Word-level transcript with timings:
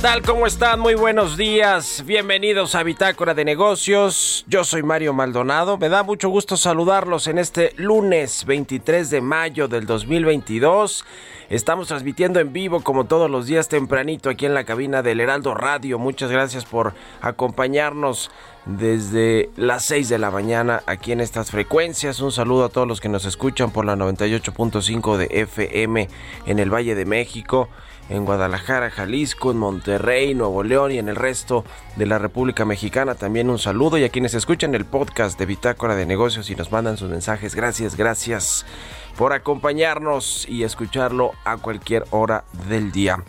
Tal? 0.00 0.22
¿Cómo 0.22 0.46
están? 0.46 0.80
Muy 0.80 0.94
buenos 0.94 1.36
días. 1.36 2.04
Bienvenidos 2.06 2.74
a 2.74 2.82
Bitácora 2.82 3.34
de 3.34 3.44
Negocios. 3.44 4.46
Yo 4.48 4.64
soy 4.64 4.82
Mario 4.82 5.12
Maldonado. 5.12 5.76
Me 5.76 5.90
da 5.90 6.02
mucho 6.02 6.30
gusto 6.30 6.56
saludarlos 6.56 7.26
en 7.26 7.36
este 7.36 7.74
lunes 7.76 8.46
23 8.46 9.10
de 9.10 9.20
mayo 9.20 9.68
del 9.68 9.84
2022. 9.84 11.04
Estamos 11.50 11.88
transmitiendo 11.88 12.40
en 12.40 12.50
vivo 12.54 12.82
como 12.82 13.04
todos 13.04 13.30
los 13.30 13.46
días 13.46 13.68
tempranito 13.68 14.30
aquí 14.30 14.46
en 14.46 14.54
la 14.54 14.64
cabina 14.64 15.02
del 15.02 15.20
Heraldo 15.20 15.52
Radio. 15.52 15.98
Muchas 15.98 16.30
gracias 16.30 16.64
por 16.64 16.94
acompañarnos 17.20 18.30
desde 18.64 19.50
las 19.56 19.84
6 19.84 20.08
de 20.08 20.18
la 20.18 20.30
mañana 20.30 20.82
aquí 20.86 21.12
en 21.12 21.20
estas 21.20 21.50
frecuencias. 21.50 22.20
Un 22.20 22.32
saludo 22.32 22.64
a 22.64 22.68
todos 22.70 22.88
los 22.88 23.02
que 23.02 23.10
nos 23.10 23.26
escuchan 23.26 23.70
por 23.70 23.84
la 23.84 23.96
98.5 23.96 25.18
de 25.18 25.42
FM 25.42 26.08
en 26.46 26.58
el 26.58 26.72
Valle 26.72 26.94
de 26.94 27.04
México 27.04 27.68
en 28.10 28.24
Guadalajara, 28.24 28.90
Jalisco, 28.90 29.52
en 29.52 29.56
Monterrey, 29.56 30.34
Nuevo 30.34 30.62
León 30.62 30.92
y 30.92 30.98
en 30.98 31.08
el 31.08 31.16
resto 31.16 31.64
de 31.96 32.06
la 32.06 32.18
República 32.18 32.64
Mexicana. 32.64 33.14
También 33.14 33.48
un 33.48 33.58
saludo 33.58 33.96
y 33.96 34.04
a 34.04 34.08
quienes 34.10 34.34
escuchan 34.34 34.74
el 34.74 34.84
podcast 34.84 35.38
de 35.38 35.46
Bitácora 35.46 35.94
de 35.94 36.06
Negocios 36.06 36.50
y 36.50 36.56
nos 36.56 36.72
mandan 36.72 36.96
sus 36.96 37.08
mensajes. 37.08 37.54
Gracias, 37.54 37.96
gracias 37.96 38.66
por 39.16 39.32
acompañarnos 39.32 40.46
y 40.48 40.64
escucharlo 40.64 41.32
a 41.44 41.56
cualquier 41.56 42.04
hora 42.10 42.44
del 42.68 42.90
día. 42.90 43.22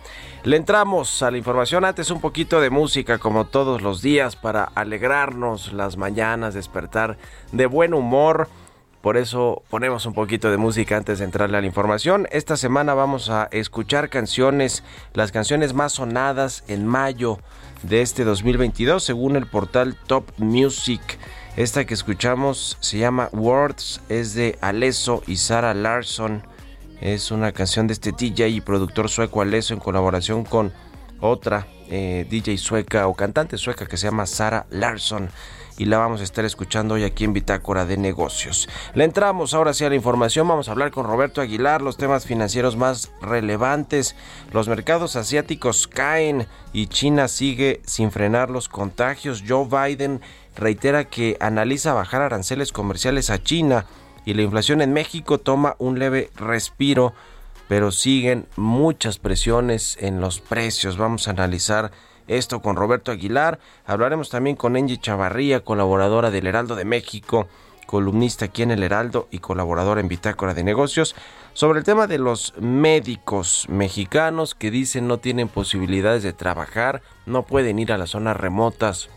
Le 0.44 0.58
entramos 0.58 1.22
a 1.22 1.30
la 1.30 1.38
información 1.38 1.86
antes 1.86 2.10
un 2.10 2.20
poquito 2.20 2.60
de 2.60 2.72
música 2.72 3.20
como 3.20 3.46
todos 3.46 3.84
los 3.84 4.02
días 4.02 4.36
para 4.36 4.64
alegrarnos 4.64 5.72
las 5.74 5.98
mañanas, 5.98 6.56
despertar 6.56 7.18
de 7.52 7.68
buen 7.68 7.94
humor. 7.94 8.50
Por 9.02 9.18
eso 9.18 9.64
ponemos 9.70 10.06
un 10.06 10.14
poquito 10.14 10.52
de 10.52 10.58
música 10.58 10.96
antes 10.96 11.18
de 11.20 11.26
entrarle 11.26 11.58
a 11.58 11.62
la 11.62 11.68
información. 11.68 12.28
Esta 12.32 12.56
semana 12.56 12.94
vamos 12.94 13.30
a 13.32 13.50
escuchar 13.52 14.10
canciones, 14.10 14.84
las 15.14 15.32
canciones 15.32 15.74
más 15.74 15.94
sonadas 15.94 16.64
en 16.68 16.86
mayo 16.86 17.40
de 17.82 18.04
este 18.04 18.24
2022 18.24 19.04
según 19.04 19.36
el 19.38 19.48
portal 19.48 19.98
Top 20.06 20.32
Music. 20.38 21.02
Esta 21.58 21.86
que 21.86 21.96
escuchamos 21.96 22.78
se 22.80 23.00
llama 23.00 23.30
Words, 23.34 24.02
es 24.08 24.36
de 24.36 24.60
Alesso 24.62 25.24
y 25.26 25.38
Sarah 25.38 25.74
Larson. 25.74 26.44
Es 27.02 27.32
una 27.32 27.52
canción 27.54 27.88
de 27.88 27.94
este 27.94 28.12
DJ 28.12 28.50
y 28.50 28.62
productor 28.62 29.10
sueco 29.10 29.42
Alesso 29.42 29.74
en 29.74 29.80
colaboración 29.80 30.46
con 30.46 30.72
otra 31.20 31.66
eh, 31.90 32.28
DJ 32.30 32.60
sueca 32.60 33.08
o 33.08 33.16
cantante 33.16 33.58
sueca 33.58 33.88
que 33.88 33.98
se 33.98 34.08
llama 34.08 34.28
Sarah 34.28 34.68
Larson 34.70 35.30
y 35.78 35.86
la 35.86 35.98
vamos 35.98 36.22
a 36.22 36.24
estar 36.24 36.46
escuchando 36.46 36.96
hoy 36.96 37.04
aquí 37.04 37.24
en 37.24 37.34
Bitácora 37.34 37.86
de 37.86 37.98
Negocios. 37.98 38.68
Le 38.94 39.04
entramos 39.04 39.54
ahora 39.54 39.74
sí 39.74 39.86
a 39.86 39.90
la 39.90 39.96
información, 39.96 40.48
vamos 40.48 40.68
a 40.68 40.72
hablar 40.72 40.92
con 40.92 41.06
Roberto 41.06 41.42
Aguilar, 41.42 41.82
los 41.82 41.98
temas 41.98 42.26
financieros 42.26 42.76
más 42.78 43.12
relevantes. 43.22 44.16
Los 44.52 44.68
mercados 44.68 45.16
asiáticos 45.16 45.88
caen 45.88 46.48
y 46.74 46.88
China 46.88 47.28
sigue 47.28 47.82
sin 47.86 48.12
frenar 48.12 48.50
los 48.50 48.70
contagios. 48.70 49.44
Joe 49.48 49.68
Biden 49.68 50.22
reitera 50.56 51.06
que 51.06 51.38
analiza 51.40 51.94
bajar 51.94 52.22
aranceles 52.22 52.72
comerciales 52.72 53.30
a 53.30 53.42
China 53.42 53.86
y 54.26 54.34
la 54.34 54.44
inflación 54.44 54.82
en 54.82 54.94
México 54.94 55.40
toma 55.40 55.76
un 55.80 55.98
leve 55.98 56.30
respiro, 56.36 57.14
pero 57.68 57.92
siguen 57.92 58.48
muchas 58.56 59.18
presiones 59.18 59.98
en 60.00 60.22
los 60.22 60.40
precios. 60.42 60.98
Vamos 60.98 61.28
a 61.28 61.32
analizar 61.32 61.92
esto 62.28 62.62
con 62.62 62.76
Roberto 62.76 63.12
Aguilar. 63.12 63.60
Hablaremos 63.86 64.30
también 64.30 64.56
con 64.56 64.76
Angie 64.76 65.00
Chavarría, 65.00 65.62
colaboradora 65.62 66.32
del 66.32 66.48
Heraldo 66.48 66.76
de 66.76 66.86
México, 66.86 67.48
columnista 67.86 68.46
aquí 68.46 68.64
en 68.64 68.72
el 68.72 68.84
Heraldo 68.84 69.28
y 69.32 69.40
colaboradora 69.40 70.02
en 70.02 70.08
Bitácora 70.08 70.54
de 70.54 70.64
Negocios, 70.64 71.16
sobre 71.54 71.80
el 71.80 71.86
tema 71.86 72.08
de 72.08 72.18
los 72.18 72.54
médicos 72.58 73.66
mexicanos 73.68 74.56
que 74.56 74.72
dicen 74.72 75.08
no 75.08 75.18
tienen 75.18 75.50
posibilidades 75.50 76.24
de 76.24 76.34
trabajar, 76.34 77.02
no 77.26 77.44
pueden 77.44 77.80
ir 77.80 77.92
a 77.92 77.98
las 77.98 78.12
zonas 78.12 78.38
remotas 78.38 79.10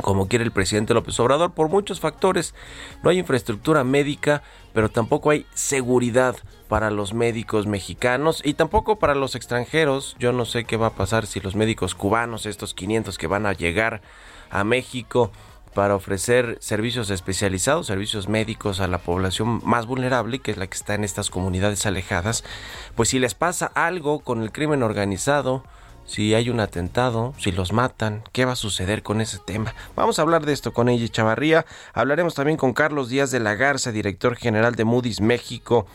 como 0.00 0.28
quiere 0.28 0.44
el 0.44 0.50
presidente 0.50 0.94
López 0.94 1.18
Obrador 1.20 1.52
por 1.52 1.68
muchos 1.68 2.00
factores. 2.00 2.54
No 3.02 3.10
hay 3.10 3.18
infraestructura 3.18 3.84
médica, 3.84 4.42
pero 4.72 4.88
tampoco 4.88 5.30
hay 5.30 5.46
seguridad 5.54 6.36
para 6.70 6.92
los 6.92 7.14
médicos 7.14 7.66
mexicanos 7.66 8.40
y 8.44 8.54
tampoco 8.54 9.00
para 9.00 9.16
los 9.16 9.34
extranjeros. 9.34 10.14
Yo 10.20 10.32
no 10.32 10.44
sé 10.44 10.64
qué 10.64 10.76
va 10.76 10.86
a 10.86 10.94
pasar 10.94 11.26
si 11.26 11.40
los 11.40 11.56
médicos 11.56 11.96
cubanos, 11.96 12.46
estos 12.46 12.74
500 12.74 13.18
que 13.18 13.26
van 13.26 13.44
a 13.44 13.52
llegar 13.52 14.02
a 14.50 14.62
México 14.62 15.32
para 15.74 15.96
ofrecer 15.96 16.58
servicios 16.60 17.10
especializados, 17.10 17.88
servicios 17.88 18.28
médicos 18.28 18.78
a 18.78 18.86
la 18.86 18.98
población 18.98 19.60
más 19.64 19.86
vulnerable, 19.86 20.38
que 20.38 20.52
es 20.52 20.58
la 20.58 20.68
que 20.68 20.76
está 20.76 20.94
en 20.94 21.02
estas 21.02 21.28
comunidades 21.28 21.86
alejadas, 21.86 22.44
pues 22.94 23.08
si 23.08 23.18
les 23.18 23.34
pasa 23.34 23.66
algo 23.74 24.20
con 24.20 24.40
el 24.40 24.52
crimen 24.52 24.84
organizado, 24.84 25.64
si 26.06 26.34
hay 26.34 26.50
un 26.50 26.60
atentado, 26.60 27.34
si 27.36 27.50
los 27.50 27.72
matan, 27.72 28.22
qué 28.30 28.44
va 28.44 28.52
a 28.52 28.56
suceder 28.56 29.02
con 29.02 29.20
ese 29.20 29.38
tema. 29.38 29.74
Vamos 29.96 30.20
a 30.20 30.22
hablar 30.22 30.46
de 30.46 30.52
esto 30.52 30.72
con 30.72 30.88
ella 30.88 31.08
Chavarría. 31.08 31.66
Hablaremos 31.94 32.34
también 32.34 32.56
con 32.56 32.74
Carlos 32.74 33.08
Díaz 33.08 33.32
de 33.32 33.40
la 33.40 33.56
Garza, 33.56 33.90
director 33.90 34.36
general 34.36 34.76
de 34.76 34.84
Moody's 34.84 35.20
México. 35.20 35.86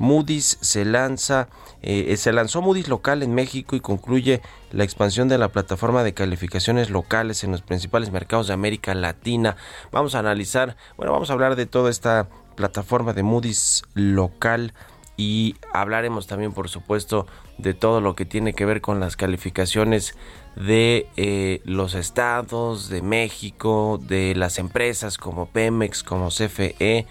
Moody's 0.00 0.56
se 0.62 0.86
lanza, 0.86 1.48
eh, 1.82 2.16
se 2.16 2.32
lanzó 2.32 2.62
Moody's 2.62 2.88
local 2.88 3.22
en 3.22 3.34
México 3.34 3.76
y 3.76 3.80
concluye 3.80 4.40
la 4.72 4.82
expansión 4.82 5.28
de 5.28 5.36
la 5.36 5.48
plataforma 5.48 6.02
de 6.02 6.14
calificaciones 6.14 6.88
locales 6.88 7.44
en 7.44 7.52
los 7.52 7.60
principales 7.60 8.10
mercados 8.10 8.46
de 8.48 8.54
América 8.54 8.94
Latina. 8.94 9.56
Vamos 9.92 10.14
a 10.14 10.20
analizar, 10.20 10.74
bueno, 10.96 11.12
vamos 11.12 11.28
a 11.28 11.34
hablar 11.34 11.54
de 11.54 11.66
toda 11.66 11.90
esta 11.90 12.28
plataforma 12.56 13.12
de 13.12 13.22
Moody's 13.22 13.82
local 13.92 14.72
y 15.18 15.56
hablaremos 15.74 16.26
también, 16.26 16.54
por 16.54 16.70
supuesto, 16.70 17.26
de 17.58 17.74
todo 17.74 18.00
lo 18.00 18.14
que 18.14 18.24
tiene 18.24 18.54
que 18.54 18.64
ver 18.64 18.80
con 18.80 19.00
las 19.00 19.16
calificaciones 19.16 20.16
de 20.56 21.08
eh, 21.18 21.60
los 21.66 21.94
estados, 21.94 22.88
de 22.88 23.02
México, 23.02 24.00
de 24.02 24.34
las 24.34 24.58
empresas 24.58 25.18
como 25.18 25.44
Pemex, 25.44 26.02
como 26.02 26.30
CFE 26.30 27.06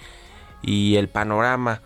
y 0.63 0.95
el 0.95 1.07
panorama 1.07 1.83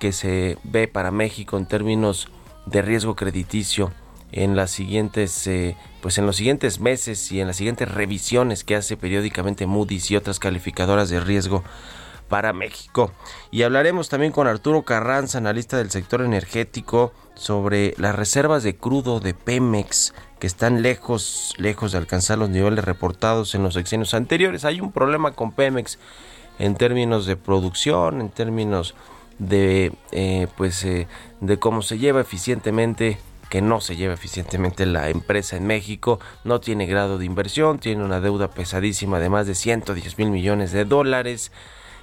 que 0.00 0.10
se 0.10 0.58
ve 0.64 0.88
para 0.88 1.12
México 1.12 1.56
en 1.56 1.66
términos 1.66 2.28
de 2.66 2.82
riesgo 2.82 3.14
crediticio 3.14 3.92
en 4.32 4.56
las 4.56 4.70
siguientes 4.70 5.46
eh, 5.46 5.76
pues 6.02 6.18
en 6.18 6.26
los 6.26 6.36
siguientes 6.36 6.80
meses 6.80 7.30
y 7.30 7.40
en 7.40 7.46
las 7.46 7.56
siguientes 7.56 7.88
revisiones 7.88 8.64
que 8.64 8.76
hace 8.76 8.96
periódicamente 8.96 9.66
Moody's 9.66 10.10
y 10.10 10.16
otras 10.16 10.38
calificadoras 10.38 11.08
de 11.10 11.20
riesgo 11.20 11.62
para 12.28 12.52
México. 12.52 13.12
Y 13.50 13.62
hablaremos 13.62 14.08
también 14.08 14.32
con 14.32 14.46
Arturo 14.46 14.82
Carranza, 14.82 15.38
analista 15.38 15.76
del 15.76 15.90
sector 15.90 16.22
energético, 16.22 17.12
sobre 17.34 17.94
las 17.98 18.14
reservas 18.14 18.62
de 18.62 18.76
crudo 18.76 19.18
de 19.18 19.34
Pemex 19.34 20.14
que 20.38 20.46
están 20.46 20.82
lejos, 20.82 21.54
lejos 21.58 21.92
de 21.92 21.98
alcanzar 21.98 22.38
los 22.38 22.50
niveles 22.50 22.84
reportados 22.84 23.54
en 23.54 23.62
los 23.62 23.74
sexenios 23.74 24.14
anteriores. 24.14 24.64
Hay 24.64 24.80
un 24.80 24.92
problema 24.92 25.32
con 25.32 25.52
Pemex 25.52 25.98
en 26.58 26.76
términos 26.76 27.26
de 27.26 27.36
producción, 27.36 28.20
en 28.20 28.28
términos 28.30 28.94
de 29.40 29.92
eh, 30.12 30.46
pues 30.56 30.84
eh, 30.84 31.08
de 31.40 31.58
cómo 31.58 31.82
se 31.82 31.98
lleva 31.98 32.20
eficientemente 32.20 33.18
que 33.48 33.62
no 33.62 33.80
se 33.80 33.96
lleva 33.96 34.14
eficientemente 34.14 34.86
la 34.86 35.08
empresa 35.08 35.56
en 35.56 35.66
México, 35.66 36.20
no 36.44 36.60
tiene 36.60 36.86
grado 36.86 37.18
de 37.18 37.24
inversión, 37.24 37.80
tiene 37.80 38.04
una 38.04 38.20
deuda 38.20 38.48
pesadísima 38.48 39.18
de 39.18 39.28
más 39.28 39.48
de 39.48 39.56
110 39.56 40.18
mil 40.18 40.30
millones 40.30 40.70
de 40.70 40.84
dólares. 40.84 41.50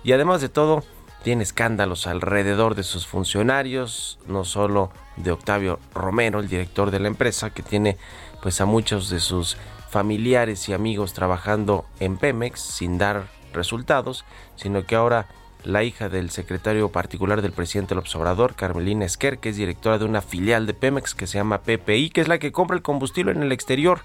Y 0.04 0.12
además 0.12 0.42
de 0.42 0.50
todo 0.50 0.84
tiene 1.24 1.44
escándalos 1.44 2.06
alrededor 2.06 2.75
de 2.75 2.84
sus 2.84 3.07
funcionarios, 3.07 4.19
no 4.28 4.44
solo 4.44 4.92
de 5.16 5.31
Octavio 5.31 5.80
Romero, 5.94 6.42
el 6.42 6.50
director 6.50 6.92
de 6.92 7.00
la 7.00 7.07
empresa, 7.07 7.51
que 7.51 7.63
tiene 7.63 7.98
pues 8.42 8.60
a 8.60 8.66
muchos 8.66 9.10
de 9.10 9.22
sus 9.22 9.57
familiares 9.90 10.68
y 10.68 10.74
amigos 10.74 11.13
trabajando 11.13 11.86
en 12.01 12.18
Pemex 12.18 12.60
sin 12.60 12.98
dar 12.98 13.28
resultados, 13.54 14.25
sino 14.57 14.86
que 14.86 14.95
ahora 14.95 15.28
la 15.68 15.84
hija 15.84 16.08
del 16.08 16.30
secretario 16.30 16.90
particular 16.90 17.42
del 17.42 17.52
presidente 17.52 17.94
López 17.94 18.16
Obrador, 18.16 18.56
Carmelina 18.56 19.06
Esquer, 19.06 19.38
que 19.38 19.50
es 19.50 19.58
directora 19.58 19.98
de 19.98 20.06
una 20.06 20.22
filial 20.22 20.66
de 20.66 20.74
Pemex 20.74 21.14
que 21.14 21.28
se 21.28 21.38
llama 21.38 21.62
PPI, 21.62 22.10
que 22.10 22.22
es 22.22 22.30
la 22.30 22.40
que 22.40 22.54
compra 22.54 22.78
el 22.78 22.81
combustible 22.81 23.34
en 23.34 23.44
el 23.44 23.52
exterior. 23.52 24.00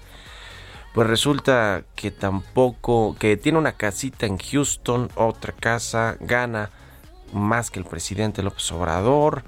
Pues 0.93 1.07
resulta 1.07 1.85
que 1.95 2.11
tampoco, 2.11 3.15
que 3.17 3.37
tiene 3.37 3.57
una 3.57 3.71
casita 3.71 4.25
en 4.25 4.37
Houston, 4.37 5.09
otra 5.15 5.53
casa, 5.53 6.17
gana 6.19 6.69
más 7.31 7.71
que 7.71 7.79
el 7.79 7.85
presidente 7.85 8.43
López 8.43 8.69
Obrador, 8.73 9.43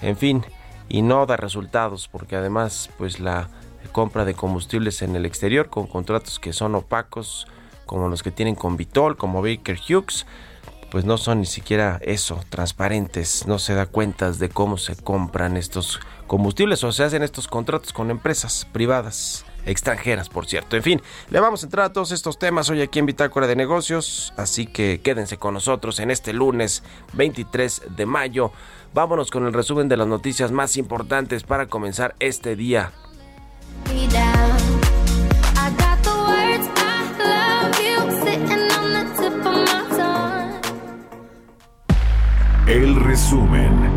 en 0.00 0.16
fin, 0.16 0.44
y 0.88 1.02
no 1.02 1.26
da 1.26 1.36
resultados, 1.36 2.08
porque 2.08 2.34
además, 2.34 2.88
pues 2.96 3.20
la 3.20 3.48
compra 3.92 4.24
de 4.24 4.34
combustibles 4.34 5.02
en 5.02 5.16
el 5.16 5.26
exterior 5.26 5.68
con 5.68 5.86
contratos 5.86 6.38
que 6.38 6.54
son 6.54 6.74
opacos, 6.74 7.46
como 7.84 8.08
los 8.08 8.22
que 8.22 8.30
tienen 8.30 8.54
con 8.54 8.78
Vitol, 8.78 9.18
como 9.18 9.42
Baker 9.42 9.78
Hughes, 9.78 10.26
pues 10.90 11.04
no 11.04 11.18
son 11.18 11.40
ni 11.40 11.46
siquiera 11.46 11.98
eso, 12.02 12.40
transparentes, 12.48 13.46
no 13.46 13.58
se 13.58 13.74
da 13.74 13.86
cuentas 13.86 14.38
de 14.38 14.48
cómo 14.48 14.78
se 14.78 14.96
compran 14.96 15.56
estos 15.56 16.00
combustibles 16.26 16.82
o 16.84 16.92
se 16.92 17.04
hacen 17.04 17.22
estos 17.22 17.48
contratos 17.48 17.92
con 17.92 18.10
empresas 18.10 18.66
privadas, 18.72 19.44
extranjeras, 19.66 20.28
por 20.28 20.46
cierto. 20.46 20.76
En 20.76 20.82
fin, 20.82 21.02
le 21.30 21.40
vamos 21.40 21.62
a 21.62 21.66
entrar 21.66 21.86
a 21.86 21.92
todos 21.92 22.12
estos 22.12 22.38
temas 22.38 22.70
hoy 22.70 22.80
aquí 22.80 22.98
en 22.98 23.06
Bitácora 23.06 23.46
de 23.46 23.56
Negocios, 23.56 24.32
así 24.36 24.66
que 24.66 25.00
quédense 25.02 25.36
con 25.36 25.54
nosotros 25.54 26.00
en 26.00 26.10
este 26.10 26.32
lunes 26.32 26.82
23 27.14 27.82
de 27.96 28.06
mayo. 28.06 28.52
Vámonos 28.94 29.30
con 29.30 29.46
el 29.46 29.52
resumen 29.52 29.88
de 29.88 29.96
las 29.96 30.06
noticias 30.06 30.52
más 30.52 30.76
importantes 30.76 31.42
para 31.42 31.66
comenzar 31.66 32.14
este 32.20 32.56
día. 32.56 32.92
Resumen. 43.08 43.87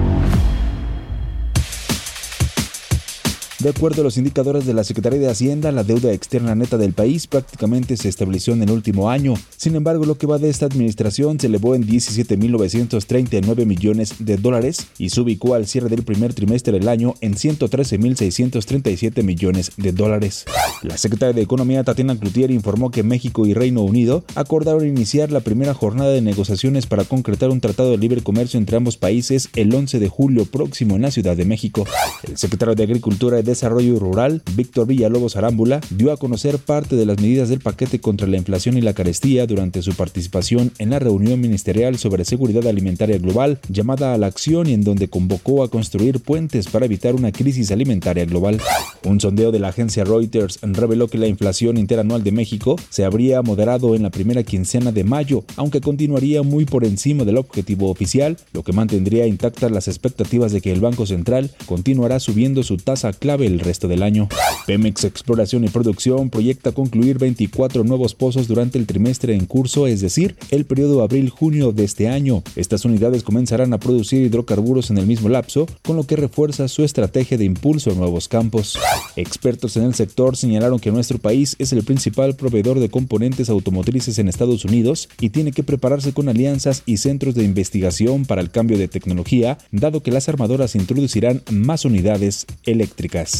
De 3.61 3.69
acuerdo 3.69 4.01
a 4.01 4.03
los 4.03 4.17
indicadores 4.17 4.65
de 4.65 4.73
la 4.73 4.83
Secretaría 4.83 5.19
de 5.19 5.29
Hacienda, 5.29 5.71
la 5.71 5.83
deuda 5.83 6.11
externa 6.11 6.55
neta 6.55 6.79
del 6.79 6.93
país 6.93 7.27
prácticamente 7.27 7.95
se 7.95 8.09
estableció 8.09 8.53
en 8.53 8.63
el 8.63 8.71
último 8.71 9.11
año. 9.11 9.35
Sin 9.55 9.75
embargo, 9.75 10.03
lo 10.05 10.17
que 10.17 10.25
va 10.25 10.39
de 10.39 10.49
esta 10.49 10.65
administración 10.65 11.39
se 11.39 11.45
elevó 11.45 11.75
en 11.75 11.85
17.939 11.85 13.67
millones 13.67 14.15
de 14.17 14.37
dólares 14.37 14.87
y 14.97 15.11
se 15.11 15.21
ubicó 15.21 15.53
al 15.53 15.67
cierre 15.67 15.89
del 15.89 16.01
primer 16.01 16.33
trimestre 16.33 16.73
del 16.73 16.87
año 16.87 17.13
en 17.21 17.35
113.637 17.35 19.21
millones 19.21 19.73
de 19.77 19.91
dólares. 19.91 20.45
La 20.81 20.97
secretaria 20.97 21.35
de 21.35 21.43
Economía 21.43 21.83
Tatiana 21.83 22.17
Cloutier 22.17 22.49
informó 22.49 22.89
que 22.89 23.03
México 23.03 23.45
y 23.45 23.53
Reino 23.53 23.83
Unido 23.83 24.23
acordaron 24.33 24.87
iniciar 24.87 25.31
la 25.31 25.41
primera 25.41 25.75
jornada 25.75 26.09
de 26.09 26.21
negociaciones 26.21 26.87
para 26.87 27.03
concretar 27.03 27.51
un 27.51 27.61
tratado 27.61 27.91
de 27.91 27.99
libre 27.99 28.23
comercio 28.23 28.57
entre 28.57 28.77
ambos 28.77 28.97
países 28.97 29.49
el 29.55 29.71
11 29.71 29.99
de 29.99 30.09
julio 30.09 30.45
próximo 30.45 30.95
en 30.95 31.03
la 31.03 31.11
Ciudad 31.11 31.37
de 31.37 31.45
México. 31.45 31.85
El 32.27 32.37
secretario 32.37 32.73
de 32.73 32.81
Agricultura 32.81 33.37
Desarrollo 33.51 33.99
Rural, 33.99 34.41
Víctor 34.55 34.87
Villalobos 34.87 35.35
Arámbula, 35.35 35.81
dio 35.89 36.11
a 36.11 36.17
conocer 36.17 36.57
parte 36.57 36.95
de 36.95 37.05
las 37.05 37.19
medidas 37.19 37.49
del 37.49 37.59
paquete 37.59 37.99
contra 37.99 38.27
la 38.27 38.37
inflación 38.37 38.77
y 38.77 38.81
la 38.81 38.93
carestía 38.93 39.45
durante 39.45 39.81
su 39.81 39.93
participación 39.93 40.71
en 40.79 40.89
la 40.89 40.99
reunión 40.99 41.39
ministerial 41.41 41.97
sobre 41.97 42.25
seguridad 42.25 42.65
alimentaria 42.65 43.17
global 43.17 43.59
llamada 43.67 44.13
a 44.13 44.17
la 44.17 44.27
acción 44.27 44.67
y 44.67 44.73
en 44.73 44.83
donde 44.83 45.09
convocó 45.09 45.63
a 45.63 45.69
construir 45.69 46.21
puentes 46.21 46.67
para 46.67 46.85
evitar 46.85 47.13
una 47.13 47.31
crisis 47.31 47.71
alimentaria 47.71 48.25
global. 48.25 48.59
Un 49.03 49.19
sondeo 49.19 49.51
de 49.51 49.59
la 49.59 49.69
agencia 49.69 50.03
Reuters 50.03 50.59
reveló 50.61 51.07
que 51.07 51.17
la 51.17 51.27
inflación 51.27 51.77
interanual 51.77 52.23
de 52.23 52.31
México 52.31 52.77
se 52.89 53.03
habría 53.03 53.41
moderado 53.41 53.95
en 53.95 54.03
la 54.03 54.11
primera 54.11 54.43
quincena 54.43 54.91
de 54.91 55.03
mayo, 55.03 55.43
aunque 55.57 55.81
continuaría 55.81 56.43
muy 56.43 56.65
por 56.65 56.85
encima 56.85 57.25
del 57.25 57.37
objetivo 57.37 57.89
oficial, 57.89 58.37
lo 58.53 58.63
que 58.63 58.73
mantendría 58.73 59.27
intactas 59.27 59.71
las 59.71 59.87
expectativas 59.87 60.51
de 60.51 60.61
que 60.61 60.71
el 60.71 60.79
Banco 60.79 61.05
Central 61.05 61.51
continuará 61.65 62.19
subiendo 62.19 62.63
su 62.63 62.77
tasa 62.77 63.11
clave 63.13 63.40
el 63.47 63.59
resto 63.59 63.87
del 63.87 64.03
año. 64.03 64.29
Pemex 64.65 65.03
Exploración 65.03 65.63
y 65.63 65.69
Producción 65.69 66.29
proyecta 66.29 66.71
concluir 66.71 67.17
24 67.17 67.83
nuevos 67.83 68.15
pozos 68.15 68.47
durante 68.47 68.77
el 68.77 68.85
trimestre 68.85 69.33
en 69.33 69.45
curso, 69.45 69.87
es 69.87 70.01
decir, 70.01 70.35
el 70.49 70.65
periodo 70.65 71.01
abril-junio 71.01 71.71
de 71.71 71.83
este 71.83 72.07
año. 72.07 72.43
Estas 72.55 72.85
unidades 72.85 73.23
comenzarán 73.23 73.73
a 73.73 73.79
producir 73.79 74.21
hidrocarburos 74.21 74.89
en 74.89 74.97
el 74.97 75.07
mismo 75.07 75.29
lapso, 75.29 75.67
con 75.81 75.95
lo 75.95 76.03
que 76.05 76.15
refuerza 76.15 76.67
su 76.67 76.83
estrategia 76.83 77.37
de 77.37 77.45
impulso 77.45 77.91
a 77.91 77.95
nuevos 77.95 78.27
campos. 78.27 78.77
Expertos 79.15 79.77
en 79.77 79.83
el 79.83 79.95
sector 79.95 80.37
señalaron 80.37 80.79
que 80.79 80.91
nuestro 80.91 81.17
país 81.17 81.55
es 81.59 81.73
el 81.73 81.83
principal 81.83 82.35
proveedor 82.35 82.79
de 82.79 82.89
componentes 82.89 83.49
automotrices 83.49 84.19
en 84.19 84.27
Estados 84.27 84.65
Unidos 84.65 85.09
y 85.19 85.29
tiene 85.29 85.51
que 85.51 85.63
prepararse 85.63 86.13
con 86.13 86.29
alianzas 86.29 86.83
y 86.85 86.97
centros 86.97 87.35
de 87.35 87.43
investigación 87.43 88.25
para 88.25 88.41
el 88.41 88.51
cambio 88.51 88.77
de 88.77 88.87
tecnología, 88.87 89.57
dado 89.71 90.01
que 90.01 90.11
las 90.11 90.29
armadoras 90.29 90.75
introducirán 90.75 91.41
más 91.49 91.85
unidades 91.85 92.45
eléctricas. 92.65 93.30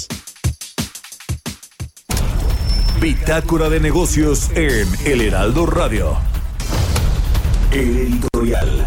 Bitácora 3.01 3.69
de 3.69 3.79
negocios 3.79 4.49
en 4.55 4.87
El 5.05 5.21
Heraldo 5.21 5.65
Radio. 5.65 6.17
El 7.71 7.97
editorial. 7.97 8.85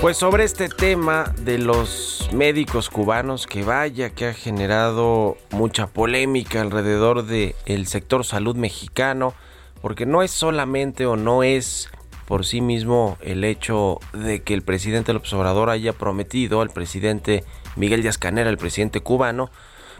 Pues 0.00 0.18
sobre 0.18 0.44
este 0.44 0.68
tema 0.68 1.34
de 1.44 1.58
los 1.58 2.15
médicos 2.32 2.90
cubanos 2.90 3.46
que 3.46 3.62
vaya 3.62 4.10
que 4.10 4.26
ha 4.26 4.34
generado 4.34 5.36
mucha 5.50 5.86
polémica 5.86 6.60
alrededor 6.60 7.24
del 7.24 7.86
sector 7.86 8.24
salud 8.24 8.56
mexicano, 8.56 9.34
porque 9.80 10.06
no 10.06 10.22
es 10.22 10.30
solamente 10.30 11.06
o 11.06 11.16
no 11.16 11.42
es 11.42 11.90
por 12.26 12.44
sí 12.44 12.60
mismo 12.60 13.16
el 13.20 13.44
hecho 13.44 14.00
de 14.12 14.42
que 14.42 14.54
el 14.54 14.62
presidente 14.62 15.12
López 15.12 15.32
Obrador 15.32 15.70
haya 15.70 15.92
prometido 15.92 16.60
al 16.60 16.70
presidente 16.70 17.44
Miguel 17.76 18.02
Díaz 18.02 18.18
Canera, 18.18 18.50
el 18.50 18.58
presidente 18.58 19.00
cubano, 19.00 19.50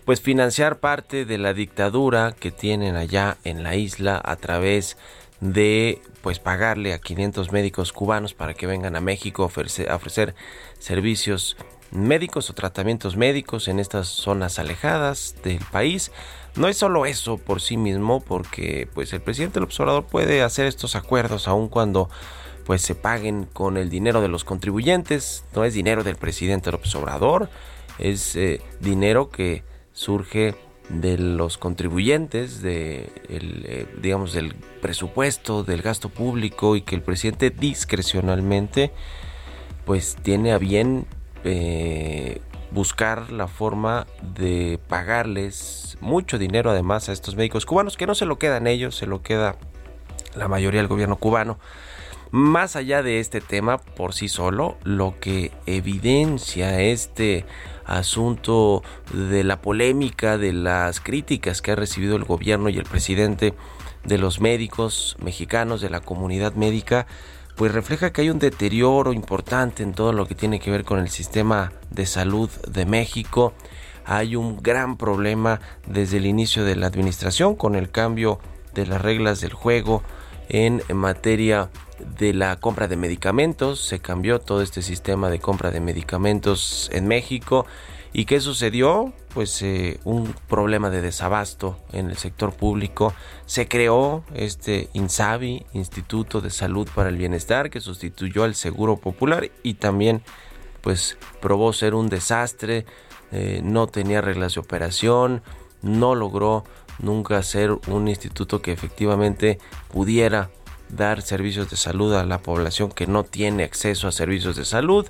pues 0.05 0.21
financiar 0.21 0.79
parte 0.79 1.25
de 1.25 1.39
la 1.39 1.55
dictadura 1.55 2.35
que 2.39 2.51
tienen 2.51 2.97
allá 2.97 3.37
en 3.45 3.63
la 3.63 3.77
isla 3.77 4.21
a 4.25 4.37
través 4.37 4.97
de 5.41 6.01
pues 6.23 6.39
pagarle 6.39 6.93
a 6.93 6.99
500 6.99 7.53
médicos 7.53 7.93
cubanos 7.93 8.35
para 8.35 8.55
que 8.55 8.67
vengan 8.67 8.97
a 8.97 9.01
México 9.01 9.43
a 9.43 9.47
ofrecer, 9.47 10.35
servicios 10.79 11.57
médicos 11.91 12.51
o 12.51 12.55
tratamientos 12.55 13.17
médicos 13.17 13.69
en 13.69 13.81
estas 13.81 14.09
zonas 14.09 14.59
alejadas 14.59 15.35
del 15.43 15.61
país. 15.71 16.13
No 16.57 16.69
es 16.69 16.77
solo 16.77 17.07
eso 17.07 17.39
por 17.39 17.61
sí 17.61 17.77
mismo, 17.77 18.21
porque 18.21 18.89
pues 18.95 19.13
el 19.13 19.21
presidente 19.21 19.55
del 19.55 19.65
observador 19.65 20.07
puede 20.07 20.43
hacer 20.43 20.67
estos 20.67 20.97
acuerdos 20.97 21.49
aun 21.49 21.69
cuando 21.69 22.09
pues 22.65 22.83
se 22.83 22.95
paguen 22.95 23.45
con 23.45 23.77
el 23.77 23.91
dinero 23.91 24.21
de 24.21 24.29
los 24.29 24.43
contribuyentes, 24.43 25.45
no 25.55 25.65
es 25.65 25.75
dinero 25.75 26.03
del 26.03 26.17
presidente 26.17 26.73
López 26.73 26.95
Obrador, 26.97 27.49
es 27.99 28.35
eh, 28.35 28.61
dinero 28.81 29.31
que 29.31 29.63
surge 29.93 30.57
de 30.89 31.17
los 31.19 31.59
contribuyentes, 31.59 32.63
de 32.63 33.11
eh, 33.29 33.87
digamos 34.01 34.33
del 34.33 34.55
presupuesto, 34.81 35.63
del 35.63 35.83
gasto 35.83 36.09
público 36.09 36.77
y 36.77 36.83
que 36.83 36.97
el 36.97 37.03
presidente 37.03 37.51
discrecionalmente 37.51 38.93
pues 39.85 40.17
tiene 40.21 40.53
a 40.53 40.59
bien 40.59 41.07
eh, 41.47 42.41
buscar 42.71 43.31
la 43.31 43.47
forma 43.47 44.07
de 44.35 44.79
pagarles 44.89 45.97
mucho 46.01 46.39
dinero 46.39 46.71
además 46.71 47.09
a 47.09 47.13
estos 47.13 47.37
médicos 47.37 47.65
cubanos, 47.65 47.97
que 47.97 48.07
no 48.07 48.15
se 48.15 48.27
lo 48.27 48.39
quedan 48.39 48.67
ellos, 48.67 48.97
se 48.97 49.07
lo 49.07 49.23
queda 49.23 49.57
la 50.35 50.49
mayoría 50.49 50.81
del 50.81 50.89
gobierno 50.89 51.17
cubano. 51.17 51.59
Más 52.33 52.75
allá 52.75 53.03
de 53.03 53.21
este 53.21 53.41
tema 53.41 53.79
por 53.79 54.13
sí 54.13 54.29
solo, 54.29 54.77
lo 54.83 55.15
que 55.21 55.53
evidencia 55.65 56.81
este 56.81 57.47
asunto 57.85 58.83
de 59.13 59.45
la 59.45 59.63
polémica, 59.63 60.37
de 60.37 60.53
las 60.53 61.01
críticas 61.01 61.63
que 61.63 61.73
ha 61.73 61.77
recibido 61.77 62.17
el 62.17 62.25
gobierno 62.25 62.69
y 62.69 62.79
el 62.79 62.85
presidente 62.85 63.55
de 64.05 64.19
los 64.19 64.41
médicos 64.41 65.17
mexicanos, 65.23 65.81
de 65.81 65.91
la 65.91 66.01
comunidad 66.01 66.55
médica, 66.55 67.07
pues 67.57 67.73
refleja 67.73 68.13
que 68.13 68.21
hay 68.21 68.31
un 68.31 68.39
deterioro 68.39 69.13
importante 69.13 69.83
en 69.83 69.95
todo 69.95 70.13
lo 70.13 70.27
que 70.27 70.35
tiene 70.35 70.61
que 70.61 70.71
ver 70.71 70.85
con 70.85 70.99
el 70.99 71.09
sistema 71.09 71.73
de 71.91 72.07
salud 72.07 72.51
de 72.69 72.85
México. 72.85 73.55
Hay 74.05 74.37
un 74.37 74.63
gran 74.63 74.97
problema 74.97 75.61
desde 75.87 76.19
el 76.19 76.27
inicio 76.27 76.65
de 76.65 76.77
la 76.77 76.87
administración 76.87 77.57
con 77.57 77.75
el 77.75 77.91
cambio 77.91 78.39
de 78.75 78.87
las 78.87 79.01
reglas 79.01 79.41
del 79.41 79.55
juego 79.55 80.03
en 80.49 80.83
materia 80.93 81.71
de 82.19 82.35
la 82.35 82.57
compra 82.57 82.89
de 82.89 82.97
medicamentos, 82.97 83.81
se 83.81 84.01
cambió 84.01 84.39
todo 84.39 84.63
este 84.63 84.83
sistema 84.83 85.31
de 85.31 85.41
compra 85.41 85.71
de 85.71 85.81
medicamentos 85.81 86.91
en 86.93 87.09
México. 87.09 87.67
¿Y 88.19 88.25
qué 88.25 88.41
sucedió? 88.41 89.13
Pues 89.35 89.61
eh, 89.61 90.01
un 90.05 90.35
problema 90.49 90.89
de 90.89 91.03
desabasto 91.03 91.79
en 91.93 92.09
el 92.09 92.17
sector 92.17 92.55
público. 92.55 93.13
Se 93.45 93.69
creó 93.69 94.25
este 94.33 94.89
INSABI, 94.95 95.67
Instituto 95.75 96.41
de 96.41 96.49
Salud 96.49 96.89
para 96.95 97.11
el 97.11 97.19
Bienestar, 97.19 97.69
que 97.69 97.83
sustituyó 97.83 98.45
al 98.45 98.55
Seguro 98.55 98.97
Popular 98.97 99.51
y 99.63 99.75
también 99.75 100.23
pues 100.81 101.19
probó 101.43 101.75
ser 101.75 101.95
un 101.95 102.09
desastre, 102.09 102.87
eh, 103.33 103.61
no 103.63 103.87
tenía 103.87 104.23
reglas 104.23 104.55
de 104.55 104.61
operación, 104.61 105.43
no 105.83 106.15
logró 106.15 106.65
nunca 106.99 107.43
ser 107.43 107.73
un 107.87 108.09
instituto 108.09 108.63
que 108.63 108.73
efectivamente 108.73 109.59
pudiera 109.93 110.49
dar 110.89 111.21
servicios 111.21 111.69
de 111.69 111.77
salud 111.77 112.15
a 112.15 112.25
la 112.25 112.39
población 112.39 112.91
que 112.91 113.07
no 113.07 113.25
tiene 113.25 113.63
acceso 113.63 114.09
a 114.09 114.13
servicios 114.13 114.57
de 114.57 114.65
salud. 114.65 115.07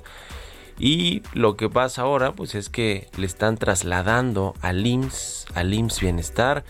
Y 0.79 1.23
lo 1.33 1.57
que 1.57 1.69
pasa 1.69 2.03
ahora 2.03 2.33
pues 2.33 2.55
es 2.55 2.69
que 2.69 3.07
le 3.17 3.25
están 3.25 3.57
trasladando 3.57 4.53
al 4.61 4.85
IMSS, 4.85 5.45
al 5.55 5.73
IMSS 5.73 5.99
Bienestar, 6.01 6.63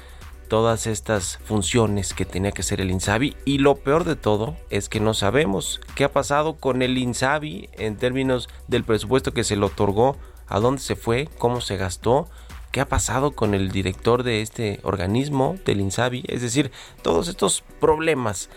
todas 0.48 0.88
estas 0.88 1.40
funciones 1.44 2.14
que 2.14 2.26
tenía 2.26 2.52
que 2.52 2.64
ser 2.64 2.82
el 2.82 2.92
INSABI. 2.92 3.36
Y 3.46 3.58
lo 3.60 3.76
peor 3.76 4.06
de 4.06 4.16
todo 4.16 4.56
es 4.70 4.90
que 4.90 5.00
no 5.00 5.14
sabemos 5.14 5.82
qué 5.96 6.06
ha 6.06 6.12
pasado 6.12 6.56
con 6.56 6.82
el 6.82 6.98
INSABI 6.98 7.70
en 7.74 7.98
términos 7.98 8.50
del 8.68 8.84
presupuesto 8.84 9.34
que 9.34 9.44
se 9.44 9.56
le 9.56 9.66
otorgó, 9.66 10.16
a 10.48 10.60
dónde 10.60 10.82
se 10.82 10.96
fue, 10.96 11.28
cómo 11.38 11.60
se 11.60 11.76
gastó, 11.76 12.30
qué 12.72 12.82
ha 12.82 12.88
pasado 12.88 13.32
con 13.32 13.54
el 13.54 13.72
director 13.72 14.24
de 14.24 14.42
este 14.42 14.80
organismo 14.84 15.58
del 15.66 15.82
INSABI, 15.82 16.24
es 16.28 16.42
decir, 16.42 16.72
todos 17.02 17.28
estos 17.28 17.64
problemas 17.82 18.50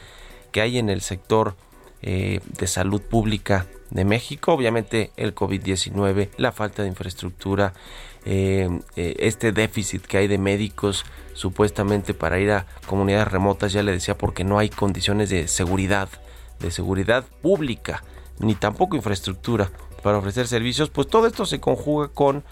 que 0.52 0.60
hay 0.60 0.78
en 0.78 0.90
el 0.90 1.00
sector 1.00 1.56
eh, 2.02 2.40
de 2.58 2.66
salud 2.66 3.02
pública 3.02 3.66
de 3.90 4.04
México. 4.04 4.52
Obviamente 4.52 5.12
el 5.16 5.34
COVID-19, 5.34 6.30
la 6.36 6.52
falta 6.52 6.82
de 6.82 6.88
infraestructura, 6.88 7.74
eh, 8.24 8.68
eh, 8.96 9.16
este 9.18 9.52
déficit 9.52 10.06
que 10.06 10.18
hay 10.18 10.28
de 10.28 10.38
médicos 10.38 11.04
supuestamente 11.34 12.14
para 12.14 12.38
ir 12.38 12.52
a 12.52 12.66
comunidades 12.86 13.28
remotas, 13.28 13.72
ya 13.72 13.82
le 13.82 13.92
decía, 13.92 14.16
porque 14.16 14.44
no 14.44 14.58
hay 14.58 14.70
condiciones 14.70 15.30
de 15.30 15.46
seguridad, 15.48 16.08
de 16.58 16.70
seguridad 16.70 17.24
pública, 17.42 18.02
ni 18.38 18.54
tampoco 18.54 18.96
infraestructura 18.96 19.70
para 20.02 20.18
ofrecer 20.18 20.46
servicios, 20.48 20.90
pues 20.90 21.06
todo 21.06 21.26
esto 21.26 21.44
se 21.44 21.60
conjuga 21.60 22.08
con 22.08 22.44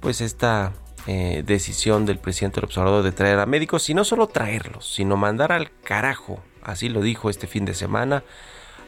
pues 0.00 0.20
esta 0.20 0.72
decisión 1.04 2.06
del 2.06 2.18
presidente 2.18 2.56
del 2.60 2.66
observador 2.66 3.02
de 3.02 3.10
traer 3.10 3.40
a 3.40 3.46
médicos 3.46 3.90
y 3.90 3.94
no 3.94 4.04
solo 4.04 4.28
traerlos, 4.28 4.92
sino 4.92 5.16
mandar 5.16 5.50
al 5.50 5.72
carajo 5.82 6.40
así 6.62 6.88
lo 6.88 7.00
dijo 7.00 7.30
este 7.30 7.46
fin 7.46 7.64
de 7.64 7.74
semana, 7.74 8.22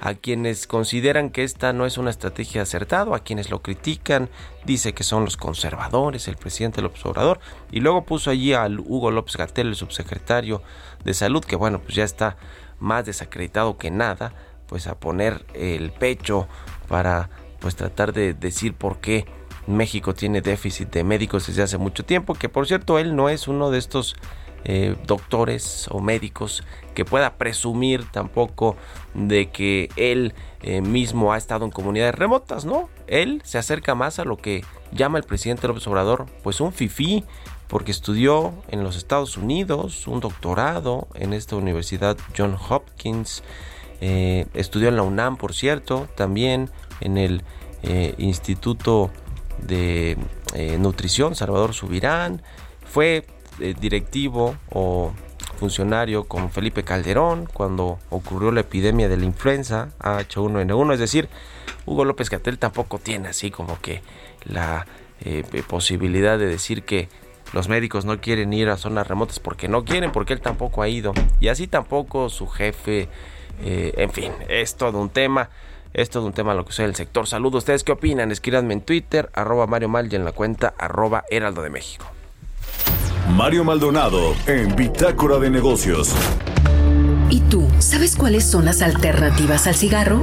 a 0.00 0.14
quienes 0.14 0.66
consideran 0.66 1.30
que 1.30 1.44
esta 1.44 1.72
no 1.72 1.86
es 1.86 1.98
una 1.98 2.10
estrategia 2.10 2.62
acertada, 2.62 3.14
a 3.14 3.20
quienes 3.20 3.50
lo 3.50 3.62
critican, 3.62 4.28
dice 4.64 4.92
que 4.92 5.02
son 5.02 5.24
los 5.24 5.36
conservadores, 5.36 6.28
el 6.28 6.36
presidente 6.36 6.82
López 6.82 7.04
Obrador, 7.06 7.40
y 7.70 7.80
luego 7.80 8.04
puso 8.04 8.30
allí 8.30 8.52
al 8.52 8.80
Hugo 8.80 9.10
López 9.10 9.36
Gatel, 9.36 9.68
el 9.68 9.76
subsecretario 9.76 10.62
de 11.04 11.14
Salud, 11.14 11.44
que 11.44 11.56
bueno, 11.56 11.80
pues 11.80 11.94
ya 11.94 12.04
está 12.04 12.36
más 12.80 13.06
desacreditado 13.06 13.78
que 13.78 13.90
nada, 13.90 14.32
pues 14.66 14.86
a 14.86 14.98
poner 14.98 15.44
el 15.54 15.92
pecho 15.92 16.48
para 16.88 17.30
pues 17.60 17.76
tratar 17.76 18.12
de 18.12 18.34
decir 18.34 18.74
por 18.74 18.98
qué 18.98 19.26
México 19.66 20.14
tiene 20.14 20.42
déficit 20.42 20.90
de 20.90 21.04
médicos 21.04 21.46
desde 21.46 21.62
hace 21.62 21.78
mucho 21.78 22.04
tiempo, 22.04 22.34
que 22.34 22.48
por 22.48 22.66
cierto 22.66 22.98
él 22.98 23.16
no 23.16 23.28
es 23.28 23.48
uno 23.48 23.70
de 23.70 23.78
estos 23.78 24.16
eh, 24.66 24.96
doctores 25.06 25.88
o 25.90 26.00
médicos 26.00 26.64
que 26.94 27.04
pueda 27.04 27.36
presumir 27.36 28.10
tampoco 28.10 28.76
de 29.12 29.50
que 29.50 29.90
él 29.96 30.32
eh, 30.62 30.80
mismo 30.80 31.34
ha 31.34 31.36
estado 31.36 31.66
en 31.66 31.70
comunidades 31.70 32.14
remotas, 32.14 32.64
¿no? 32.64 32.88
Él 33.06 33.42
se 33.44 33.58
acerca 33.58 33.94
más 33.94 34.18
a 34.18 34.24
lo 34.24 34.38
que 34.38 34.64
llama 34.90 35.18
el 35.18 35.24
presidente 35.24 35.68
López 35.68 35.86
Obrador, 35.86 36.24
pues 36.42 36.62
un 36.62 36.72
fifí, 36.72 37.24
porque 37.68 37.90
estudió 37.90 38.54
en 38.68 38.82
los 38.84 38.96
Estados 38.96 39.36
Unidos 39.36 40.06
un 40.06 40.20
doctorado 40.20 41.08
en 41.12 41.34
esta 41.34 41.56
universidad 41.56 42.16
John 42.34 42.56
Hopkins, 42.56 43.42
eh, 44.00 44.46
estudió 44.54 44.88
en 44.88 44.96
la 44.96 45.02
UNAM, 45.02 45.36
por 45.36 45.52
cierto, 45.52 46.08
también 46.14 46.70
en 47.00 47.18
el 47.18 47.42
Instituto 48.16 49.10
de 49.58 50.16
Nutrición 50.78 51.34
Salvador 51.34 51.74
Subirán, 51.74 52.40
fue 52.82 53.26
eh, 53.60 53.74
directivo 53.78 54.56
o 54.70 55.12
funcionario 55.58 56.24
con 56.24 56.50
Felipe 56.50 56.82
Calderón 56.82 57.48
cuando 57.52 57.98
ocurrió 58.10 58.50
la 58.52 58.60
epidemia 58.60 59.08
de 59.08 59.16
la 59.16 59.24
influenza 59.24 59.90
H1N1. 60.00 60.94
Es 60.94 61.00
decir, 61.00 61.28
Hugo 61.86 62.04
López 62.04 62.30
Gatel 62.30 62.58
tampoco 62.58 62.98
tiene 62.98 63.28
así 63.28 63.50
como 63.50 63.80
que 63.80 64.02
la 64.44 64.86
eh, 65.24 65.44
posibilidad 65.68 66.38
de 66.38 66.46
decir 66.46 66.82
que 66.82 67.08
los 67.52 67.68
médicos 67.68 68.04
no 68.04 68.20
quieren 68.20 68.52
ir 68.52 68.68
a 68.68 68.76
zonas 68.76 69.06
remotas 69.06 69.38
porque 69.38 69.68
no 69.68 69.84
quieren, 69.84 70.10
porque 70.10 70.32
él 70.32 70.40
tampoco 70.40 70.82
ha 70.82 70.88
ido. 70.88 71.12
Y 71.40 71.48
así 71.48 71.66
tampoco 71.66 72.28
su 72.28 72.48
jefe. 72.48 73.08
Eh, 73.62 73.94
en 73.96 74.10
fin, 74.10 74.32
es 74.48 74.76
todo 74.76 75.00
un 75.00 75.10
tema. 75.10 75.50
Es 75.92 76.10
todo 76.10 76.26
un 76.26 76.32
tema 76.32 76.54
lo 76.54 76.64
que 76.64 76.72
sea 76.72 76.86
el 76.86 76.96
sector 76.96 77.28
salud. 77.28 77.54
¿Ustedes 77.54 77.84
qué 77.84 77.92
opinan? 77.92 78.32
Escríbanme 78.32 78.74
en 78.74 78.80
Twitter, 78.80 79.30
arroba 79.32 79.68
Mario 79.68 79.88
Mal 79.88 80.12
y 80.12 80.16
en 80.16 80.24
la 80.24 80.32
cuenta 80.32 80.74
arroba 80.76 81.24
Heraldo 81.30 81.62
de 81.62 81.70
México. 81.70 82.13
Mario 83.30 83.64
Maldonado 83.64 84.34
en 84.46 84.76
Bitácora 84.76 85.38
de 85.38 85.50
Negocios. 85.50 86.14
¿Y 87.30 87.40
tú 87.40 87.68
sabes 87.78 88.16
cuáles 88.16 88.44
son 88.44 88.66
las 88.66 88.82
alternativas 88.82 89.66
al 89.66 89.74
cigarro? 89.74 90.22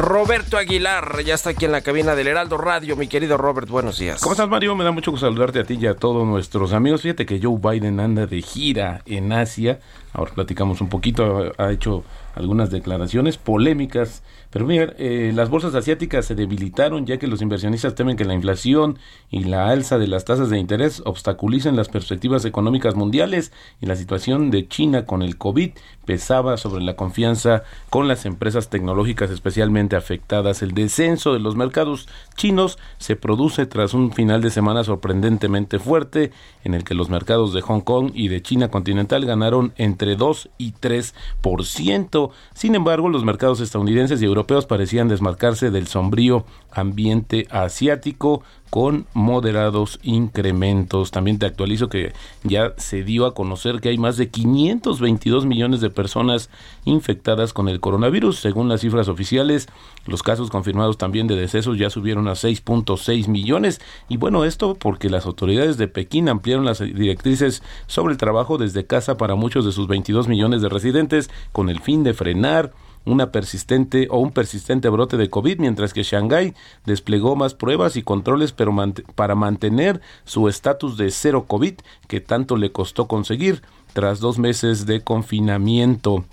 Roberto 0.00 0.56
Aguilar 0.56 1.22
ya 1.24 1.34
está 1.34 1.50
aquí 1.50 1.66
en 1.66 1.72
la 1.72 1.82
cabina 1.82 2.14
del 2.14 2.26
Heraldo 2.26 2.56
Radio. 2.56 2.96
Mi 2.96 3.06
querido 3.06 3.36
Robert, 3.36 3.68
buenos 3.68 3.98
días. 3.98 4.22
¿Cómo 4.22 4.32
estás, 4.32 4.48
Mario? 4.48 4.74
Me 4.74 4.82
da 4.82 4.92
mucho 4.92 5.10
gusto 5.10 5.26
saludarte 5.26 5.60
a 5.60 5.64
ti 5.64 5.76
y 5.78 5.86
a 5.86 5.94
todos 5.94 6.26
nuestros 6.26 6.72
amigos. 6.72 7.02
Fíjate 7.02 7.26
que 7.26 7.38
Joe 7.38 7.58
Biden 7.60 8.00
anda 8.00 8.26
de 8.26 8.40
gira 8.40 9.02
en 9.04 9.30
Asia. 9.30 9.78
Ahora 10.14 10.32
platicamos 10.32 10.80
un 10.80 10.88
poquito. 10.88 11.52
Ha 11.58 11.70
hecho 11.70 12.02
algunas 12.34 12.70
declaraciones 12.70 13.36
polémicas 13.36 14.22
pero 14.50 14.66
mira, 14.66 14.94
eh, 14.98 15.30
las 15.32 15.48
bolsas 15.48 15.76
asiáticas 15.76 16.26
se 16.26 16.34
debilitaron 16.34 17.06
ya 17.06 17.18
que 17.18 17.28
los 17.28 17.40
inversionistas 17.40 17.94
temen 17.94 18.16
que 18.16 18.24
la 18.24 18.34
inflación 18.34 18.98
y 19.30 19.44
la 19.44 19.68
alza 19.68 19.96
de 19.96 20.08
las 20.08 20.24
tasas 20.24 20.50
de 20.50 20.58
interés 20.58 21.02
obstaculicen 21.04 21.76
las 21.76 21.88
perspectivas 21.88 22.44
económicas 22.44 22.96
mundiales 22.96 23.52
y 23.80 23.86
la 23.86 23.94
situación 23.94 24.50
de 24.50 24.66
China 24.66 25.06
con 25.06 25.22
el 25.22 25.38
COVID 25.38 25.70
pesaba 26.04 26.56
sobre 26.56 26.82
la 26.82 26.96
confianza 26.96 27.62
con 27.90 28.08
las 28.08 28.26
empresas 28.26 28.70
tecnológicas 28.70 29.30
especialmente 29.30 29.94
afectadas. 29.94 30.62
El 30.62 30.72
descenso 30.72 31.32
de 31.32 31.38
los 31.38 31.54
mercados 31.54 32.08
chinos 32.34 32.76
se 32.98 33.14
produce 33.14 33.66
tras 33.66 33.94
un 33.94 34.12
final 34.12 34.42
de 34.42 34.50
semana 34.50 34.82
sorprendentemente 34.82 35.78
fuerte 35.78 36.32
en 36.64 36.74
el 36.74 36.82
que 36.82 36.94
los 36.94 37.08
mercados 37.08 37.54
de 37.54 37.60
Hong 37.60 37.82
Kong 37.82 38.10
y 38.14 38.26
de 38.26 38.42
China 38.42 38.68
continental 38.68 39.24
ganaron 39.24 39.72
entre 39.76 40.16
2 40.16 40.48
y 40.58 40.72
3%. 40.72 42.19
Sin 42.54 42.74
embargo, 42.74 43.08
los 43.08 43.24
mercados 43.24 43.60
estadounidenses 43.60 44.20
y 44.20 44.24
europeos 44.24 44.66
parecían 44.66 45.08
desmarcarse 45.08 45.70
del 45.70 45.86
sombrío 45.86 46.44
ambiente 46.70 47.46
asiático 47.50 48.42
con 48.70 49.06
moderados 49.12 49.98
incrementos. 50.02 51.10
También 51.10 51.38
te 51.38 51.46
actualizo 51.46 51.88
que 51.88 52.12
ya 52.44 52.72
se 52.76 53.02
dio 53.02 53.26
a 53.26 53.34
conocer 53.34 53.80
que 53.80 53.90
hay 53.90 53.98
más 53.98 54.16
de 54.16 54.30
522 54.30 55.44
millones 55.44 55.80
de 55.80 55.90
personas 55.90 56.50
infectadas 56.84 57.52
con 57.52 57.68
el 57.68 57.80
coronavirus. 57.80 58.38
Según 58.38 58.68
las 58.68 58.80
cifras 58.80 59.08
oficiales, 59.08 59.68
los 60.06 60.22
casos 60.22 60.50
confirmados 60.50 60.96
también 60.96 61.26
de 61.26 61.36
decesos 61.36 61.76
ya 61.78 61.90
subieron 61.90 62.28
a 62.28 62.32
6.6 62.32 63.28
millones. 63.28 63.80
Y 64.08 64.16
bueno, 64.16 64.44
esto 64.44 64.74
porque 64.74 65.10
las 65.10 65.26
autoridades 65.26 65.76
de 65.76 65.88
Pekín 65.88 66.28
ampliaron 66.28 66.64
las 66.64 66.78
directrices 66.78 67.62
sobre 67.88 68.12
el 68.12 68.18
trabajo 68.18 68.56
desde 68.56 68.86
casa 68.86 69.16
para 69.16 69.34
muchos 69.34 69.64
de 69.64 69.72
sus 69.72 69.88
22 69.88 70.28
millones 70.28 70.62
de 70.62 70.68
residentes 70.68 71.28
con 71.52 71.68
el 71.68 71.80
fin 71.80 72.04
de 72.04 72.14
frenar 72.14 72.72
una 73.04 73.32
persistente 73.32 74.08
o 74.10 74.18
un 74.18 74.30
persistente 74.30 74.88
brote 74.88 75.16
de 75.16 75.30
COVID, 75.30 75.58
mientras 75.58 75.92
que 75.92 76.02
Shanghái 76.02 76.54
desplegó 76.84 77.36
más 77.36 77.54
pruebas 77.54 77.96
y 77.96 78.02
controles 78.02 78.52
pero 78.52 78.74
para 79.14 79.34
mantener 79.34 80.00
su 80.24 80.48
estatus 80.48 80.96
de 80.96 81.10
cero 81.10 81.46
COVID 81.46 81.74
que 82.08 82.20
tanto 82.20 82.56
le 82.56 82.72
costó 82.72 83.08
conseguir 83.08 83.62
tras 83.92 84.20
dos 84.20 84.38
meses 84.38 84.86
de 84.86 85.00
confinamiento. 85.02 86.24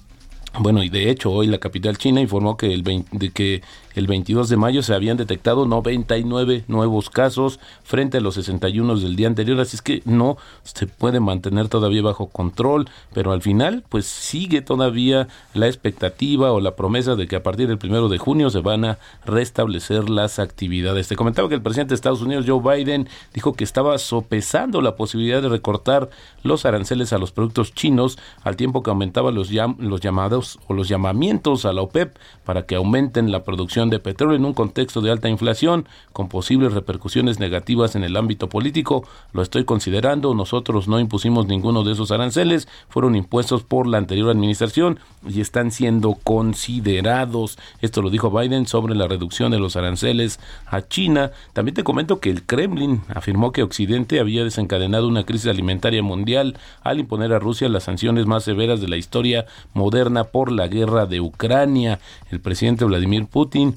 Bueno, 0.60 0.84
y 0.84 0.90
de 0.90 1.10
hecho 1.10 1.32
hoy 1.32 1.48
la 1.48 1.60
capital 1.60 1.98
china 1.98 2.22
informó 2.22 2.58
que 2.58 2.74
el, 2.74 2.84
de 2.84 3.32
que 3.32 3.62
el 3.98 4.06
22 4.06 4.48
de 4.48 4.58
mayo 4.58 4.84
se 4.84 4.94
habían 4.94 5.18
detectado 5.18 5.66
99 5.66 6.66
nuevos 6.68 7.10
casos 7.10 7.60
frente 7.84 8.18
a 8.18 8.22
los 8.22 8.36
61 8.36 8.98
del 8.98 9.16
día 9.16 9.26
anterior, 9.26 9.60
así 9.60 9.76
es 9.76 9.82
que 9.82 10.04
no 10.06 10.38
se 10.62 10.86
puede 10.86 11.20
mantener 11.20 11.68
todavía 11.68 12.04
bajo 12.04 12.28
control, 12.28 12.88
pero 13.12 13.32
al 13.32 13.42
final 13.42 13.84
pues 13.90 14.06
sigue 14.06 14.62
todavía 14.62 15.28
la 15.56 15.66
expectativa 15.66 16.52
o 16.52 16.60
la 16.60 16.76
promesa 16.76 17.16
de 17.16 17.28
que 17.28 17.38
a 17.38 17.42
partir 17.42 17.68
del 17.68 17.80
primero 17.80 18.08
de 18.08 18.20
junio 18.20 18.52
se 18.52 18.60
van 18.60 18.86
a 18.86 19.00
restablecer 19.26 20.12
las 20.12 20.38
actividades. 20.38 21.08
Te 21.08 21.16
comentaba 21.16 21.50
que 21.50 21.56
el 21.56 21.64
presidente 21.64 21.90
de 21.90 21.96
Estados 21.96 22.22
Unidos, 22.22 22.46
Joe 22.48 22.62
Biden, 22.78 23.10
dijo 23.34 23.54
que 23.54 23.64
estaba 23.64 23.98
sopesando 23.98 24.82
la 24.82 24.96
posibilidad 24.96 25.42
de 25.42 25.50
recortar 25.50 26.12
los 26.44 26.66
aranceles 26.66 27.14
a 27.14 27.18
los 27.18 27.32
productos 27.32 27.74
chinos 27.74 28.20
al 28.44 28.58
tiempo 28.58 28.84
que 28.84 28.92
aumentaba 28.92 29.32
los, 29.32 29.50
los 29.80 30.02
llamados 30.02 30.60
o 30.68 30.76
los 30.76 30.88
llamamientos 30.88 31.66
a 31.66 31.74
la 31.74 31.82
OPEP 31.82 32.16
para 32.46 32.68
que 32.68 32.76
aumenten 32.76 33.32
la 33.32 33.44
producción 33.44 33.87
de 33.90 34.00
petróleo 34.00 34.36
en 34.36 34.46
un 34.46 34.54
contexto 34.54 35.02
de 35.02 35.12
alta 35.12 35.30
inflación 35.30 35.88
con 36.14 36.30
posibles 36.30 36.74
repercusiones 36.74 37.40
negativas 37.40 37.96
en 37.96 38.04
el 38.04 38.18
ámbito 38.18 38.50
político. 38.50 39.06
Lo 39.34 39.42
estoy 39.42 39.66
considerando. 39.66 40.34
Nosotros 40.34 40.88
no 40.88 41.00
impusimos 41.00 41.48
ninguno 41.48 41.84
de 41.84 41.94
esos 41.94 42.12
aranceles. 42.12 42.68
Fueron 42.90 43.16
impuestos 43.16 43.64
por 43.64 43.88
la 43.88 43.98
anterior 43.98 44.30
administración 44.30 45.00
y 45.28 45.42
están 45.42 45.72
siendo 45.72 46.14
considerados. 46.24 47.58
Esto 47.82 48.02
lo 48.02 48.10
dijo 48.10 48.32
Biden 48.32 48.68
sobre 48.68 48.96
la 48.96 49.08
reducción 49.08 49.52
de 49.52 49.60
los 49.60 49.76
aranceles 49.76 50.40
a 50.66 50.88
China. 50.88 51.32
También 51.54 51.76
te 51.76 51.84
comento 51.84 52.20
que 52.20 52.30
el 52.30 52.44
Kremlin 52.44 53.02
afirmó 53.14 53.52
que 53.52 53.64
Occidente 53.64 54.20
había 54.20 54.44
desencadenado 54.44 55.08
una 55.08 55.26
crisis 55.26 55.48
alimentaria 55.48 56.04
mundial 56.04 56.58
al 56.84 57.00
imponer 57.00 57.34
a 57.34 57.40
Rusia 57.40 57.70
las 57.70 57.84
sanciones 57.84 58.26
más 58.26 58.44
severas 58.44 58.82
de 58.82 58.88
la 58.88 58.98
historia 58.98 59.46
moderna 59.74 60.26
por 60.26 60.52
la 60.52 60.68
guerra 60.68 61.06
de 61.06 61.22
Ucrania. 61.22 62.00
El 62.32 62.40
presidente 62.40 62.86
Vladimir 62.86 63.26
Putin 63.26 63.77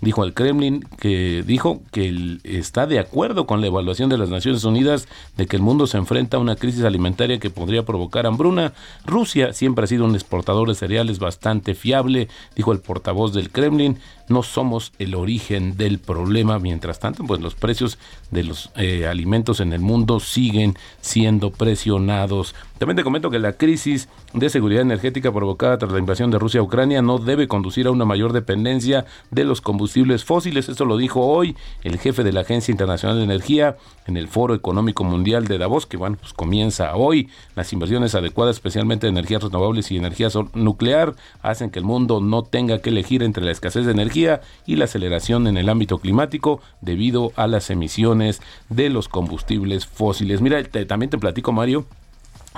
dijo 0.00 0.22
al 0.22 0.34
Kremlin 0.34 0.84
que 1.00 1.42
dijo 1.46 1.80
que 1.90 2.38
está 2.44 2.86
de 2.86 2.98
acuerdo 2.98 3.46
con 3.46 3.60
la 3.60 3.68
evaluación 3.68 4.10
de 4.10 4.18
las 4.18 4.28
Naciones 4.28 4.64
Unidas 4.64 5.08
de 5.36 5.46
que 5.46 5.56
el 5.56 5.62
mundo 5.62 5.86
se 5.86 5.96
enfrenta 5.96 6.36
a 6.36 6.40
una 6.40 6.56
crisis 6.56 6.84
alimentaria 6.84 7.38
que 7.38 7.50
podría 7.50 7.84
provocar 7.84 8.26
hambruna. 8.26 8.74
Rusia 9.04 9.52
siempre 9.52 9.84
ha 9.84 9.88
sido 9.88 10.04
un 10.04 10.14
exportador 10.14 10.68
de 10.68 10.74
cereales 10.74 11.18
bastante 11.18 11.74
fiable, 11.74 12.28
dijo 12.54 12.72
el 12.72 12.80
portavoz 12.80 13.32
del 13.32 13.50
Kremlin. 13.50 13.98
No 14.28 14.42
somos 14.42 14.92
el 14.98 15.14
origen 15.14 15.76
del 15.76 16.00
problema. 16.00 16.58
Mientras 16.58 16.98
tanto, 16.98 17.22
pues 17.24 17.40
los 17.40 17.54
precios 17.54 17.96
de 18.32 18.42
los 18.42 18.70
eh, 18.74 19.06
alimentos 19.06 19.60
en 19.60 19.72
el 19.72 19.80
mundo 19.80 20.18
siguen 20.18 20.74
siendo 21.00 21.52
presionados. 21.52 22.52
También 22.78 22.96
te 22.96 23.04
comento 23.04 23.30
que 23.30 23.38
la 23.38 23.52
crisis 23.52 24.08
de 24.34 24.50
seguridad 24.50 24.82
energética 24.82 25.32
provocada 25.32 25.78
tras 25.78 25.92
la 25.92 26.00
invasión 26.00 26.32
de 26.32 26.40
Rusia 26.40 26.58
a 26.58 26.64
Ucrania 26.64 27.02
no 27.02 27.18
debe 27.18 27.46
conducir 27.46 27.86
a 27.86 27.92
una 27.92 28.04
mayor 28.04 28.32
dependencia 28.32 29.06
de 29.30 29.44
los 29.44 29.60
combustibles 29.60 29.85
fósiles. 30.24 30.68
Esto 30.68 30.84
lo 30.84 30.96
dijo 30.96 31.20
hoy 31.26 31.56
el 31.82 31.98
jefe 31.98 32.24
de 32.24 32.32
la 32.32 32.40
Agencia 32.40 32.72
Internacional 32.72 33.18
de 33.18 33.24
Energía 33.24 33.76
en 34.06 34.16
el 34.16 34.28
Foro 34.28 34.54
Económico 34.54 35.04
Mundial 35.04 35.46
de 35.46 35.58
Davos, 35.58 35.86
que 35.86 35.96
bueno, 35.96 36.16
pues 36.20 36.32
comienza 36.32 36.94
hoy. 36.94 37.28
Las 37.54 37.72
inversiones 37.72 38.14
adecuadas, 38.14 38.56
especialmente 38.56 39.06
de 39.06 39.10
energías 39.10 39.42
renovables 39.42 39.90
y 39.90 39.96
energía 39.96 40.28
nuclear, 40.54 41.14
hacen 41.42 41.70
que 41.70 41.78
el 41.78 41.84
mundo 41.84 42.20
no 42.20 42.42
tenga 42.42 42.78
que 42.80 42.90
elegir 42.90 43.22
entre 43.22 43.44
la 43.44 43.52
escasez 43.52 43.86
de 43.86 43.92
energía 43.92 44.40
y 44.66 44.76
la 44.76 44.84
aceleración 44.84 45.46
en 45.46 45.56
el 45.56 45.68
ámbito 45.68 45.98
climático 45.98 46.60
debido 46.80 47.32
a 47.36 47.46
las 47.46 47.70
emisiones 47.70 48.40
de 48.68 48.90
los 48.90 49.08
combustibles 49.08 49.86
fósiles. 49.86 50.40
Mira, 50.40 50.62
también 50.86 51.10
te 51.10 51.18
platico, 51.18 51.52
Mario 51.52 51.86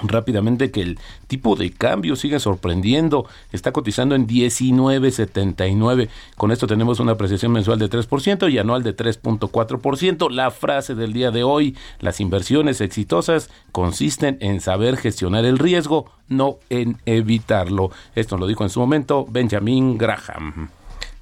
rápidamente 0.02 0.70
que 0.70 0.82
el 0.82 0.98
tipo 1.26 1.56
de 1.56 1.70
cambio 1.70 2.16
sigue 2.16 2.40
sorprendiendo, 2.40 3.26
está 3.52 3.72
cotizando 3.72 4.14
en 4.14 4.26
19.79. 4.26 6.08
Con 6.36 6.52
esto 6.52 6.66
tenemos 6.66 7.00
una 7.00 7.12
apreciación 7.12 7.52
mensual 7.52 7.78
de 7.78 7.90
3% 7.90 8.50
y 8.50 8.58
anual 8.58 8.82
de 8.82 8.96
3.4%. 8.96 10.30
La 10.30 10.50
frase 10.50 10.94
del 10.94 11.12
día 11.12 11.30
de 11.30 11.44
hoy, 11.44 11.76
las 12.00 12.20
inversiones 12.20 12.80
exitosas 12.80 13.50
consisten 13.72 14.38
en 14.40 14.60
saber 14.60 14.96
gestionar 14.96 15.44
el 15.44 15.58
riesgo, 15.58 16.10
no 16.28 16.58
en 16.70 16.98
evitarlo. 17.06 17.90
Esto 18.14 18.36
lo 18.36 18.46
dijo 18.46 18.64
en 18.64 18.70
su 18.70 18.80
momento 18.80 19.26
Benjamin 19.28 19.98
Graham. 19.98 20.77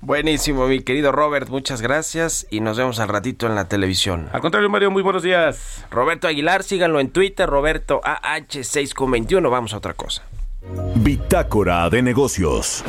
Buenísimo, 0.07 0.69
mi 0.69 0.83
querido 0.83 1.11
Robert, 1.11 1.49
muchas 1.49 1.83
gracias 1.83 2.47
y 2.49 2.61
nos 2.61 2.79
vemos 2.79 3.01
al 3.01 3.09
ratito 3.09 3.49
en 3.49 3.57
la 3.57 3.67
televisión. 3.67 4.29
Al 4.33 4.41
contrario, 4.41 4.71
Mario, 4.71 4.93
muy 4.93 5.03
buenos 5.03 5.25
días. 5.25 5.85
Roberto 5.91 6.29
Aguilar, 6.29 6.63
síganlo 6.63 7.01
en 7.01 7.11
Twitter, 7.11 7.49
Roberto 7.49 8.01
AH621. 8.05 9.51
Vamos 9.51 9.75
a 9.75 9.79
otra 9.79 9.95
cosa. 9.95 10.23
Bitácora 10.95 11.91
de 11.91 12.03
negocios. 12.03 12.85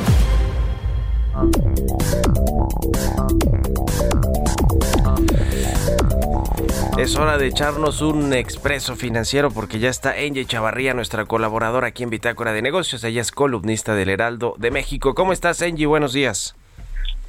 Es 6.98 7.16
hora 7.16 7.36
de 7.36 7.48
echarnos 7.48 8.00
un 8.00 8.32
expreso 8.32 8.94
financiero 8.94 9.50
porque 9.50 9.80
ya 9.80 9.90
está 9.90 10.10
Angie 10.10 10.46
Chavarría, 10.46 10.94
nuestra 10.94 11.24
colaboradora 11.24 11.88
aquí 11.88 12.04
en 12.04 12.10
Bitácora 12.10 12.52
de 12.52 12.62
Negocios. 12.62 13.02
Ella 13.02 13.22
es 13.22 13.32
columnista 13.32 13.96
del 13.96 14.08
Heraldo 14.08 14.54
de 14.56 14.70
México. 14.70 15.16
¿Cómo 15.16 15.32
estás, 15.32 15.62
Angie? 15.62 15.86
Buenos 15.86 16.12
días. 16.12 16.54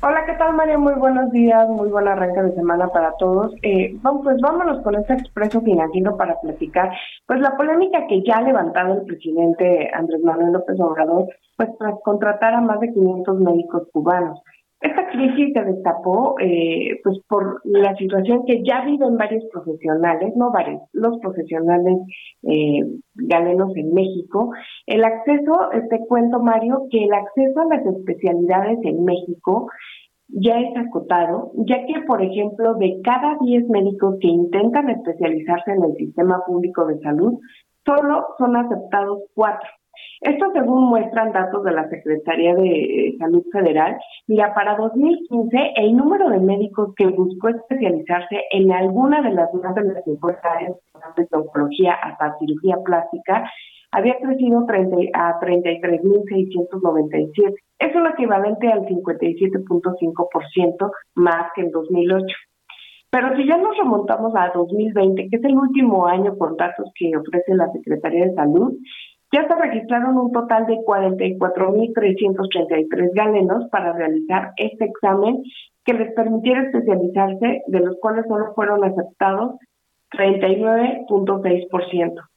Hola, 0.02 0.26
¿qué 0.26 0.32
tal 0.36 0.54
María? 0.54 0.78
Muy 0.78 0.94
buenos 0.94 1.30
días, 1.32 1.68
muy 1.68 1.90
buena 1.90 2.14
arranque 2.14 2.42
de 2.42 2.56
semana 2.56 2.88
para 2.88 3.12
todos. 3.18 3.54
Eh, 3.64 3.98
pues 4.24 4.38
vámonos 4.40 4.82
con 4.82 4.96
este 4.96 5.16
expreso 5.16 5.60
financiero 5.60 6.16
para 6.16 6.40
platicar, 6.40 6.90
pues 7.28 7.42
la 7.42 7.58
polémica 7.58 8.08
que 8.08 8.24
ya 8.24 8.38
ha 8.38 8.42
levantado 8.42 8.94
el 8.94 9.02
presidente 9.02 9.92
Andrés 9.94 10.24
Manuel 10.24 10.54
López 10.54 10.80
Obrador, 10.80 11.28
pues 11.58 11.70
tras 11.78 11.96
contratar 12.02 12.54
a 12.54 12.62
más 12.62 12.80
de 12.80 12.94
500 12.94 13.42
médicos 13.42 13.90
cubanos. 13.92 14.40
Esta 14.82 15.10
crisis 15.10 15.52
se 15.54 15.64
destapó 15.64 16.36
eh, 16.40 17.00
pues 17.04 17.20
por 17.28 17.62
la 17.66 17.96
situación 17.96 18.46
que 18.46 18.64
ya 18.64 18.86
viven 18.86 19.18
varios 19.18 19.44
profesionales, 19.52 20.34
no 20.38 20.52
varios, 20.52 20.82
los 20.94 21.20
profesionales 21.20 21.98
eh, 22.44 22.82
galenos 23.16 23.76
en 23.76 23.94
México. 23.94 24.52
El 24.86 25.04
acceso, 25.04 25.70
te 25.90 26.00
cuento 26.08 26.40
Mario, 26.40 26.88
que 26.90 27.04
el 27.04 27.14
acceso 27.14 27.60
a 27.60 27.76
las 27.76 27.86
especialidades 27.86 28.80
en 28.84 29.04
México 29.04 29.68
ya 30.30 30.60
es 30.60 30.78
acotado, 30.78 31.52
ya 31.56 31.86
que, 31.86 32.02
por 32.06 32.22
ejemplo, 32.22 32.76
de 32.76 33.02
cada 33.04 33.38
10 33.42 33.68
médicos 33.70 34.18
que 34.22 34.28
intentan 34.28 34.90
especializarse 34.90 35.72
en 35.72 35.84
el 35.84 35.96
sistema 35.96 36.42
público 36.46 36.86
de 36.86 37.00
salud, 37.00 37.40
solo 37.86 38.28
son 38.38 38.56
aceptados 38.56 39.24
cuatro. 39.34 39.68
Esto 40.22 40.52
según 40.54 40.90
muestran 40.90 41.32
datos 41.32 41.64
de 41.64 41.72
la 41.72 41.88
Secretaría 41.88 42.54
de 42.54 42.70
eh, 42.70 43.16
Salud 43.20 43.44
Federal. 43.54 43.98
Mira, 44.28 44.54
para 44.54 44.76
2015 44.76 45.74
el 45.78 45.96
número 45.96 46.30
de 46.30 46.40
médicos 46.40 46.94
que 46.96 47.08
buscó 47.08 47.48
especializarse 47.50 48.44
en 48.52 48.72
alguna 48.72 49.22
de 49.22 49.32
las 49.32 49.54
más 49.54 49.74
de 49.76 49.84
las 49.84 50.04
50 50.04 50.40
áreas 50.44 50.74
de 51.16 51.28
oncología 51.32 51.94
hasta 51.94 52.38
cirugía 52.38 52.78
plástica 52.84 53.50
había 53.92 54.20
crecido 54.20 54.66
30, 54.66 54.98
a 55.14 55.40
33.697. 55.40 57.56
Es 57.80 57.96
un 57.96 58.08
equivalente 58.08 58.68
al 58.68 58.86
57.5% 58.86 60.92
más 61.16 61.52
que 61.56 61.62
en 61.62 61.72
2008. 61.72 62.26
Pero 63.12 63.36
si 63.36 63.48
ya 63.48 63.58
nos 63.58 63.76
remontamos 63.76 64.36
a 64.36 64.52
2020, 64.54 65.30
que 65.30 65.38
es 65.38 65.44
el 65.44 65.56
último 65.56 66.06
año 66.06 66.36
por 66.38 66.56
datos 66.58 66.92
que 66.94 67.18
ofrece 67.18 67.56
la 67.56 67.72
Secretaría 67.72 68.26
de 68.26 68.36
Salud, 68.36 68.78
ya 69.32 69.48
se 69.48 69.56
registraron 69.56 70.18
un 70.18 70.32
total 70.32 70.66
de 70.66 70.78
44.333 70.78 73.14
galenos 73.14 73.70
para 73.70 73.94
realizar 73.94 74.54
este 74.58 74.86
examen 74.86 75.44
que 75.86 75.94
les 75.94 76.12
permitiera 76.14 76.64
especializarse, 76.64 77.62
de 77.68 77.80
los 77.80 77.96
cuales 78.00 78.26
solo 78.28 78.56
fueron 78.56 78.84
aceptados 78.84 79.60
39.6%. 80.12 82.28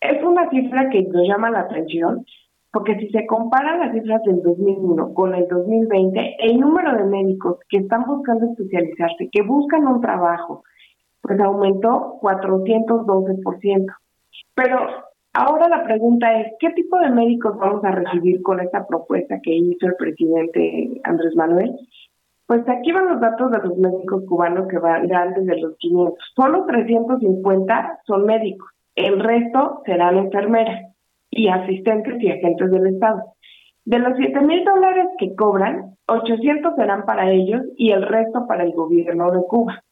Es 0.00 0.24
una 0.24 0.48
cifra 0.48 0.88
que 0.88 1.02
nos 1.02 1.28
llama 1.28 1.50
la 1.50 1.60
atención 1.60 2.24
porque 2.72 2.96
si 2.98 3.10
se 3.10 3.26
comparan 3.26 3.80
las 3.80 3.92
cifras 3.92 4.22
del 4.22 4.40
2001 4.42 5.12
con 5.12 5.34
el 5.34 5.46
2020, 5.48 6.36
el 6.38 6.60
número 6.60 6.96
de 6.96 7.04
médicos 7.04 7.58
que 7.68 7.78
están 7.78 8.04
buscando 8.04 8.46
especializarse, 8.46 9.28
que 9.30 9.42
buscan 9.42 9.88
un 9.88 10.00
trabajo, 10.00 10.62
pues 11.20 11.38
aumentó 11.40 12.18
412%. 12.22 13.92
Pero 14.54 15.09
ahora 15.32 15.68
la 15.68 15.84
pregunta 15.84 16.40
es, 16.40 16.52
¿qué 16.58 16.70
tipo 16.70 16.98
de 16.98 17.10
médicos 17.10 17.56
vamos 17.58 17.84
a 17.84 17.92
recibir 17.92 18.42
con 18.42 18.60
esta 18.60 18.86
propuesta 18.86 19.40
que 19.42 19.54
hizo 19.54 19.86
el 19.86 19.96
presidente 19.96 21.00
Andrés 21.04 21.34
Manuel? 21.36 21.76
Pues 22.46 22.68
aquí 22.68 22.90
van 22.90 23.08
los 23.08 23.20
datos 23.20 23.50
de 23.52 23.58
los 23.58 23.78
médicos 23.78 24.24
cubanos 24.28 24.66
que 24.68 24.78
van 24.78 25.06
desde 25.06 25.60
los 25.60 25.76
500. 25.78 26.18
Solo 26.34 26.66
350 26.66 28.00
son 28.06 28.24
médicos, 28.24 28.68
el 28.96 29.20
resto 29.20 29.82
serán 29.86 30.18
enfermeras 30.18 30.92
y 31.30 31.48
asistentes 31.48 32.20
y 32.20 32.30
agentes 32.30 32.70
del 32.70 32.88
Estado. 32.88 33.22
De 33.84 33.98
los 33.98 34.16
7 34.16 34.40
mil 34.40 34.64
dólares 34.64 35.06
que 35.18 35.34
cobran, 35.34 35.96
800 36.08 36.74
serán 36.76 37.06
para 37.06 37.30
ellos 37.30 37.62
y 37.76 37.92
el 37.92 38.02
resto 38.02 38.46
para 38.46 38.64
el 38.64 38.72
gobierno 38.72 39.30
de 39.30 39.40
Cuba. 39.46 39.82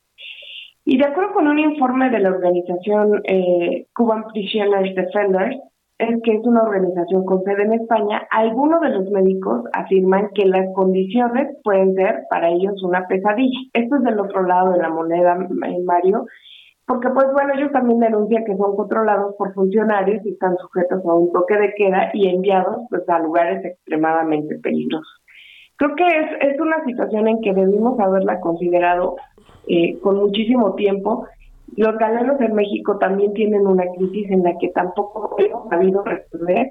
Y 0.90 0.96
de 0.96 1.04
acuerdo 1.04 1.34
con 1.34 1.46
un 1.46 1.58
informe 1.58 2.08
de 2.08 2.18
la 2.18 2.30
organización 2.30 3.20
eh, 3.24 3.88
Cuban 3.94 4.24
Prisoners 4.32 4.94
Defenders, 4.94 5.60
es 5.98 6.22
que 6.22 6.32
es 6.32 6.46
una 6.46 6.62
organización 6.62 7.26
con 7.26 7.42
sede 7.42 7.64
en 7.64 7.74
España, 7.74 8.26
algunos 8.30 8.80
de 8.80 8.88
los 8.88 9.10
médicos 9.10 9.64
afirman 9.74 10.30
que 10.34 10.46
las 10.46 10.64
condiciones 10.74 11.54
pueden 11.62 11.94
ser 11.94 12.22
para 12.30 12.48
ellos 12.48 12.82
una 12.82 13.06
pesadilla. 13.06 13.58
Esto 13.74 13.96
es 13.96 14.02
del 14.02 14.18
otro 14.18 14.44
lado 14.44 14.72
de 14.72 14.78
la 14.78 14.88
moneda, 14.88 15.36
eh, 15.66 15.78
Mario, 15.84 16.24
porque 16.86 17.10
pues 17.10 17.26
bueno, 17.34 17.52
ellos 17.54 17.70
también 17.70 18.00
denuncian 18.00 18.46
que 18.46 18.56
son 18.56 18.74
controlados 18.74 19.34
por 19.36 19.52
funcionarios 19.52 20.24
y 20.24 20.30
están 20.30 20.56
sujetos 20.56 21.04
a 21.04 21.12
un 21.12 21.30
toque 21.32 21.58
de 21.58 21.74
queda 21.74 22.08
y 22.14 22.28
enviados 22.28 22.86
pues 22.88 23.06
a 23.10 23.18
lugares 23.18 23.62
extremadamente 23.62 24.58
peligrosos. 24.58 25.22
Creo 25.76 25.94
que 25.96 26.06
es, 26.06 26.54
es 26.54 26.58
una 26.58 26.82
situación 26.86 27.28
en 27.28 27.42
que 27.42 27.52
debimos 27.52 28.00
haberla 28.00 28.40
considerado 28.40 29.16
eh, 29.68 29.98
con 30.00 30.16
muchísimo 30.16 30.74
tiempo. 30.74 31.26
Los 31.76 31.96
galenos 31.98 32.40
en 32.40 32.54
México 32.54 32.98
también 32.98 33.32
tienen 33.34 33.66
una 33.66 33.84
crisis 33.96 34.30
en 34.30 34.42
la 34.42 34.56
que 34.58 34.68
tampoco 34.68 35.36
hemos 35.38 35.68
sabido 35.68 36.02
resolver 36.02 36.70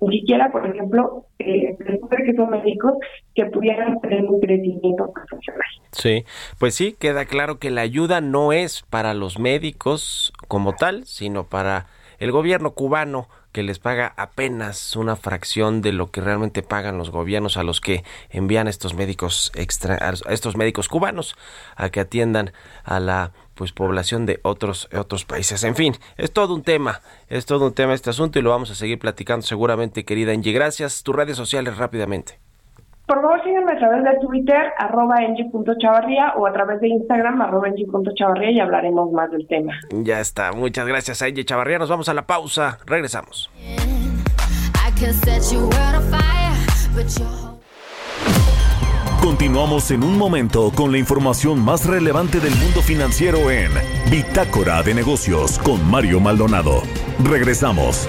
ni 0.00 0.20
siquiera, 0.20 0.50
por 0.50 0.66
ejemplo, 0.66 1.26
eh, 1.38 1.76
que 1.76 2.34
son 2.34 2.50
médicos 2.50 2.94
que 3.34 3.46
pudieran 3.46 4.00
tener 4.00 4.24
un 4.24 4.40
crecimiento 4.40 5.12
profesional. 5.12 5.68
Sí, 5.92 6.24
pues 6.58 6.74
sí, 6.74 6.96
queda 6.98 7.24
claro 7.24 7.58
que 7.58 7.70
la 7.70 7.82
ayuda 7.82 8.20
no 8.20 8.52
es 8.52 8.82
para 8.90 9.14
los 9.14 9.38
médicos 9.38 10.32
como 10.48 10.74
tal, 10.74 11.04
sino 11.04 11.44
para 11.44 11.86
el 12.18 12.32
gobierno 12.32 12.72
cubano 12.72 13.28
que 13.52 13.62
les 13.62 13.78
paga 13.78 14.12
apenas 14.16 14.96
una 14.96 15.14
fracción 15.14 15.80
de 15.80 15.92
lo 15.92 16.10
que 16.10 16.20
realmente 16.20 16.62
pagan 16.62 16.98
los 16.98 17.10
gobiernos 17.10 17.56
a 17.56 17.62
los 17.62 17.80
que 17.80 18.04
envían 18.30 18.66
estos 18.66 18.94
médicos 18.94 19.52
extra, 19.54 19.94
a 19.94 20.32
estos 20.32 20.56
médicos 20.56 20.88
cubanos 20.88 21.36
a 21.76 21.88
que 21.90 22.00
atiendan 22.00 22.52
a 22.82 22.98
la 22.98 23.32
pues 23.54 23.70
población 23.72 24.26
de 24.26 24.40
otros 24.42 24.88
otros 24.92 25.24
países. 25.24 25.62
En 25.62 25.76
fin, 25.76 25.96
es 26.16 26.32
todo 26.32 26.54
un 26.54 26.62
tema, 26.62 27.00
es 27.28 27.46
todo 27.46 27.66
un 27.66 27.74
tema 27.74 27.94
este 27.94 28.10
asunto 28.10 28.38
y 28.38 28.42
lo 28.42 28.50
vamos 28.50 28.70
a 28.70 28.74
seguir 28.74 28.98
platicando 28.98 29.46
seguramente, 29.46 30.04
querida 30.04 30.32
Angie. 30.32 30.52
Gracias. 30.52 31.02
Tus 31.02 31.14
redes 31.14 31.36
sociales 31.36 31.76
rápidamente. 31.76 32.43
Por 33.06 33.20
favor, 33.20 33.42
síganme 33.44 33.72
a 33.72 33.78
través 33.78 34.02
de 34.02 34.18
Twitter, 34.20 34.72
arroba 34.78 35.16
o 36.36 36.46
a 36.46 36.52
través 36.52 36.80
de 36.80 36.88
Instagram, 36.88 37.42
arroba 37.42 37.68
y 37.68 38.60
hablaremos 38.60 39.12
más 39.12 39.30
del 39.30 39.46
tema. 39.46 39.72
Ya 39.90 40.20
está. 40.20 40.52
Muchas 40.52 40.86
gracias, 40.86 41.20
Angie 41.20 41.44
Chavarría. 41.44 41.78
Nos 41.78 41.90
vamos 41.90 42.08
a 42.08 42.14
la 42.14 42.26
pausa. 42.26 42.78
Regresamos. 42.86 43.50
Continuamos 49.20 49.90
en 49.90 50.02
un 50.02 50.18
momento 50.18 50.70
con 50.74 50.92
la 50.92 50.98
información 50.98 51.58
más 51.62 51.86
relevante 51.86 52.40
del 52.40 52.54
mundo 52.56 52.80
financiero 52.82 53.50
en 53.50 53.70
Bitácora 54.10 54.82
de 54.82 54.94
Negocios 54.94 55.58
con 55.58 55.90
Mario 55.90 56.20
Maldonado. 56.20 56.82
Regresamos. 57.22 58.08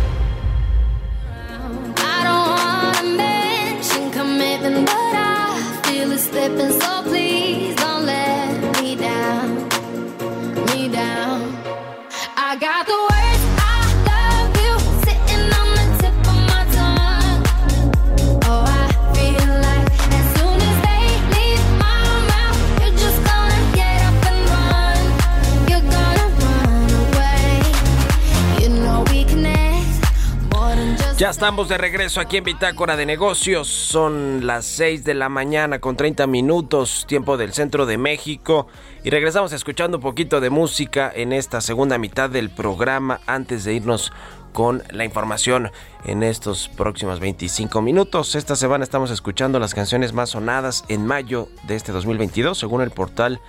Ya 31.21 31.29
estamos 31.29 31.69
de 31.69 31.77
regreso 31.77 32.19
aquí 32.19 32.37
en 32.37 32.43
Bitácora 32.43 32.97
de 32.97 33.05
Negocios. 33.05 33.67
Son 33.67 34.47
las 34.47 34.65
6 34.65 35.03
de 35.03 35.13
la 35.13 35.29
mañana 35.29 35.77
con 35.77 35.95
30 35.95 36.25
minutos, 36.25 37.05
tiempo 37.07 37.37
del 37.37 37.53
centro 37.53 37.85
de 37.85 37.99
México. 37.99 38.65
Y 39.03 39.11
regresamos 39.11 39.53
escuchando 39.53 39.97
un 39.97 40.01
poquito 40.01 40.41
de 40.41 40.49
música 40.49 41.11
en 41.13 41.31
esta 41.31 41.61
segunda 41.61 41.99
mitad 41.99 42.27
del 42.31 42.49
programa 42.49 43.19
antes 43.27 43.65
de 43.65 43.75
irnos 43.75 44.11
con 44.51 44.81
la 44.89 45.05
información 45.05 45.69
en 46.05 46.23
estos 46.23 46.69
próximos 46.69 47.19
25 47.19 47.83
minutos. 47.83 48.33
Esta 48.33 48.55
semana 48.55 48.83
estamos 48.83 49.11
escuchando 49.11 49.59
las 49.59 49.75
canciones 49.75 50.13
más 50.13 50.31
sonadas 50.31 50.85
en 50.87 51.05
mayo 51.05 51.49
de 51.67 51.75
este 51.75 51.91
2022, 51.91 52.57
según 52.57 52.81
el 52.81 52.89
portal 52.89 53.39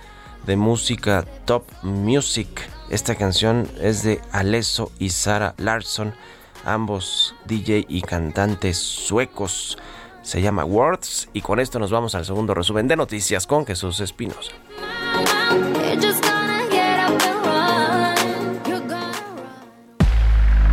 de 0.45 0.57
música 0.57 1.25
Top 1.45 1.63
Music. 1.81 2.69
Esta 2.91 3.15
canción 3.15 3.67
es 3.81 4.03
de 4.03 4.21
Alesso 4.31 4.91
y 4.99 5.09
Sara 5.09 5.55
Larson 5.57 6.13
ambos 6.63 7.35
DJ 7.45 7.85
y 7.87 8.01
cantantes 8.01 8.77
suecos. 8.77 9.77
Se 10.21 10.41
llama 10.41 10.63
Words 10.63 11.29
y 11.33 11.41
con 11.41 11.59
esto 11.59 11.79
nos 11.79 11.91
vamos 11.91 12.15
al 12.15 12.25
segundo 12.25 12.53
resumen 12.53 12.87
de 12.87 12.95
noticias 12.95 13.45
con 13.45 13.65
Jesús 13.65 13.99
Espinosa. 13.99 14.51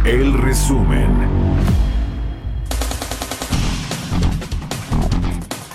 El 0.05 0.33
resumen. 0.35 1.39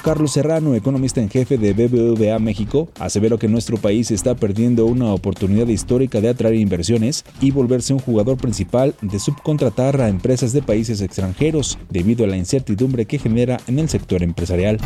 Carlos 0.05 0.33
Serrano, 0.33 0.75
economista 0.75 1.19
en 1.19 1.31
jefe 1.31 1.57
de 1.57 1.73
BBVA 1.73 2.37
México, 2.37 2.89
aseveró 2.99 3.39
que 3.39 3.47
nuestro 3.47 3.77
país 3.77 4.11
está 4.11 4.35
perdiendo 4.35 4.85
una 4.85 5.11
oportunidad 5.11 5.65
histórica 5.65 6.21
de 6.21 6.29
atraer 6.29 6.53
inversiones 6.53 7.25
y 7.41 7.49
volverse 7.49 7.91
un 7.91 7.97
jugador 7.97 8.37
principal 8.37 8.93
de 9.01 9.17
subcontratar 9.17 9.99
a 9.99 10.09
empresas 10.09 10.53
de 10.53 10.61
países 10.61 11.01
extranjeros 11.01 11.79
debido 11.89 12.23
a 12.23 12.27
la 12.27 12.37
incertidumbre 12.37 13.05
que 13.05 13.17
genera 13.17 13.59
en 13.65 13.79
el 13.79 13.89
sector 13.89 14.21
empresarial. 14.21 14.77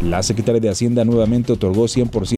La 0.00 0.22
secretaria 0.22 0.60
de 0.60 0.68
Hacienda 0.68 1.04
nuevamente 1.04 1.52
otorgó 1.52 1.86
100% 1.86 2.37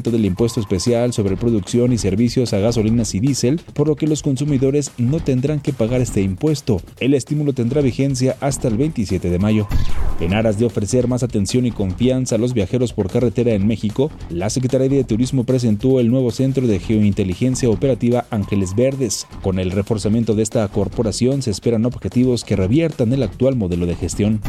Del 0.00 0.24
impuesto 0.24 0.58
especial 0.58 1.12
sobre 1.12 1.36
producción 1.36 1.92
y 1.92 1.98
servicios 1.98 2.54
a 2.54 2.58
gasolinas 2.58 3.14
y 3.14 3.20
diésel, 3.20 3.60
por 3.74 3.88
lo 3.88 3.96
que 3.96 4.06
los 4.06 4.22
consumidores 4.22 4.90
no 4.96 5.20
tendrán 5.20 5.60
que 5.60 5.74
pagar 5.74 6.00
este 6.00 6.22
impuesto. 6.22 6.80
El 6.98 7.12
estímulo 7.12 7.52
tendrá 7.52 7.82
vigencia 7.82 8.36
hasta 8.40 8.68
el 8.68 8.78
27 8.78 9.28
de 9.28 9.38
mayo. 9.38 9.68
En 10.20 10.32
aras 10.32 10.58
de 10.58 10.64
ofrecer 10.64 11.08
más 11.08 11.22
atención 11.22 11.66
y 11.66 11.72
confianza 11.72 12.36
a 12.36 12.38
los 12.38 12.54
viajeros 12.54 12.92
por 12.92 13.10
carretera 13.10 13.52
en 13.52 13.66
México, 13.66 14.10
la 14.30 14.48
Secretaría 14.48 14.96
de 14.96 15.04
Turismo 15.04 15.44
presentó 15.44 16.00
el 16.00 16.10
nuevo 16.10 16.30
Centro 16.30 16.66
de 16.66 16.78
Geointeligencia 16.78 17.68
Operativa 17.68 18.24
Ángeles 18.30 18.74
Verdes. 18.74 19.26
Con 19.42 19.58
el 19.58 19.72
reforzamiento 19.72 20.34
de 20.34 20.42
esta 20.42 20.66
corporación 20.68 21.42
se 21.42 21.50
esperan 21.50 21.84
objetivos 21.84 22.44
que 22.44 22.56
reviertan 22.56 23.12
el 23.12 23.22
actual 23.22 23.56
modelo 23.56 23.84
de 23.84 23.96
gestión. 23.96 24.40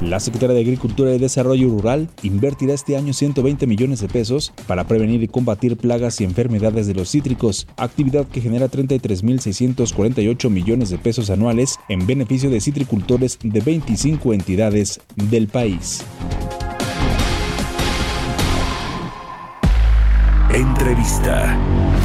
La 0.00 0.20
Secretaría 0.20 0.54
de 0.54 0.60
Agricultura 0.60 1.14
y 1.14 1.18
Desarrollo 1.18 1.68
Rural 1.68 2.08
invertirá 2.22 2.74
este 2.74 2.96
año 2.96 3.12
120 3.12 3.66
millones 3.66 4.00
de 4.00 4.08
pesos 4.08 4.52
prevenir 4.86 5.22
y 5.22 5.28
combatir 5.28 5.76
plagas 5.76 6.20
y 6.20 6.24
enfermedades 6.24 6.86
de 6.86 6.94
los 6.94 7.10
cítricos, 7.10 7.66
actividad 7.76 8.26
que 8.26 8.40
genera 8.40 8.68
33.648 8.68 10.50
millones 10.50 10.90
de 10.90 10.98
pesos 10.98 11.30
anuales 11.30 11.78
en 11.88 12.06
beneficio 12.06 12.50
de 12.50 12.60
citricultores 12.60 13.38
de 13.42 13.60
25 13.60 14.32
entidades 14.32 15.00
del 15.14 15.48
país. 15.48 16.04
Entrevista. 20.52 21.95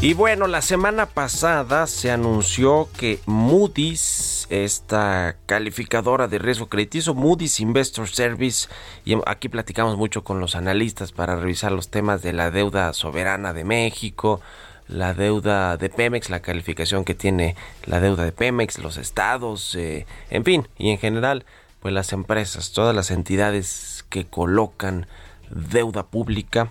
Y 0.00 0.14
bueno, 0.14 0.46
la 0.46 0.62
semana 0.62 1.06
pasada 1.06 1.88
se 1.88 2.12
anunció 2.12 2.88
que 2.96 3.18
Moody's, 3.26 4.46
esta 4.48 5.34
calificadora 5.46 6.28
de 6.28 6.38
riesgo 6.38 6.68
crediticio, 6.68 7.14
Moody's 7.14 7.58
Investor 7.58 8.06
Service, 8.08 8.68
y 9.04 9.16
aquí 9.26 9.48
platicamos 9.48 9.96
mucho 9.96 10.22
con 10.22 10.38
los 10.38 10.54
analistas 10.54 11.10
para 11.10 11.34
revisar 11.34 11.72
los 11.72 11.88
temas 11.88 12.22
de 12.22 12.32
la 12.32 12.52
deuda 12.52 12.92
soberana 12.92 13.52
de 13.52 13.64
México, 13.64 14.40
la 14.86 15.14
deuda 15.14 15.76
de 15.76 15.88
Pemex, 15.88 16.30
la 16.30 16.42
calificación 16.42 17.04
que 17.04 17.16
tiene 17.16 17.56
la 17.84 17.98
deuda 17.98 18.24
de 18.24 18.30
Pemex, 18.30 18.78
los 18.78 18.98
estados, 18.98 19.74
eh, 19.74 20.06
en 20.30 20.44
fin, 20.44 20.68
y 20.78 20.90
en 20.90 20.98
general, 20.98 21.44
pues 21.80 21.92
las 21.92 22.12
empresas, 22.12 22.70
todas 22.70 22.94
las 22.94 23.10
entidades 23.10 24.04
que 24.10 24.26
colocan 24.26 25.08
deuda 25.50 26.06
pública 26.06 26.70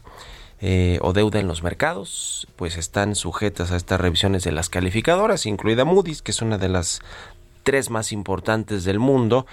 eh, 0.60 0.98
o 1.02 1.14
deuda 1.14 1.40
en 1.40 1.48
los 1.48 1.64
mercados, 1.64 2.48
pues 2.56 2.78
están 2.78 3.16
sujetas 3.16 3.72
a 3.72 3.76
estas 3.76 4.02
revisiones 4.02 4.44
de 4.44 4.52
las 4.52 4.70
calificadoras, 4.70 5.46
incluida 5.46 5.86
Moody's, 5.86 6.22
que 6.22 6.32
es 6.32 6.42
una 6.42 6.58
de 6.58 6.70
las 6.70 7.02
tres 7.64 7.90
más 7.90 8.12
importantes 8.12 8.84
del 8.84 9.00
mundo, 9.00 9.46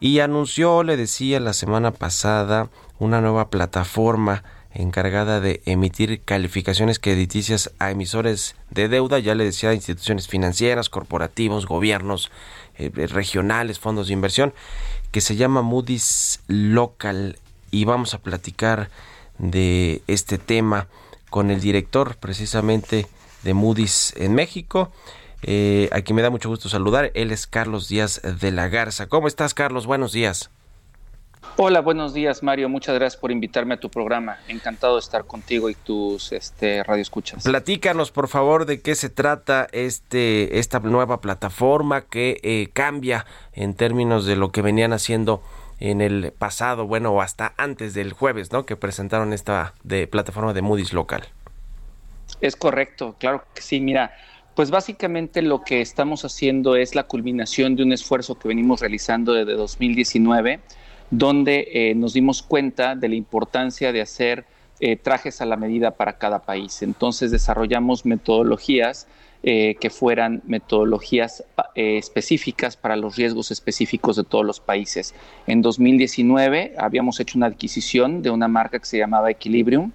y 0.00 0.20
anunció, 0.20 0.82
le 0.82 0.96
decía 0.96 1.40
la 1.40 1.52
semana 1.52 1.90
pasada, 1.90 2.70
una 2.98 3.20
nueva 3.20 3.50
plataforma 3.50 4.42
encargada 4.74 5.40
de 5.40 5.62
emitir 5.64 6.20
calificaciones 6.22 6.98
crediticias 6.98 7.72
a 7.78 7.90
emisores 7.90 8.54
de 8.70 8.88
deuda, 8.88 9.18
ya 9.18 9.34
le 9.34 9.44
decía, 9.44 9.74
instituciones 9.74 10.28
financieras, 10.28 10.88
corporativos, 10.88 11.66
gobiernos 11.66 12.30
eh, 12.76 12.90
regionales, 13.08 13.78
fondos 13.78 14.08
de 14.08 14.12
inversión, 14.12 14.54
que 15.10 15.20
se 15.20 15.36
llama 15.36 15.62
Moody's 15.62 16.40
Local 16.48 17.38
y 17.70 17.84
vamos 17.84 18.14
a 18.14 18.18
platicar 18.18 18.90
de 19.38 20.02
este 20.06 20.38
tema 20.38 20.88
con 21.30 21.50
el 21.50 21.60
director 21.60 22.16
precisamente 22.16 23.06
de 23.42 23.54
Moody's 23.54 24.14
en 24.16 24.34
México. 24.34 24.90
Eh, 25.42 25.88
a 25.92 26.00
quien 26.00 26.16
me 26.16 26.22
da 26.22 26.30
mucho 26.30 26.48
gusto 26.48 26.68
saludar, 26.68 27.12
él 27.14 27.30
es 27.30 27.46
Carlos 27.46 27.88
Díaz 27.88 28.20
de 28.22 28.50
la 28.50 28.68
Garza. 28.68 29.06
¿Cómo 29.06 29.28
estás, 29.28 29.54
Carlos? 29.54 29.86
Buenos 29.86 30.12
días. 30.12 30.50
Hola, 31.56 31.80
buenos 31.80 32.14
días, 32.14 32.42
Mario. 32.42 32.68
Muchas 32.68 32.94
gracias 32.94 33.20
por 33.20 33.32
invitarme 33.32 33.74
a 33.74 33.80
tu 33.80 33.90
programa. 33.90 34.38
Encantado 34.48 34.94
de 34.94 35.00
estar 35.00 35.24
contigo 35.24 35.70
y 35.70 35.74
tus 35.74 36.32
este, 36.32 36.82
radioescuchas. 36.84 37.44
Platícanos, 37.44 38.10
por 38.10 38.28
favor, 38.28 38.64
de 38.64 38.80
qué 38.80 38.94
se 38.94 39.08
trata 39.08 39.66
este, 39.72 40.58
esta 40.58 40.80
nueva 40.80 41.20
plataforma 41.20 42.02
que 42.02 42.40
eh, 42.42 42.68
cambia 42.72 43.26
en 43.52 43.74
términos 43.74 44.24
de 44.24 44.36
lo 44.36 44.52
que 44.52 44.62
venían 44.62 44.92
haciendo 44.92 45.42
en 45.80 46.00
el 46.00 46.32
pasado, 46.32 46.86
bueno, 46.86 47.12
o 47.12 47.20
hasta 47.20 47.54
antes 47.56 47.94
del 47.94 48.12
jueves, 48.12 48.52
¿no? 48.52 48.66
Que 48.66 48.76
presentaron 48.76 49.32
esta 49.32 49.74
de 49.84 50.06
plataforma 50.06 50.52
de 50.52 50.62
Moody's 50.62 50.92
local. 50.92 51.24
Es 52.40 52.56
correcto, 52.56 53.16
claro 53.18 53.44
que 53.54 53.62
sí. 53.62 53.80
Mira, 53.80 54.12
pues 54.54 54.70
básicamente 54.70 55.40
lo 55.40 55.62
que 55.62 55.80
estamos 55.80 56.24
haciendo 56.24 56.76
es 56.76 56.94
la 56.94 57.04
culminación 57.04 57.76
de 57.76 57.84
un 57.84 57.92
esfuerzo 57.92 58.38
que 58.38 58.48
venimos 58.48 58.80
realizando 58.80 59.32
desde 59.32 59.54
2019, 59.54 60.60
donde 61.10 61.68
eh, 61.72 61.94
nos 61.94 62.12
dimos 62.12 62.42
cuenta 62.42 62.96
de 62.96 63.08
la 63.08 63.14
importancia 63.14 63.92
de 63.92 64.00
hacer 64.00 64.44
eh, 64.80 64.96
trajes 64.96 65.40
a 65.40 65.46
la 65.46 65.56
medida 65.56 65.92
para 65.92 66.18
cada 66.18 66.40
país. 66.40 66.82
Entonces 66.82 67.30
desarrollamos 67.30 68.04
metodologías 68.04 69.06
eh, 69.44 69.76
que 69.80 69.88
fueran 69.88 70.42
metodologías 70.46 71.44
eh, 71.76 71.96
específicas 71.96 72.76
para 72.76 72.96
los 72.96 73.14
riesgos 73.14 73.52
específicos 73.52 74.16
de 74.16 74.24
todos 74.24 74.44
los 74.44 74.58
países. 74.58 75.14
En 75.46 75.62
2019 75.62 76.74
habíamos 76.76 77.20
hecho 77.20 77.38
una 77.38 77.46
adquisición 77.46 78.20
de 78.20 78.30
una 78.30 78.48
marca 78.48 78.80
que 78.80 78.86
se 78.86 78.98
llamaba 78.98 79.30
Equilibrium 79.30 79.92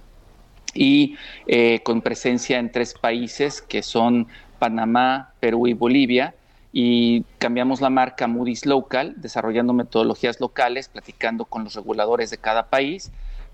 y 0.74 1.18
eh, 1.46 1.82
con 1.84 2.02
presencia 2.02 2.58
en 2.58 2.72
tres 2.72 2.94
países 2.94 3.62
que 3.62 3.84
son 3.84 4.28
Panamá, 4.60 5.34
Perú 5.42 5.68
y 5.68 5.74
Bolivia 5.74 6.36
y 6.72 7.24
cambiamos 7.38 7.82
la 7.82 7.90
marca 7.90 8.28
Moody's 8.28 8.66
Local, 8.66 9.16
desarrollando 9.18 9.74
metodologías 9.74 10.40
locales, 10.40 10.88
platicando 10.88 11.44
con 11.44 11.66
los 11.66 11.76
reguladores 11.76 12.32
de 12.32 12.38
cada 12.38 12.70
país. 12.70 13.12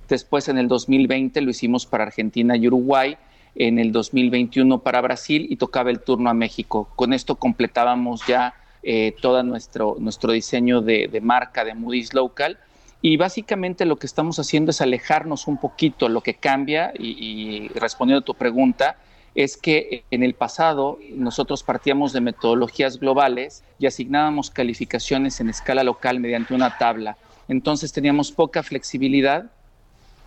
Después 0.07 0.49
en 0.49 0.59
el 0.59 0.67
2020 0.67 1.41
lo 1.41 1.49
hicimos 1.49 1.87
para 1.87 2.03
Argentina 2.03 2.55
y 2.55 2.67
Uruguay 2.67 3.17
en 3.55 3.79
el 3.79 3.91
2021 3.91 4.79
para 4.79 5.01
Brasil 5.01 5.47
y 5.49 5.57
tocaba 5.57 5.89
el 5.89 5.99
turno 5.99 6.29
a 6.29 6.33
México. 6.33 6.89
Con 6.95 7.13
esto 7.13 7.35
completábamos 7.35 8.25
ya 8.27 8.53
eh, 8.83 9.15
todo 9.21 9.43
nuestro, 9.43 9.97
nuestro 9.99 10.31
diseño 10.31 10.81
de, 10.81 11.19
marca 11.21 11.63
de 11.63 11.73
Moody's 11.73 12.13
Local. 12.13 12.57
Y 13.01 13.17
básicamente 13.17 13.85
lo 13.85 13.97
que 13.97 14.07
estamos 14.07 14.39
haciendo 14.39 14.71
es 14.71 14.81
alejarnos 14.81 15.47
un 15.47 15.57
poquito. 15.57 16.09
Lo 16.09 16.21
que 16.21 16.35
cambia, 16.35 16.93
y, 16.97 17.07
y 17.07 17.67
respondiendo 17.69 18.21
a 18.21 18.25
tu 18.25 18.33
pregunta, 18.33 18.97
es 19.35 19.57
que 19.57 20.03
en 20.11 20.23
el 20.23 20.33
pasado 20.33 20.99
nosotros 21.13 21.63
partíamos 21.63 22.13
de 22.13 22.21
metodologías 22.21 22.99
globales 22.99 23.63
y 23.77 23.85
asignábamos 23.85 24.49
calificaciones 24.49 25.39
en 25.39 25.49
escala 25.49 25.83
local 25.83 26.19
mediante 26.19 26.53
una 26.53 26.77
tabla. 26.77 27.17
Entonces 27.47 27.93
teníamos 27.93 28.31
poca 28.31 28.63
flexibilidad 28.63 29.49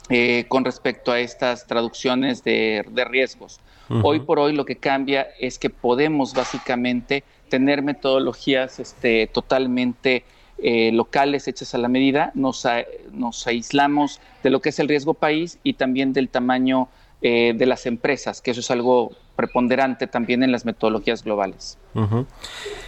eh, 0.08 0.46
con 0.48 0.64
respecto 0.64 1.12
a 1.12 1.20
estas 1.20 1.66
traducciones 1.66 2.42
de, 2.44 2.84
riesgos. 3.08 3.60
Hoy 4.02 4.20
por 4.20 4.38
hoy 4.38 4.54
lo 4.54 4.64
que 4.64 4.76
cambia 4.76 5.28
es 5.38 5.58
que 5.58 5.68
podemos 5.68 6.32
básicamente 6.32 7.24
tener 7.50 7.82
metodologías 7.82 8.80
este, 8.80 9.26
totalmente 9.26 10.24
eh, 10.56 10.92
locales 10.92 11.46
hechas 11.46 11.74
a 11.74 11.78
la 11.78 11.88
medida, 11.88 12.30
nos, 12.34 12.66
nos, 13.12 13.46
aislamos 13.46 14.20
de 14.42 14.48
lo 14.48 14.60
que 14.60 14.70
es 14.70 14.78
el 14.78 14.88
riesgo 14.88 15.12
país 15.12 15.58
y 15.62 15.74
también 15.74 16.14
del 16.14 16.30
tamaño 16.30 16.88
eh, 17.20 17.52
de 17.54 17.66
las 17.66 17.86
empresas, 17.86 18.40
que 18.40 18.50
eso 18.50 18.60
es 18.60 18.70
algo 18.70 19.12
preponderante 19.36 20.06
también 20.06 20.42
en 20.42 20.50
las 20.50 20.64
metodologías 20.64 21.22
globales. 21.22 21.78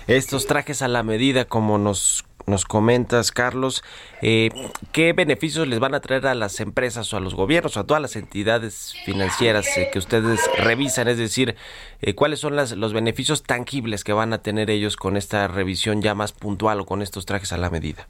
Estos 0.07 0.47
trajes 0.47 0.83
a 0.83 0.89
la 0.89 1.03
medida, 1.03 1.45
como 1.45 1.79
nos 1.79 2.25
nos 2.47 2.65
comentas, 2.65 3.33
Carlos, 3.33 3.83
eh, 4.23 4.51
¿qué 4.93 5.13
beneficios 5.13 5.67
les 5.67 5.79
van 5.79 5.95
a 5.95 6.01
traer 6.01 6.27
a 6.27 6.35
las 6.35 6.61
empresas 6.61 7.13
o 7.13 7.17
a 7.17 7.21
los 7.21 7.35
gobiernos 7.35 7.77
o 7.77 7.81
a 7.81 7.87
todas 7.87 8.03
las 8.03 8.17
entidades 8.17 8.95
financieras 9.05 9.67
eh, 9.77 9.89
que 9.93 9.99
ustedes 9.99 10.41
revisan? 10.59 11.09
Es 11.09 11.19
decir, 11.19 11.57
eh, 12.01 12.15
¿cuáles 12.15 12.41
son 12.41 12.57
los 12.57 12.93
beneficios 12.93 13.43
tangibles 13.43 14.05
que 14.05 14.13
van 14.13 14.33
a 14.33 14.43
tener 14.43 14.71
ellos 14.71 14.97
con 14.97 15.17
esta 15.17 15.49
revisión 15.49 16.03
ya 16.03 16.15
más 16.15 16.33
puntual 16.33 16.81
o 16.81 16.87
con 16.87 17.03
estos 17.03 17.27
trajes 17.27 17.53
a 17.53 17.57
la 17.57 17.71
medida? 17.71 18.09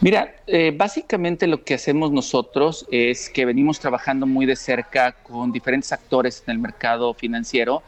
Mira, 0.00 0.34
básicamente 0.74 1.46
lo 1.46 1.64
que 1.64 1.74
hacemos 1.74 2.10
nosotros 2.10 2.84
es 2.90 3.30
que 3.30 3.46
venimos 3.46 3.78
trabajando 3.78 4.26
muy 4.26 4.44
de 4.44 4.56
cerca 4.56 5.12
con 5.12 5.52
diferentes 5.52 5.92
actores 5.92 6.42
en 6.46 6.52
el 6.52 6.58
mercado 6.58 7.14
financiero 7.14 7.82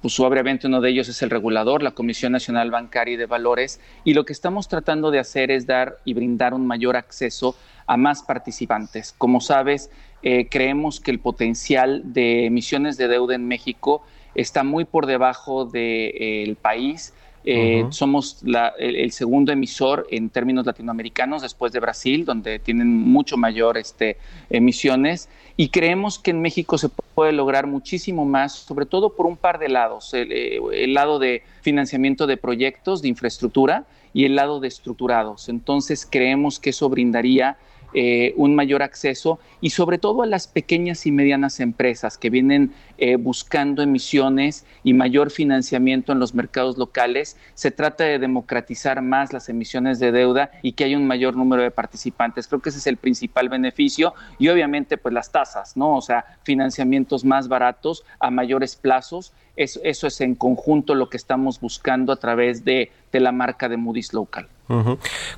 pues 0.00 0.18
obviamente 0.20 0.66
uno 0.66 0.80
de 0.80 0.90
ellos 0.90 1.08
es 1.08 1.20
el 1.22 1.30
regulador, 1.30 1.82
la 1.82 1.90
Comisión 1.90 2.32
Nacional 2.32 2.70
Bancaria 2.70 3.14
y 3.14 3.16
de 3.16 3.26
Valores, 3.26 3.80
y 4.04 4.14
lo 4.14 4.24
que 4.24 4.32
estamos 4.32 4.68
tratando 4.68 5.10
de 5.10 5.18
hacer 5.18 5.50
es 5.50 5.66
dar 5.66 5.98
y 6.04 6.14
brindar 6.14 6.54
un 6.54 6.66
mayor 6.66 6.96
acceso 6.96 7.56
a 7.86 7.96
más 7.96 8.22
participantes. 8.22 9.14
Como 9.18 9.40
sabes, 9.40 9.90
eh, 10.22 10.48
creemos 10.48 11.00
que 11.00 11.10
el 11.10 11.18
potencial 11.18 12.02
de 12.12 12.46
emisiones 12.46 12.96
de 12.96 13.08
deuda 13.08 13.34
en 13.34 13.48
México 13.48 14.02
está 14.34 14.62
muy 14.62 14.84
por 14.84 15.06
debajo 15.06 15.64
del 15.64 16.56
país. 16.56 17.14
Eh, 17.44 17.86
somos 17.90 18.42
el, 18.78 19.12
segundo 19.12 19.50
emisor 19.50 20.06
en 20.10 20.28
términos 20.28 20.66
latinoamericanos 20.66 21.42
después 21.42 21.72
de 21.72 21.80
Brasil, 21.80 22.24
donde 22.24 22.58
tienen 22.58 22.88
mucho 22.88 23.36
mayor 23.36 23.78
este, 23.78 24.18
emisiones. 24.50 25.28
Y 25.56 25.68
creemos 25.68 26.18
que 26.18 26.30
en 26.32 26.42
México 26.42 26.78
se 26.78 26.88
puede 26.88 27.32
lograr 27.32 27.66
muchísimo 27.66 28.24
más, 28.24 28.52
sobre 28.52 28.86
todo 28.86 29.14
por 29.14 29.26
un 29.26 29.36
par 29.36 29.58
de 29.58 29.68
lados. 29.68 30.12
El, 30.14 30.32
eh, 30.32 30.60
el 30.72 30.94
lado 30.94 31.18
de 31.18 31.42
financiamiento 31.62 32.26
de 32.26 32.36
proyectos, 32.36 33.02
de 33.02 33.08
infraestructura, 33.08 33.86
y 34.12 34.24
el 34.24 34.36
lado 34.36 34.60
de 34.60 34.68
estructurados. 34.68 35.48
Entonces 35.48 36.06
creemos 36.08 36.58
que 36.58 36.70
eso 36.70 36.88
brindaría 36.88 37.56
eh, 37.92 38.34
un 38.36 38.54
mayor 38.54 38.84
acceso 38.84 39.40
y 39.60 39.70
sobre 39.70 39.98
todo 39.98 40.22
a 40.22 40.26
las 40.26 40.46
pequeñas 40.46 41.06
y 41.06 41.10
medianas 41.10 41.58
empresas 41.58 42.18
que 42.18 42.30
vienen 42.30 42.72
eh, 43.02 43.16
buscando 43.16 43.82
emisiones 43.82 44.66
y 44.84 44.92
mayor 44.92 45.30
financiamiento 45.30 46.12
en 46.12 46.18
los 46.18 46.34
mercados 46.34 46.76
locales. 46.76 47.38
Se 47.54 47.70
trata 47.70 48.04
de 48.04 48.18
democratizar 48.18 49.00
más 49.00 49.32
las 49.32 49.48
emisiones 49.48 49.98
de 49.98 50.12
deuda 50.12 50.50
y 50.60 50.72
que 50.72 50.84
haya 50.84 50.98
un 50.98 51.06
mayor 51.06 51.34
número 51.34 51.62
de 51.62 51.70
participantes. 51.70 52.46
Creo 52.46 52.60
que 52.60 52.68
ese 52.68 52.78
es 52.78 52.86
el 52.86 52.98
principal 52.98 53.48
beneficio 53.48 54.12
y 54.38 54.50
obviamente 54.50 54.98
pues 54.98 55.14
las 55.14 55.32
tasas, 55.32 55.78
¿no? 55.78 55.96
O 55.96 56.02
sea, 56.02 56.26
financiamientos 56.42 57.24
más 57.24 57.48
baratos 57.48 58.04
a 58.18 58.30
mayores 58.30 58.76
plazos. 58.76 59.32
Eso, 59.56 59.80
eso 59.82 60.06
es 60.06 60.20
en 60.20 60.34
conjunto 60.34 60.94
lo 60.94 61.08
que 61.08 61.16
estamos 61.16 61.58
buscando 61.58 62.12
a 62.12 62.16
través 62.16 62.64
de, 62.66 62.92
de 63.12 63.20
la 63.20 63.32
marca 63.32 63.68
de 63.70 63.78
Moody's 63.78 64.12
Local. 64.12 64.46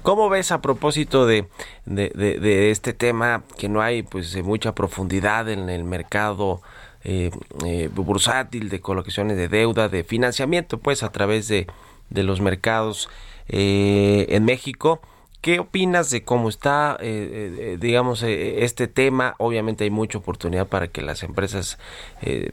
¿Cómo 0.03 0.29
ves 0.29 0.53
a 0.53 0.61
propósito 0.61 1.27
de, 1.27 1.49
de, 1.87 2.71
este 2.71 2.93
tema 2.93 3.45
que 3.57 3.69
no 3.71 3.81
hay 3.81 4.03
pues 4.03 4.37
mucha 4.43 4.75
profundidad 4.75 5.49
en 5.49 5.71
el 5.71 5.85
mercado 5.85 6.61
eh, 7.05 7.31
eh, 7.67 7.91
bursátil 7.93 8.69
de 8.69 8.81
colocaciones 8.81 9.37
de 9.37 9.49
deuda, 9.49 9.89
de 9.89 10.05
financiamiento 10.05 10.79
pues 10.79 11.03
a 11.03 11.11
través 11.11 11.49
de, 11.49 11.67
de 12.11 12.23
los 12.23 12.41
mercados 12.41 13.09
eh, 13.49 14.27
en 14.29 14.45
México? 14.45 15.01
¿Qué 15.41 15.59
opinas 15.59 16.11
de 16.11 16.23
cómo 16.23 16.49
está, 16.49 16.99
digamos, 17.01 18.23
este 18.23 18.87
tema? 18.87 19.35
Obviamente 19.39 19.83
hay 19.83 19.91
mucha 19.91 20.19
oportunidad 20.19 20.69
para 20.69 20.87
que 20.87 21.03
las 21.03 21.25
empresas 21.25 21.79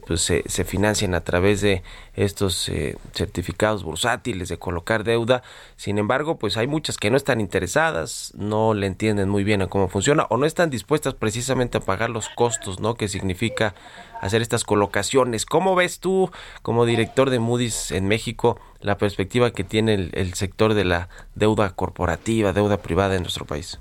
pues 0.08 0.22
se, 0.22 0.42
se, 0.48 0.64
financien 0.64 1.14
a 1.14 1.20
través 1.20 1.60
de 1.60 1.84
estos 2.16 2.68
certificados 3.12 3.84
bursátiles 3.84 4.48
de 4.48 4.58
colocar 4.58 5.04
deuda. 5.04 5.44
Sin 5.76 5.98
embargo, 5.98 6.36
pues 6.36 6.56
hay 6.56 6.66
muchas 6.66 6.98
que 6.98 7.12
no 7.12 7.16
están 7.16 7.40
interesadas, 7.40 8.32
no 8.34 8.74
le 8.74 8.88
entienden 8.88 9.28
muy 9.28 9.44
bien 9.44 9.62
a 9.62 9.68
cómo 9.68 9.86
funciona 9.86 10.26
o 10.28 10.36
no 10.36 10.44
están 10.44 10.68
dispuestas 10.68 11.14
precisamente 11.14 11.78
a 11.78 11.82
pagar 11.82 12.10
los 12.10 12.28
costos, 12.28 12.80
¿no? 12.80 12.96
Que 12.96 13.06
significa 13.06 13.72
hacer 14.20 14.42
estas 14.42 14.64
colocaciones. 14.64 15.46
¿Cómo 15.46 15.74
ves 15.74 15.98
tú, 15.98 16.30
como 16.62 16.86
director 16.86 17.30
de 17.30 17.38
Moody's 17.38 17.90
en 17.90 18.06
México, 18.06 18.60
la 18.80 18.96
perspectiva 18.96 19.52
que 19.52 19.64
tiene 19.64 19.94
el, 19.94 20.34
sector 20.34 20.74
de 20.74 20.84
la 20.84 21.08
deuda 21.34 21.70
corporativa, 21.70 22.52
deuda 22.52 22.78
privada 22.78 23.16
en 23.16 23.22
nuestro 23.22 23.44
país? 23.44 23.78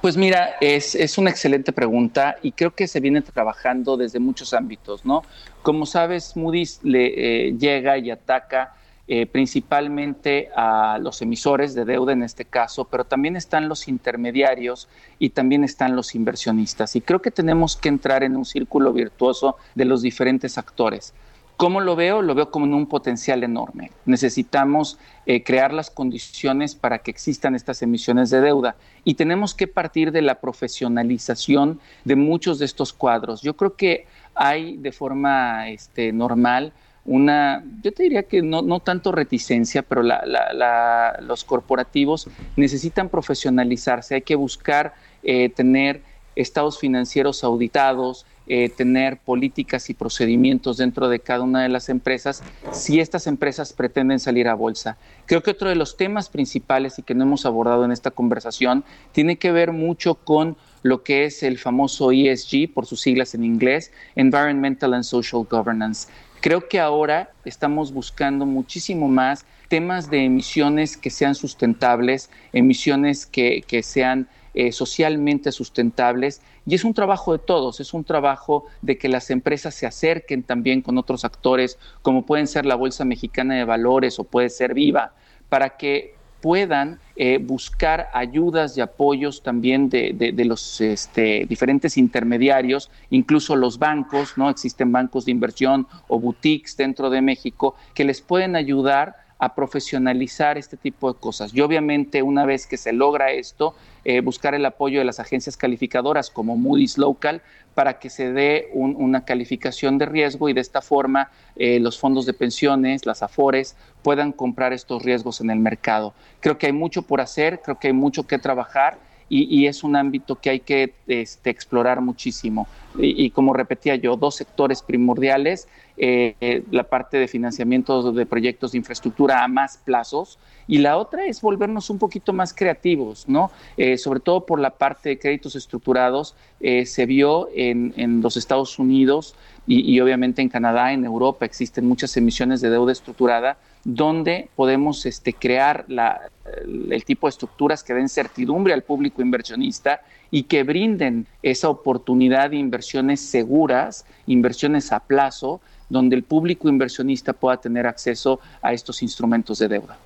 Pues 0.00 0.16
mira, 0.16 0.56
es, 0.60 0.94
es, 0.94 1.18
una 1.18 1.30
excelente 1.30 1.72
pregunta 1.72 2.36
y 2.42 2.52
creo 2.52 2.74
que 2.74 2.86
se 2.86 3.00
viene 3.00 3.20
trabajando 3.20 3.96
desde 3.96 4.18
muchos 4.18 4.54
ámbitos, 4.54 5.04
¿no? 5.04 5.22
Como 5.62 5.84
sabes, 5.84 6.36
Moody's 6.36 6.80
le 6.82 7.48
eh, 7.48 7.52
llega 7.58 7.98
y 7.98 8.10
ataca 8.10 8.74
eh, 9.12 9.26
principalmente 9.26 10.50
a 10.54 10.96
los 11.00 11.20
emisores 11.20 11.74
de 11.74 11.84
deuda 11.84 12.12
en 12.12 12.22
este 12.22 12.44
caso, 12.44 12.84
pero 12.84 13.02
también 13.02 13.34
están 13.34 13.68
los 13.68 13.88
intermediarios 13.88 14.88
y 15.18 15.30
también 15.30 15.64
están 15.64 15.96
los 15.96 16.14
inversionistas. 16.14 16.94
Y 16.94 17.00
creo 17.00 17.20
que 17.20 17.32
tenemos 17.32 17.74
que 17.74 17.88
entrar 17.88 18.22
en 18.22 18.36
un 18.36 18.44
círculo 18.44 18.92
virtuoso 18.92 19.56
de 19.74 19.84
los 19.84 20.00
diferentes 20.00 20.58
actores. 20.58 21.12
¿Cómo 21.56 21.80
lo 21.80 21.96
veo? 21.96 22.22
Lo 22.22 22.36
veo 22.36 22.52
como 22.52 22.66
en 22.66 22.74
un 22.74 22.86
potencial 22.86 23.42
enorme. 23.42 23.90
Necesitamos 24.06 24.96
eh, 25.26 25.42
crear 25.42 25.74
las 25.74 25.90
condiciones 25.90 26.76
para 26.76 26.98
que 26.98 27.10
existan 27.10 27.56
estas 27.56 27.82
emisiones 27.82 28.30
de 28.30 28.40
deuda 28.40 28.76
y 29.02 29.14
tenemos 29.14 29.56
que 29.56 29.66
partir 29.66 30.12
de 30.12 30.22
la 30.22 30.36
profesionalización 30.36 31.80
de 32.04 32.14
muchos 32.14 32.60
de 32.60 32.66
estos 32.66 32.92
cuadros. 32.92 33.42
Yo 33.42 33.56
creo 33.56 33.74
que 33.74 34.06
hay 34.36 34.76
de 34.76 34.92
forma 34.92 35.68
este, 35.68 36.12
normal 36.12 36.72
una, 37.04 37.64
yo 37.82 37.92
te 37.92 38.02
diría 38.02 38.24
que 38.24 38.42
no, 38.42 38.62
no 38.62 38.80
tanto 38.80 39.12
reticencia, 39.12 39.82
pero 39.82 40.02
los 40.02 41.44
corporativos 41.44 42.28
necesitan 42.56 43.08
profesionalizarse, 43.08 44.16
hay 44.16 44.22
que 44.22 44.34
buscar 44.34 44.94
eh, 45.22 45.48
tener 45.48 46.02
estados 46.36 46.78
financieros 46.78 47.42
auditados, 47.42 48.26
eh, 48.46 48.68
tener 48.68 49.18
políticas 49.18 49.90
y 49.90 49.94
procedimientos 49.94 50.76
dentro 50.76 51.08
de 51.08 51.20
cada 51.20 51.42
una 51.42 51.62
de 51.62 51.68
las 51.68 51.88
empresas 51.88 52.42
si 52.72 52.98
estas 52.98 53.26
empresas 53.26 53.72
pretenden 53.72 54.18
salir 54.18 54.48
a 54.48 54.54
bolsa. 54.54 54.98
Creo 55.26 55.42
que 55.42 55.52
otro 55.52 55.68
de 55.68 55.76
los 55.76 55.96
temas 55.96 56.28
principales 56.28 56.98
y 56.98 57.02
que 57.02 57.14
no 57.14 57.22
hemos 57.24 57.46
abordado 57.46 57.84
en 57.84 57.92
esta 57.92 58.10
conversación 58.10 58.84
tiene 59.12 59.36
que 59.36 59.52
ver 59.52 59.72
mucho 59.72 60.16
con 60.16 60.56
lo 60.82 61.02
que 61.02 61.26
es 61.26 61.42
el 61.42 61.58
famoso 61.58 62.10
ESG, 62.10 62.72
por 62.72 62.86
sus 62.86 63.00
siglas 63.00 63.34
en 63.34 63.44
inglés, 63.44 63.92
Environmental 64.16 64.94
and 64.94 65.04
Social 65.04 65.46
Governance. 65.48 66.08
Creo 66.40 66.68
que 66.68 66.80
ahora 66.80 67.32
estamos 67.44 67.92
buscando 67.92 68.46
muchísimo 68.46 69.08
más 69.08 69.44
temas 69.68 70.10
de 70.10 70.24
emisiones 70.24 70.96
que 70.96 71.10
sean 71.10 71.34
sustentables, 71.34 72.30
emisiones 72.54 73.26
que, 73.26 73.62
sean 73.82 74.26
eh, 74.54 74.72
socialmente 74.72 75.52
sustentables. 75.52 76.40
Y 76.64 76.74
es 76.74 76.84
un 76.84 76.94
trabajo 76.94 77.32
de 77.32 77.40
todos, 77.40 77.78
es 77.80 77.92
un 77.92 78.04
trabajo 78.04 78.64
de 78.80 78.96
que 78.96 79.10
las 79.10 79.30
empresas 79.30 79.74
se 79.74 79.86
acerquen 79.86 80.42
también 80.42 80.80
con 80.80 80.96
otros 80.96 81.26
actores, 81.26 81.78
como 82.00 82.24
pueden 82.24 82.46
ser 82.46 82.64
la 82.64 82.74
Bolsa 82.74 83.04
Mexicana 83.04 83.54
de 83.56 83.64
Valores 83.64 84.18
o 84.18 84.24
puede 84.24 84.48
ser 84.48 84.72
Viva, 84.72 85.12
para 85.50 85.76
que 85.76 86.14
puedan 86.40 86.98
eh, 87.16 87.38
buscar 87.38 88.08
ayudas 88.14 88.76
y 88.76 88.80
apoyos 88.80 89.42
también 89.42 89.90
de, 89.90 90.32
los 90.44 90.80
este, 90.80 91.44
diferentes 91.48 91.96
intermediarios, 91.98 92.90
incluso 93.10 93.56
los 93.56 93.78
bancos, 93.78 94.38
¿no? 94.38 94.48
Existen 94.48 94.90
bancos 94.90 95.26
de 95.26 95.32
inversión 95.32 95.86
o 96.08 96.18
boutiques 96.18 96.76
dentro 96.76 97.10
de 97.10 97.20
México 97.20 97.74
que 97.94 98.04
les 98.04 98.20
pueden 98.20 98.56
ayudar 98.56 99.16
a 99.40 99.54
profesionalizar 99.54 100.58
este 100.58 100.76
tipo 100.76 101.12
de 101.12 101.18
cosas. 101.18 101.52
Y 101.54 101.62
obviamente 101.62 102.22
una 102.22 102.44
vez 102.44 102.66
que 102.66 102.76
se 102.76 102.92
logra 102.92 103.32
esto, 103.32 103.74
eh, 104.04 104.20
buscar 104.20 104.54
el 104.54 104.64
apoyo 104.66 104.98
de 104.98 105.04
las 105.06 105.18
agencias 105.18 105.56
calificadoras 105.56 106.30
como 106.30 106.56
Moody's 106.56 106.98
Local 106.98 107.42
para 107.74 107.98
que 107.98 108.10
se 108.10 108.32
dé 108.32 108.68
una 108.74 109.24
calificación 109.24 109.96
de 109.96 110.06
riesgo 110.06 110.48
y 110.48 110.52
de 110.52 110.60
esta 110.60 110.82
forma 110.82 111.30
eh, 111.56 111.80
los 111.80 111.98
fondos 111.98 112.26
de 112.26 112.34
pensiones, 112.34 113.06
las 113.06 113.22
AFORES, 113.22 113.76
puedan 114.02 114.32
comprar 114.32 114.74
estos 114.74 115.02
riesgos 115.02 115.40
en 115.40 115.50
el 115.50 115.58
mercado. 115.58 116.12
Creo 116.40 116.58
que 116.58 116.66
hay 116.66 116.72
mucho 116.72 117.02
por 117.02 117.20
hacer, 117.20 117.60
creo 117.62 117.78
que 117.78 117.88
hay 117.88 117.94
mucho 117.94 118.26
que 118.26 118.38
trabajar 118.38 118.98
y, 119.32 119.66
es 119.66 119.84
un 119.84 119.94
ámbito 119.94 120.40
que 120.40 120.50
hay 120.50 120.60
que 120.60 120.92
este, 121.06 121.50
explorar 121.50 122.00
muchísimo. 122.00 122.66
Y, 122.98 123.30
como 123.30 123.54
repetía 123.54 123.94
yo, 123.94 124.16
dos 124.16 124.34
sectores 124.34 124.82
primordiales, 124.82 125.68
eh, 126.02 126.64
la 126.70 126.84
parte 126.84 127.18
de 127.18 127.28
financiamiento 127.28 128.10
de 128.12 128.24
proyectos 128.24 128.72
de 128.72 128.78
infraestructura 128.78 129.44
a 129.44 129.48
más 129.48 129.76
plazos 129.76 130.38
y 130.66 130.78
la 130.78 130.96
otra 130.96 131.26
es 131.26 131.42
volvernos 131.42 131.90
un 131.90 131.98
poquito 131.98 132.32
más 132.32 132.54
creativos, 132.54 133.28
¿no? 133.28 133.50
Eh, 133.76 133.98
sobre 133.98 134.20
todo 134.20 134.46
por 134.46 134.60
la 134.60 134.70
parte 134.70 135.10
de 135.10 135.18
créditos 135.18 135.56
estructurados, 135.56 136.34
eh, 136.60 136.86
se 136.86 137.04
vio 137.04 137.50
en, 137.54 137.92
en, 137.98 138.22
los 138.22 138.38
Estados 138.38 138.78
Unidos 138.78 139.34
y, 139.66 139.92
y 139.92 140.00
obviamente 140.00 140.40
en 140.40 140.48
Canadá, 140.48 140.94
en 140.94 141.04
Europa, 141.04 141.44
existen 141.44 141.86
muchas 141.86 142.16
emisiones 142.16 142.62
de 142.62 142.70
deuda 142.70 142.92
estructurada 142.92 143.58
donde 143.84 144.48
podemos 144.56 145.06
este, 145.06 145.32
crear 145.32 145.86
el 145.88 147.04
tipo 147.04 147.26
de 147.26 147.30
estructuras 147.30 147.82
que 147.82 147.94
den 147.94 148.08
certidumbre 148.08 148.74
al 148.74 148.82
público 148.82 149.22
inversionista 149.22 150.02
y 150.30 150.44
que 150.44 150.62
brinden 150.62 151.26
esa 151.42 151.68
oportunidad 151.68 152.50
de 152.50 152.56
inversiones 152.56 153.20
seguras, 153.20 154.04
inversiones 154.26 154.92
a 154.92 155.00
plazo, 155.00 155.60
donde 155.90 156.16
el 156.16 156.22
público 156.22 156.68
inversionista 156.68 157.34
pueda 157.34 157.58
tener 157.58 157.86
acceso 157.86 158.40
a 158.62 158.72
estos 158.72 159.02
instrumentos 159.02 159.58
de 159.58 159.68
deuda. 159.68 159.98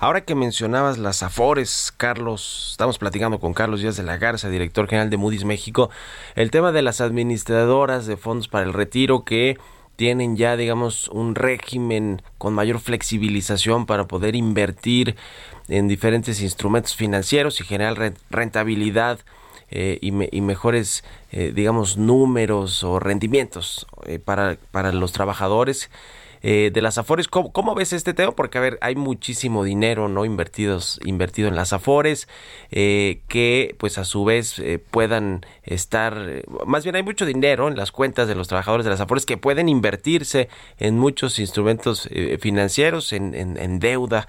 Ahora 0.00 0.22
que 0.22 0.34
mencionabas 0.34 0.96
las 0.96 1.22
Afores, 1.22 1.92
Carlos, 1.94 2.68
estamos 2.70 2.96
platicando 2.96 3.38
con 3.38 3.52
Carlos 3.52 3.82
Díaz 3.82 3.96
de 3.96 4.02
la 4.02 4.16
Garza, 4.16 4.48
director 4.48 4.88
general 4.88 5.10
de 5.10 5.18
Moody's 5.18 5.44
México, 5.44 5.90
el 6.34 6.50
tema 6.50 6.72
de 6.72 6.80
las 6.80 7.02
administradoras 7.02 8.06
de 8.06 8.16
fondos 8.16 8.48
para 8.48 8.64
el 8.64 8.72
retiro 8.72 9.24
que 9.24 9.58
tienen 9.96 10.36
ya, 10.36 10.56
digamos, 10.56 11.08
un 11.08 11.34
régimen 11.34 12.22
con 12.38 12.54
mayor 12.54 12.80
flexibilización 12.80 13.84
para 13.84 14.06
poder 14.06 14.36
invertir 14.36 15.16
en 15.68 15.88
diferentes 15.88 16.40
instrumentos 16.40 16.94
financieros 16.94 17.60
y 17.60 17.64
generar 17.64 18.14
rentabilidad 18.30 19.18
eh, 19.70 19.98
y, 20.00 20.12
mejores, 20.12 21.04
eh, 21.32 21.52
digamos, 21.54 21.96
números 21.96 22.84
o 22.84 22.98
rendimientos 22.98 23.86
para, 24.24 24.58
para 24.70 24.92
los 24.92 25.12
trabajadores 25.12 25.90
eh, 26.48 26.70
de 26.72 26.80
las 26.80 26.96
Afores. 26.96 27.26
¿Cómo, 27.26 27.74
ves 27.74 27.92
este 27.92 28.14
tema? 28.14 28.30
Porque, 28.30 28.58
a 28.58 28.60
ver, 28.60 28.78
hay 28.80 28.94
muchísimo 28.94 29.64
dinero 29.64 30.08
no 30.08 30.24
invertidos, 30.24 31.00
invertido 31.04 31.48
en 31.48 31.56
las 31.56 31.72
Afores, 31.72 32.28
eh, 32.70 33.20
que 33.26 33.74
pues 33.78 33.98
a 33.98 34.04
su 34.04 34.24
vez 34.24 34.60
eh, 34.60 34.78
puedan 34.78 35.44
estar, 35.64 36.44
más 36.64 36.84
bien 36.84 36.94
hay 36.94 37.02
mucho 37.02 37.26
dinero 37.26 37.66
en 37.66 37.76
las 37.76 37.90
cuentas 37.90 38.28
de 38.28 38.36
los 38.36 38.46
trabajadores 38.46 38.84
de 38.84 38.90
las 38.90 39.00
Afores 39.00 39.26
que 39.26 39.36
pueden 39.36 39.68
invertirse 39.68 40.48
en 40.78 40.98
muchos 40.98 41.40
instrumentos 41.40 42.08
financieros, 42.38 43.12
en, 43.12 43.34
en 43.34 43.78
deuda, 43.80 44.28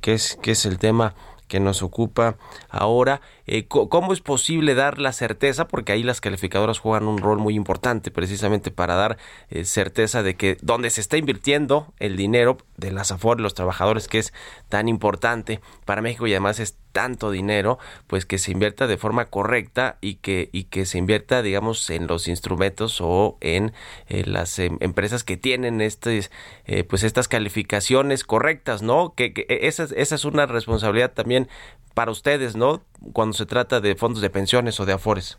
que, 0.00 0.14
es, 0.14 0.38
que 0.42 0.50
es 0.50 0.66
el 0.66 0.78
tema 0.78 1.14
que 1.48 1.60
nos 1.60 1.82
ocupa 1.82 2.36
ahora. 2.68 3.20
Eh, 3.46 3.66
¿Cómo 3.66 4.12
es 4.12 4.20
posible 4.20 4.74
dar 4.74 4.98
la 4.98 5.12
certeza? 5.12 5.68
Porque 5.68 5.92
ahí 5.92 6.02
las 6.02 6.20
calificadoras 6.20 6.78
juegan 6.78 7.08
un 7.08 7.18
rol 7.18 7.38
muy 7.38 7.54
importante 7.54 8.10
precisamente 8.10 8.70
para 8.70 8.94
dar 8.94 9.18
eh, 9.50 9.64
certeza 9.64 10.22
de 10.22 10.36
que 10.36 10.56
donde 10.62 10.90
se 10.90 11.00
está 11.00 11.16
invirtiendo 11.16 11.92
el 11.98 12.16
dinero 12.16 12.58
de 12.76 12.92
las 12.92 13.12
AFOR, 13.12 13.40
los 13.40 13.54
trabajadores, 13.54 14.08
que 14.08 14.18
es 14.18 14.32
tan 14.68 14.88
importante 14.88 15.60
para 15.84 16.02
México 16.02 16.26
y 16.26 16.32
además 16.32 16.58
es 16.58 16.76
tanto 16.92 17.30
dinero, 17.30 17.78
pues 18.06 18.26
que 18.26 18.38
se 18.38 18.52
invierta 18.52 18.86
de 18.86 18.96
forma 18.96 19.26
correcta 19.26 19.96
y 20.00 20.16
que, 20.16 20.48
y 20.52 20.64
que 20.64 20.86
se 20.86 20.98
invierta, 20.98 21.42
digamos, 21.42 21.88
en 21.90 22.06
los 22.06 22.28
instrumentos 22.28 23.00
o 23.00 23.38
en 23.40 23.72
eh, 24.08 24.24
las 24.26 24.58
em, 24.58 24.76
empresas 24.80 25.24
que 25.24 25.36
tienen 25.36 25.80
este, 25.80 26.28
pues 26.88 27.02
estas 27.02 27.28
calificaciones 27.28 28.24
correctas, 28.24 28.82
¿no? 28.82 29.14
Que, 29.14 29.32
que 29.32 29.46
esa, 29.48 29.88
esa 29.96 30.14
es 30.14 30.24
una 30.24 30.46
responsabilidad 30.46 31.12
también 31.12 31.48
para 31.94 32.10
ustedes, 32.10 32.56
¿no? 32.56 32.82
Cuando 33.12 33.34
se 33.34 33.46
trata 33.46 33.80
de 33.80 33.94
fondos 33.94 34.22
de 34.22 34.30
pensiones 34.30 34.78
o 34.80 34.86
de 34.86 34.92
afores. 34.92 35.38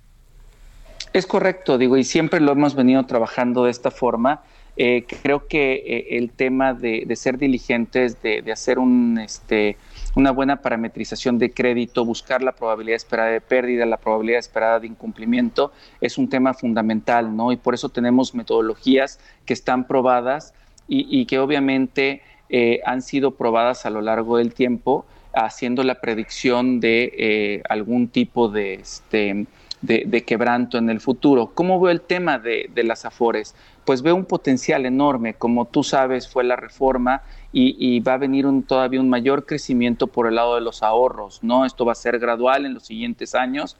Es 1.14 1.28
correcto, 1.28 1.78
digo, 1.78 1.95
y 1.97 2.04
siempre 2.04 2.39
lo 2.39 2.51
hemos 2.51 2.76
venido 2.76 3.06
trabajando 3.06 3.66
de 3.66 3.72
esta 3.72 3.91
forma. 3.91 4.41
Eh, 4.76 5.06
creo 5.22 5.47
que 5.47 5.74
eh, 5.74 6.18
el 6.18 6.32
tema 6.32 6.74
de, 6.74 7.08
ser 7.16 7.38
diligentes, 7.38 8.22
de, 8.24 8.51
hacer 8.51 8.80
un, 8.80 9.20
este, 9.20 9.78
una 10.16 10.32
buena 10.32 10.61
parametrización 10.61 11.38
de 11.39 11.51
crédito, 11.51 12.05
buscar 12.05 12.41
la 12.43 12.51
probabilidad 12.51 12.97
esperada 12.97 13.30
de 13.30 13.41
pérdida, 13.41 13.86
la 13.86 13.97
probabilidad 13.97 14.39
esperada 14.39 14.80
de 14.80 14.88
incumplimiento, 14.88 15.72
es 16.01 16.18
un 16.18 16.30
tema 16.30 16.53
fundamental, 16.53 17.36
¿no? 17.36 17.51
Y 17.51 17.57
por 17.57 17.74
eso 17.74 17.89
tenemos 17.89 18.36
metodologías 18.36 19.20
que 19.45 19.53
están 19.53 19.88
probadas 19.88 20.53
y, 20.88 21.26
que 21.26 21.39
obviamente 21.39 22.22
eh, 22.49 22.82
han 22.86 23.01
sido 23.01 23.32
probadas 23.32 23.86
a 23.86 23.89
lo 23.89 24.01
largo 24.01 24.38
del 24.38 24.53
tiempo 24.53 25.05
haciendo 25.34 25.84
la 25.84 25.99
predicción 25.99 26.80
de 26.80 27.11
eh, 27.18 27.64
algún 27.68 28.09
tipo 28.09 28.49
de, 28.49 28.76
este, 28.76 29.47
de, 29.82 30.24
quebranto 30.24 30.78
en 30.78 30.89
el 30.89 31.01
futuro. 31.01 31.51
¿Cómo 31.53 31.80
veo 31.80 31.91
el 31.91 32.01
tema 32.01 32.39
de, 32.39 32.70
las 32.84 33.05
afores? 33.05 33.55
Pues 33.86 34.01
veo 34.01 34.15
un 34.15 34.25
potencial 34.25 34.86
enorme. 34.86 35.34
Como 35.34 35.65
tú 35.65 35.84
sabes, 35.84 36.27
fue 36.27 36.43
la 36.43 36.55
reforma 36.55 37.21
y, 37.51 37.99
va 37.99 38.13
a 38.13 38.17
venir 38.17 38.45
un, 38.45 38.63
todavía 38.63 38.99
un 38.99 39.09
mayor 39.09 39.45
crecimiento 39.45 40.07
por 40.07 40.27
el 40.27 40.36
lado 40.36 40.55
de 40.55 40.61
los 40.61 40.84
ahorros. 40.84 41.43
¿no? 41.43 41.65
Esto 41.65 41.86
va 41.86 41.91
a 41.91 41.95
ser 41.95 42.19
gradual 42.19 42.65
en 42.65 42.73
los 42.73 42.84
siguientes 42.84 43.36
años 43.36 43.77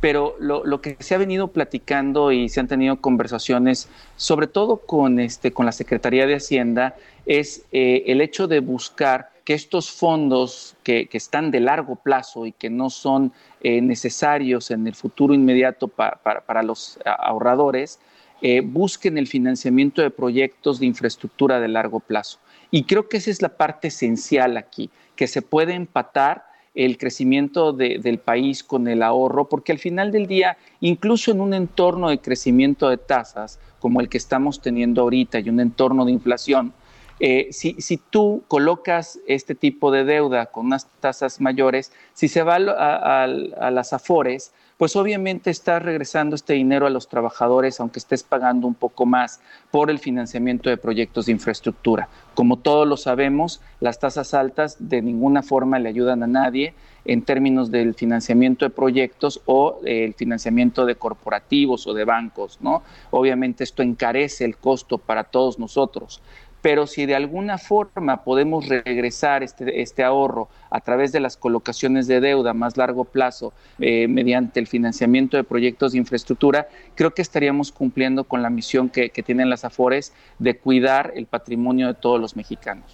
pero 0.00 0.36
lo, 0.38 0.80
que 0.80 0.96
se 1.00 1.14
ha 1.14 1.18
venido 1.18 1.48
platicando 1.48 2.30
y 2.30 2.48
se 2.48 2.60
han 2.60 2.68
tenido 2.68 3.00
conversaciones, 3.00 3.88
sobre 4.16 4.46
todo 4.46 4.76
con, 4.78 5.18
este, 5.18 5.52
la 5.58 5.72
Secretaría 5.72 6.26
de 6.26 6.36
Hacienda, 6.36 6.96
es 7.24 7.64
eh, 7.72 8.04
el 8.06 8.20
hecho 8.20 8.46
de 8.46 8.60
buscar 8.60 9.30
que 9.44 9.54
estos 9.54 9.90
fondos 9.90 10.76
que, 10.82 11.08
están 11.12 11.50
de 11.50 11.60
largo 11.60 11.96
plazo 11.96 12.46
y 12.46 12.52
que 12.52 12.68
no 12.68 12.90
son 12.90 13.32
eh, 13.62 13.80
necesarios 13.80 14.70
en 14.70 14.86
el 14.86 14.94
futuro 14.94 15.34
inmediato 15.34 15.88
para 15.88 16.62
los 16.62 16.98
ahorradores, 17.04 17.98
eh, 18.42 18.60
busquen 18.60 19.18
el 19.18 19.26
financiamiento 19.26 20.02
de 20.02 20.10
proyectos 20.10 20.80
de 20.80 20.86
infraestructura 20.86 21.60
de 21.60 21.68
largo 21.68 22.00
plazo. 22.00 22.38
Y 22.70 22.84
creo 22.84 23.08
que 23.08 23.16
esa 23.16 23.30
es 23.30 23.42
la 23.42 23.56
parte 23.56 23.88
esencial 23.88 24.56
aquí, 24.56 24.90
que 25.14 25.26
se 25.26 25.42
puede 25.42 25.74
empatar 25.74 26.44
el 26.74 26.98
crecimiento 26.98 27.72
del 27.72 28.18
país 28.18 28.62
con 28.62 28.86
el 28.86 29.02
ahorro, 29.02 29.48
porque 29.48 29.72
al 29.72 29.78
final 29.78 30.12
del 30.12 30.26
día, 30.26 30.58
incluso 30.80 31.30
en 31.30 31.40
un 31.40 31.54
entorno 31.54 32.10
de 32.10 32.18
crecimiento 32.18 32.90
de 32.90 32.98
tasas 32.98 33.58
como 33.80 34.02
el 34.02 34.10
que 34.10 34.18
estamos 34.18 34.60
teniendo 34.60 35.00
ahorita 35.00 35.38
y 35.40 35.48
un 35.48 35.60
entorno 35.60 36.04
de 36.04 36.12
inflación, 36.12 36.74
eh, 37.18 37.48
si, 37.50 37.76
si, 37.78 37.96
tú 37.96 38.44
colocas 38.46 39.18
este 39.26 39.54
tipo 39.54 39.90
de 39.90 40.04
deuda 40.04 40.46
con 40.46 40.66
unas 40.66 40.86
tasas 41.00 41.40
mayores, 41.40 41.90
si 42.12 42.28
se 42.28 42.42
va 42.42 42.56
a, 42.56 43.26
las 43.70 43.94
afores, 43.94 44.52
pues 44.76 44.94
obviamente 44.94 45.50
estás 45.50 45.82
regresando 45.82 46.36
este 46.36 46.52
dinero 46.52 46.86
a 46.86 46.90
los 46.90 47.08
trabajadores, 47.08 47.80
aunque 47.80 47.98
estés 47.98 48.22
pagando 48.22 48.66
un 48.66 48.74
poco 48.74 49.06
más 49.06 49.40
por 49.70 49.90
el 49.90 49.98
financiamiento 49.98 50.68
de 50.68 50.76
proyectos 50.76 51.26
de 51.26 51.32
infraestructura. 51.32 52.08
Como 52.34 52.58
todos 52.58 52.86
lo 52.86 52.98
sabemos, 52.98 53.62
las 53.80 53.98
tasas 53.98 54.34
altas 54.34 54.76
de 54.78 55.00
ninguna 55.00 55.42
forma 55.42 55.78
le 55.78 55.88
ayudan 55.88 56.22
a 56.22 56.26
nadie 56.26 56.74
en 57.06 57.22
términos 57.22 57.70
del 57.70 57.94
financiamiento 57.94 58.64
de 58.66 58.70
proyectos 58.70 59.40
o 59.46 59.80
el 59.84 60.12
financiamiento 60.14 60.84
de 60.84 60.96
corporativos 60.96 61.86
o 61.86 61.94
de 61.94 62.04
bancos, 62.04 62.58
¿no? 62.60 62.82
Obviamente 63.10 63.64
esto 63.64 63.82
encarece 63.82 64.44
el 64.44 64.56
costo 64.56 64.98
para 64.98 65.24
todos 65.24 65.58
nosotros 65.58 66.20
pero 66.62 66.86
si 66.86 67.06
de 67.06 67.14
alguna 67.14 67.58
forma 67.58 68.24
podemos 68.24 68.68
regresar 68.68 69.42
este, 69.42 69.82
este 69.82 70.02
ahorro 70.02 70.48
a 70.70 70.80
través 70.80 71.12
de 71.12 71.20
las 71.20 71.36
colocaciones 71.36 72.06
de 72.06 72.20
deuda 72.20 72.50
a 72.50 72.54
más 72.54 72.76
largo 72.76 73.04
plazo 73.04 73.52
eh, 73.78 74.08
mediante 74.08 74.60
el 74.60 74.66
financiamiento 74.66 75.36
de 75.36 75.44
proyectos 75.44 75.92
de 75.92 75.98
infraestructura, 75.98 76.68
creo 76.94 77.14
que 77.14 77.22
estaríamos 77.22 77.72
cumpliendo 77.72 78.24
con 78.24 78.42
la 78.42 78.50
misión 78.50 78.88
que, 78.88 79.10
tienen 79.26 79.50
las 79.50 79.64
AFORES 79.64 80.12
de 80.38 80.58
cuidar 80.58 81.12
el 81.16 81.26
patrimonio 81.26 81.88
de 81.88 81.94
todos 81.94 82.20
los 82.20 82.36
mexicanos. 82.36 82.84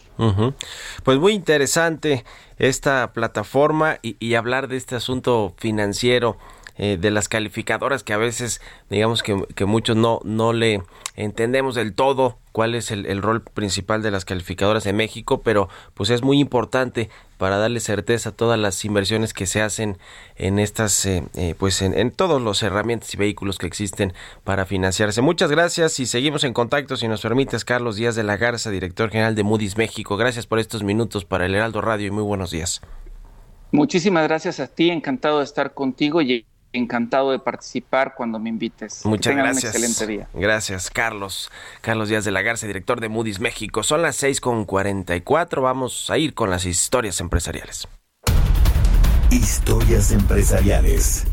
Pues 1.02 1.18
muy 1.18 1.32
interesante 1.32 2.24
esta 2.58 3.12
plataforma 3.12 3.98
y, 4.02 4.34
hablar 4.34 4.68
de 4.68 4.76
este 4.76 4.94
asunto 4.94 5.54
financiero. 5.58 6.38
Eh, 6.85 6.97
de 7.01 7.12
las 7.12 7.28
calificadoras 7.28 8.03
que 8.03 8.12
a 8.12 8.16
veces 8.16 8.61
digamos 8.91 9.22
que, 9.22 9.47
que 9.55 9.66
muchos 9.66 9.95
no, 9.95 10.18
no 10.24 10.53
le 10.53 10.83
entendemos 11.14 11.76
del 11.76 11.95
todo 11.95 12.39
cuál 12.51 12.74
es 12.74 12.91
el, 12.91 13.22
rol 13.22 13.41
principal 13.41 14.03
de 14.03 14.11
las 14.11 14.24
calificadoras 14.24 14.85
en 14.87 14.97
México, 14.97 15.43
pero 15.43 15.68
pues 15.95 16.11
es 16.11 16.22
muy 16.22 16.41
importante 16.41 17.09
para 17.39 17.57
darle 17.57 17.78
certeza 17.78 18.30
a 18.30 18.33
todas 18.33 18.59
las 18.59 18.85
inversiones 18.85 19.33
que 19.33 19.47
se 19.47 19.62
hacen 19.62 19.97
en 20.35 20.59
estas, 20.59 21.07
eh, 21.07 21.22
eh, 21.37 21.55
pues 21.57 21.83
en, 21.83 21.97
en 21.97 22.11
todos 22.11 22.43
los 22.43 22.64
herramientas 22.64 23.14
y 23.14 23.16
vehículos 23.16 23.59
que 23.59 23.68
existen 23.68 24.12
para 24.43 24.66
financiarse. 24.66 25.22
Muchas 25.22 25.53
gracias 25.53 26.01
y 26.01 26.07
seguimos 26.07 26.43
en 26.43 26.53
contacto, 26.53 26.97
si 26.97 27.07
nos 27.07 27.22
permites, 27.22 27.64
Carlos 27.64 27.95
Díaz 27.95 28.16
de 28.16 28.24
la 28.24 28.39
Garza, 28.39 28.72
director 28.72 29.09
general 29.09 29.37
de 29.37 29.45
Moody's 29.45 29.76
México. 29.76 30.16
Gracias 30.16 30.49
por 30.49 30.59
estos 30.59 30.83
minutos 30.83 31.24
para 31.24 31.47
el 31.47 31.55
Heraldo 31.55 31.80
Radio 31.80 32.09
y 32.09 32.11
muy 32.11 32.24
buenos 32.24 32.51
días. 32.51 32.80
Muchísimas 33.70 34.24
gracias 34.24 34.59
a 34.59 34.66
ti, 34.66 34.91
encantado 34.91 35.39
de 35.39 35.45
estar 35.45 35.74
contigo 35.74 36.20
y 36.20 36.45
encantado 36.73 37.31
de 37.33 37.39
participar 37.39 38.14
cuando 38.16 38.39
me 38.39 38.49
invites. 38.49 39.05
Muchas 39.05 39.37
gracias. 39.37 39.75
Un 39.75 39.85
excelente 39.85 40.07
día. 40.07 40.29
Gracias, 40.35 40.91
Carlos. 40.91 41.51
Carlos 41.81 42.09
Díaz 42.09 42.25
de 42.25 42.31
la 42.31 42.43
Garza, 42.43 42.66
director 42.66 43.01
de 43.01 43.09
Moody's 43.09 43.41
México. 43.41 43.83
Son 43.83 44.03
las 44.03 44.23
6.44. 44.23 45.62
Vamos 45.62 46.11
a 46.11 46.18
ir 46.18 46.35
con 46.35 46.51
las 46.51 46.64
historias 46.64 47.20
empresariales. 47.20 47.89
Historias 49.31 50.12
empresariales. 50.12 51.27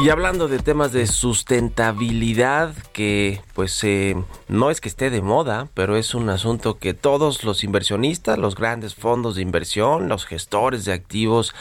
Y 0.00 0.10
hablando 0.10 0.46
de 0.46 0.60
temas 0.60 0.92
de 0.92 1.08
sustentabilidad, 1.08 2.72
que 2.92 3.40
pues 3.54 3.82
eh, 3.82 4.14
no 4.46 4.70
es 4.70 4.80
que 4.80 4.88
esté 4.88 5.10
de 5.10 5.22
moda, 5.22 5.68
pero 5.74 5.96
es 5.96 6.14
un 6.14 6.30
asunto 6.30 6.78
que 6.78 6.94
todos 6.94 7.42
los 7.42 7.64
inversionistas, 7.64 8.38
los 8.38 8.54
grandes 8.54 8.94
fondos 8.94 9.34
de 9.34 9.42
inversión, 9.42 10.08
los 10.08 10.24
gestores 10.24 10.84
de 10.84 10.92
activos, 10.92 11.52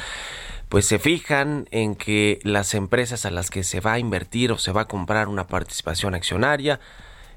pues 0.70 0.86
se 0.86 1.00
fijan 1.00 1.68
en 1.72 1.96
que 1.96 2.40
las 2.44 2.76
empresas 2.76 3.26
a 3.26 3.32
las 3.32 3.50
que 3.50 3.64
se 3.64 3.80
va 3.80 3.94
a 3.94 4.00
invertir 4.00 4.52
o 4.52 4.60
se 4.60 4.72
va 4.72 4.82
a 4.82 4.88
comprar 4.88 5.30
una 5.30 5.48
participación 5.48 6.14
accionaria 6.14 6.80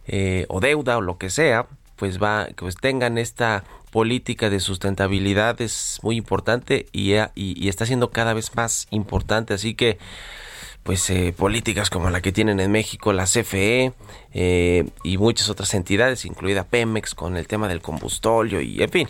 eh, 0.06 0.44
o 0.50 0.60
deuda 0.60 0.98
o 0.98 1.00
lo 1.00 1.16
que 1.16 1.30
sea, 1.30 1.66
pues 1.96 2.22
va, 2.22 2.48
pues 2.56 2.76
tengan 2.76 3.16
esta 3.16 3.64
política 3.90 4.50
de 4.50 4.60
sustentabilidad 4.60 5.60
es 5.62 5.98
muy 6.02 6.16
importante 6.16 6.86
y, 6.92 7.14
y 7.34 7.68
está 7.68 7.86
siendo 7.86 8.10
cada 8.10 8.34
vez 8.34 8.54
más 8.54 8.86
importante, 8.90 9.54
así 9.54 9.74
que 9.74 9.98
pues 10.90 11.08
eh, 11.10 11.32
políticas 11.32 11.88
como 11.88 12.10
la 12.10 12.20
que 12.20 12.32
tienen 12.32 12.58
en 12.58 12.72
México 12.72 13.12
la 13.12 13.22
CFE 13.22 13.92
eh, 14.34 14.88
y 15.04 15.18
muchas 15.18 15.48
otras 15.48 15.72
entidades, 15.74 16.24
incluida 16.24 16.64
Pemex 16.64 17.14
con 17.14 17.36
el 17.36 17.46
tema 17.46 17.68
del 17.68 17.80
combustóleo 17.80 18.60
y 18.60 18.82
en 18.82 18.90
fin, 18.90 19.08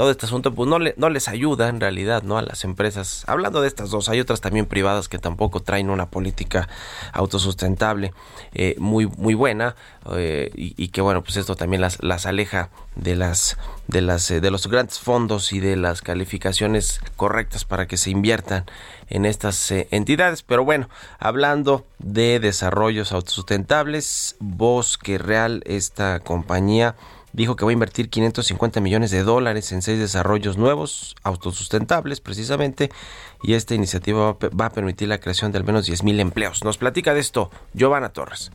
todo 0.00 0.10
este 0.10 0.24
asunto 0.24 0.54
pues 0.54 0.66
no, 0.66 0.78
le, 0.78 0.94
les 0.96 1.28
ayuda 1.28 1.68
en 1.68 1.78
realidad 1.78 2.22
no 2.22 2.38
a 2.38 2.42
las 2.42 2.64
empresas. 2.64 3.22
Hablando 3.26 3.60
de 3.60 3.68
estas 3.68 3.90
dos, 3.90 4.08
hay 4.08 4.18
otras 4.18 4.40
también 4.40 4.64
privadas 4.64 5.10
que 5.10 5.18
tampoco 5.18 5.60
traen 5.60 5.90
una 5.90 6.08
política 6.08 6.70
autosustentable 7.12 8.14
eh, 8.54 8.76
muy, 8.78 9.06
muy 9.06 9.34
buena 9.34 9.76
eh, 10.16 10.50
y, 10.54 10.88
que 10.88 11.02
bueno, 11.02 11.22
pues 11.22 11.36
esto 11.36 11.54
también 11.54 11.82
las, 11.82 12.02
las 12.02 12.24
aleja 12.24 12.70
de 12.96 13.14
las 13.14 13.58
de 13.88 14.00
las 14.00 14.30
eh, 14.30 14.40
de 14.40 14.50
los 14.50 14.68
grandes 14.68 15.00
fondos 15.00 15.52
y 15.52 15.60
de 15.60 15.76
las 15.76 16.00
calificaciones 16.00 17.02
correctas 17.16 17.66
para 17.66 17.86
que 17.86 17.98
se 17.98 18.08
inviertan 18.08 18.64
en 19.10 19.26
estas 19.26 19.70
entidades. 19.70 20.42
Pero 20.42 20.64
bueno, 20.64 20.88
hablando 21.18 21.84
de 21.98 22.40
desarrollos 22.40 23.12
autosustentables, 23.12 24.36
Bosque 24.40 25.18
Real, 25.18 25.62
esta 25.66 26.20
compañía 26.20 26.96
dijo 27.32 27.56
que 27.56 27.64
va 27.64 27.70
a 27.70 27.72
invertir 27.72 28.10
550 28.10 28.80
millones 28.80 29.10
de 29.10 29.22
dólares 29.22 29.72
en 29.72 29.82
seis 29.82 29.98
desarrollos 29.98 30.56
nuevos, 30.56 31.16
autosustentables 31.22 32.20
precisamente, 32.20 32.90
y 33.42 33.54
esta 33.54 33.74
iniciativa 33.74 34.36
va 34.58 34.66
a 34.66 34.70
permitir 34.70 35.08
la 35.08 35.18
creación 35.18 35.52
de 35.52 35.58
al 35.58 35.64
menos 35.64 35.86
10 35.86 36.02
mil 36.04 36.20
empleos. 36.20 36.64
Nos 36.64 36.78
platica 36.78 37.14
de 37.14 37.20
esto 37.20 37.50
Giovanna 37.74 38.10
Torres. 38.10 38.50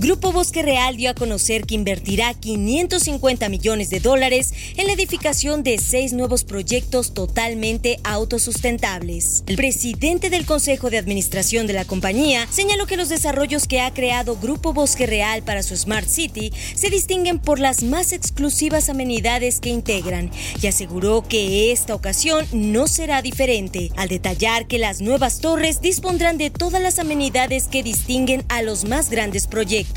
Grupo 0.00 0.30
Bosque 0.30 0.62
Real 0.62 0.96
dio 0.96 1.10
a 1.10 1.14
conocer 1.14 1.66
que 1.66 1.74
invertirá 1.74 2.32
550 2.32 3.48
millones 3.48 3.90
de 3.90 3.98
dólares 3.98 4.52
en 4.76 4.86
la 4.86 4.92
edificación 4.92 5.64
de 5.64 5.76
seis 5.78 6.12
nuevos 6.12 6.44
proyectos 6.44 7.14
totalmente 7.14 7.98
autosustentables. 8.04 9.42
El 9.48 9.56
presidente 9.56 10.30
del 10.30 10.46
Consejo 10.46 10.88
de 10.90 10.98
Administración 10.98 11.66
de 11.66 11.72
la 11.72 11.84
compañía 11.84 12.46
señaló 12.48 12.86
que 12.86 12.96
los 12.96 13.08
desarrollos 13.08 13.66
que 13.66 13.80
ha 13.80 13.92
creado 13.92 14.36
Grupo 14.36 14.72
Bosque 14.72 15.04
Real 15.04 15.42
para 15.42 15.64
su 15.64 15.76
Smart 15.76 16.06
City 16.06 16.52
se 16.76 16.90
distinguen 16.90 17.40
por 17.40 17.58
las 17.58 17.82
más 17.82 18.12
exclusivas 18.12 18.88
amenidades 18.88 19.58
que 19.58 19.70
integran 19.70 20.30
y 20.62 20.68
aseguró 20.68 21.22
que 21.22 21.72
esta 21.72 21.96
ocasión 21.96 22.46
no 22.52 22.86
será 22.86 23.20
diferente, 23.20 23.90
al 23.96 24.08
detallar 24.08 24.68
que 24.68 24.78
las 24.78 25.00
nuevas 25.00 25.40
torres 25.40 25.80
dispondrán 25.80 26.38
de 26.38 26.50
todas 26.50 26.80
las 26.80 27.00
amenidades 27.00 27.66
que 27.66 27.82
distinguen 27.82 28.44
a 28.48 28.62
los 28.62 28.84
más 28.84 29.10
grandes 29.10 29.48
proyectos 29.48 29.87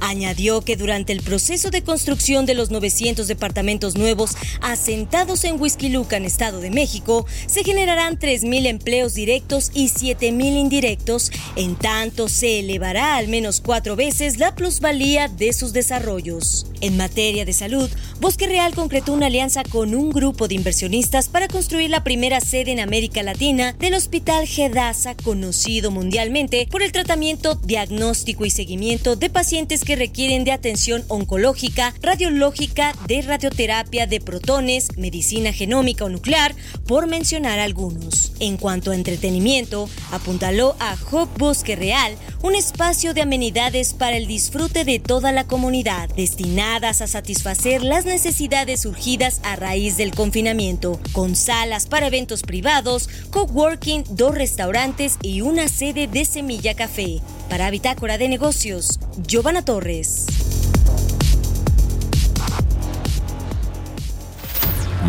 Añadió 0.00 0.60
que 0.62 0.76
durante 0.76 1.12
el 1.12 1.22
proceso 1.22 1.70
de 1.70 1.82
construcción 1.82 2.46
de 2.46 2.54
los 2.54 2.70
900 2.70 3.26
departamentos 3.26 3.96
nuevos 3.96 4.36
asentados 4.60 5.44
en 5.44 5.58
en 5.64 6.24
Estado 6.24 6.60
de 6.60 6.70
México, 6.70 7.26
se 7.46 7.64
generarán 7.64 8.18
3.000 8.18 8.66
empleos 8.66 9.14
directos 9.14 9.70
y 9.72 9.88
7.000 9.88 10.58
indirectos, 10.58 11.30
en 11.56 11.76
tanto 11.76 12.28
se 12.28 12.60
elevará 12.60 13.16
al 13.16 13.28
menos 13.28 13.60
cuatro 13.60 13.96
veces 13.96 14.38
la 14.38 14.54
plusvalía 14.54 15.28
de 15.28 15.52
sus 15.52 15.72
desarrollos. 15.72 16.66
En 16.80 16.96
materia 16.96 17.44
de 17.44 17.52
salud, 17.52 17.88
Bosque 18.20 18.46
Real 18.46 18.74
concretó 18.74 19.12
una 19.12 19.26
alianza 19.26 19.62
con 19.64 19.94
un 19.94 20.10
grupo 20.10 20.48
de 20.48 20.54
inversionistas 20.54 21.28
para 21.28 21.48
construir 21.48 21.88
la 21.88 22.04
primera 22.04 22.40
sede 22.40 22.72
en 22.72 22.80
América 22.80 23.22
Latina 23.22 23.74
del 23.78 23.94
Hospital 23.94 24.46
Gedasa, 24.46 25.14
conocido 25.14 25.90
mundialmente 25.90 26.68
por 26.70 26.82
el 26.82 26.92
tratamiento, 26.92 27.54
diagnóstico 27.54 28.44
y 28.44 28.50
seguimiento 28.50 29.16
de 29.16 29.30
pacientes 29.34 29.84
que 29.84 29.96
requieren 29.96 30.44
de 30.44 30.52
atención 30.52 31.04
oncológica, 31.08 31.92
radiológica, 32.00 32.94
de 33.06 33.20
radioterapia 33.20 34.06
de 34.06 34.20
protones, 34.20 34.96
medicina 34.96 35.52
genómica 35.52 36.04
o 36.04 36.08
nuclear, 36.08 36.54
por 36.86 37.08
mencionar 37.08 37.58
algunos. 37.58 38.32
En 38.40 38.56
cuanto 38.56 38.92
a 38.92 38.94
entretenimiento, 38.94 39.90
apuntaló 40.12 40.76
a 40.78 40.96
Hub 41.10 41.28
Bosque 41.36 41.76
Real, 41.76 42.16
un 42.42 42.54
espacio 42.54 43.12
de 43.12 43.22
amenidades 43.22 43.92
para 43.92 44.16
el 44.16 44.26
disfrute 44.26 44.84
de 44.84 45.00
toda 45.00 45.32
la 45.32 45.46
comunidad, 45.46 46.08
destinadas 46.10 47.02
a 47.02 47.06
satisfacer 47.06 47.82
las 47.82 48.04
necesidades 48.04 48.82
surgidas 48.82 49.40
a 49.42 49.56
raíz 49.56 49.96
del 49.96 50.14
confinamiento, 50.14 51.00
con 51.12 51.34
salas 51.34 51.86
para 51.86 52.06
eventos 52.06 52.42
privados, 52.42 53.08
coworking, 53.30 54.04
dos 54.10 54.34
restaurantes 54.34 55.16
y 55.22 55.40
una 55.40 55.68
sede 55.68 56.06
de 56.06 56.24
Semilla 56.24 56.74
Café. 56.74 57.20
Para 57.48 57.70
Bitácora 57.70 58.18
de 58.18 58.28
Negocios, 58.28 58.98
Giovanna 59.26 59.64
Torres. 59.64 60.26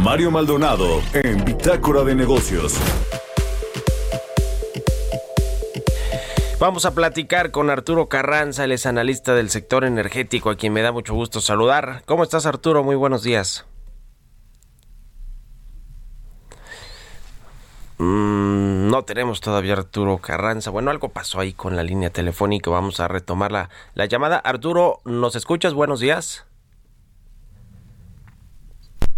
Mario 0.04 0.30
Maldonado 0.32 1.02
en 1.14 1.44
Bitácora 1.44 2.04
de 2.04 2.16
Negocios. 2.16 2.76
Vamos 6.60 6.86
a 6.86 6.94
platicar 6.94 7.52
con 7.52 7.70
Arturo 7.70 8.08
Carranza, 8.08 8.64
él 8.64 8.72
es 8.72 8.86
analista 8.86 9.34
del 9.34 9.50
sector 9.50 9.84
energético, 9.84 10.50
a 10.50 10.56
quien 10.56 10.74
me 10.74 10.82
da 10.82 10.92
mucho 10.92 11.14
gusto 11.14 11.42
saludar. 11.42 12.04
¿Cómo 12.06 12.24
estás 12.24 12.46
Arturo? 12.46 12.84
Muy 12.84 12.96
buenos 12.96 13.24
días. 13.24 13.66
Mm, 17.98 18.90
no 18.90 19.04
tenemos 19.04 19.40
todavía 19.40 19.74
Arturo 19.74 20.18
Carranza. 20.18 20.70
Bueno, 20.70 20.92
algo 20.92 21.10
pasó 21.10 21.40
ahí 21.40 21.54
con 21.54 21.76
la 21.76 21.84
línea 21.84 22.10
telefónica. 22.10 22.70
Vamos 22.70 23.00
a 23.00 23.08
retomar 23.08 23.52
la, 23.52 23.70
la 23.94 24.06
llamada. 24.06 24.38
Arturo, 24.38 25.02
¿nos 25.06 25.36
escuchas? 25.36 25.74
Buenos 25.74 26.00
días. 26.00 26.46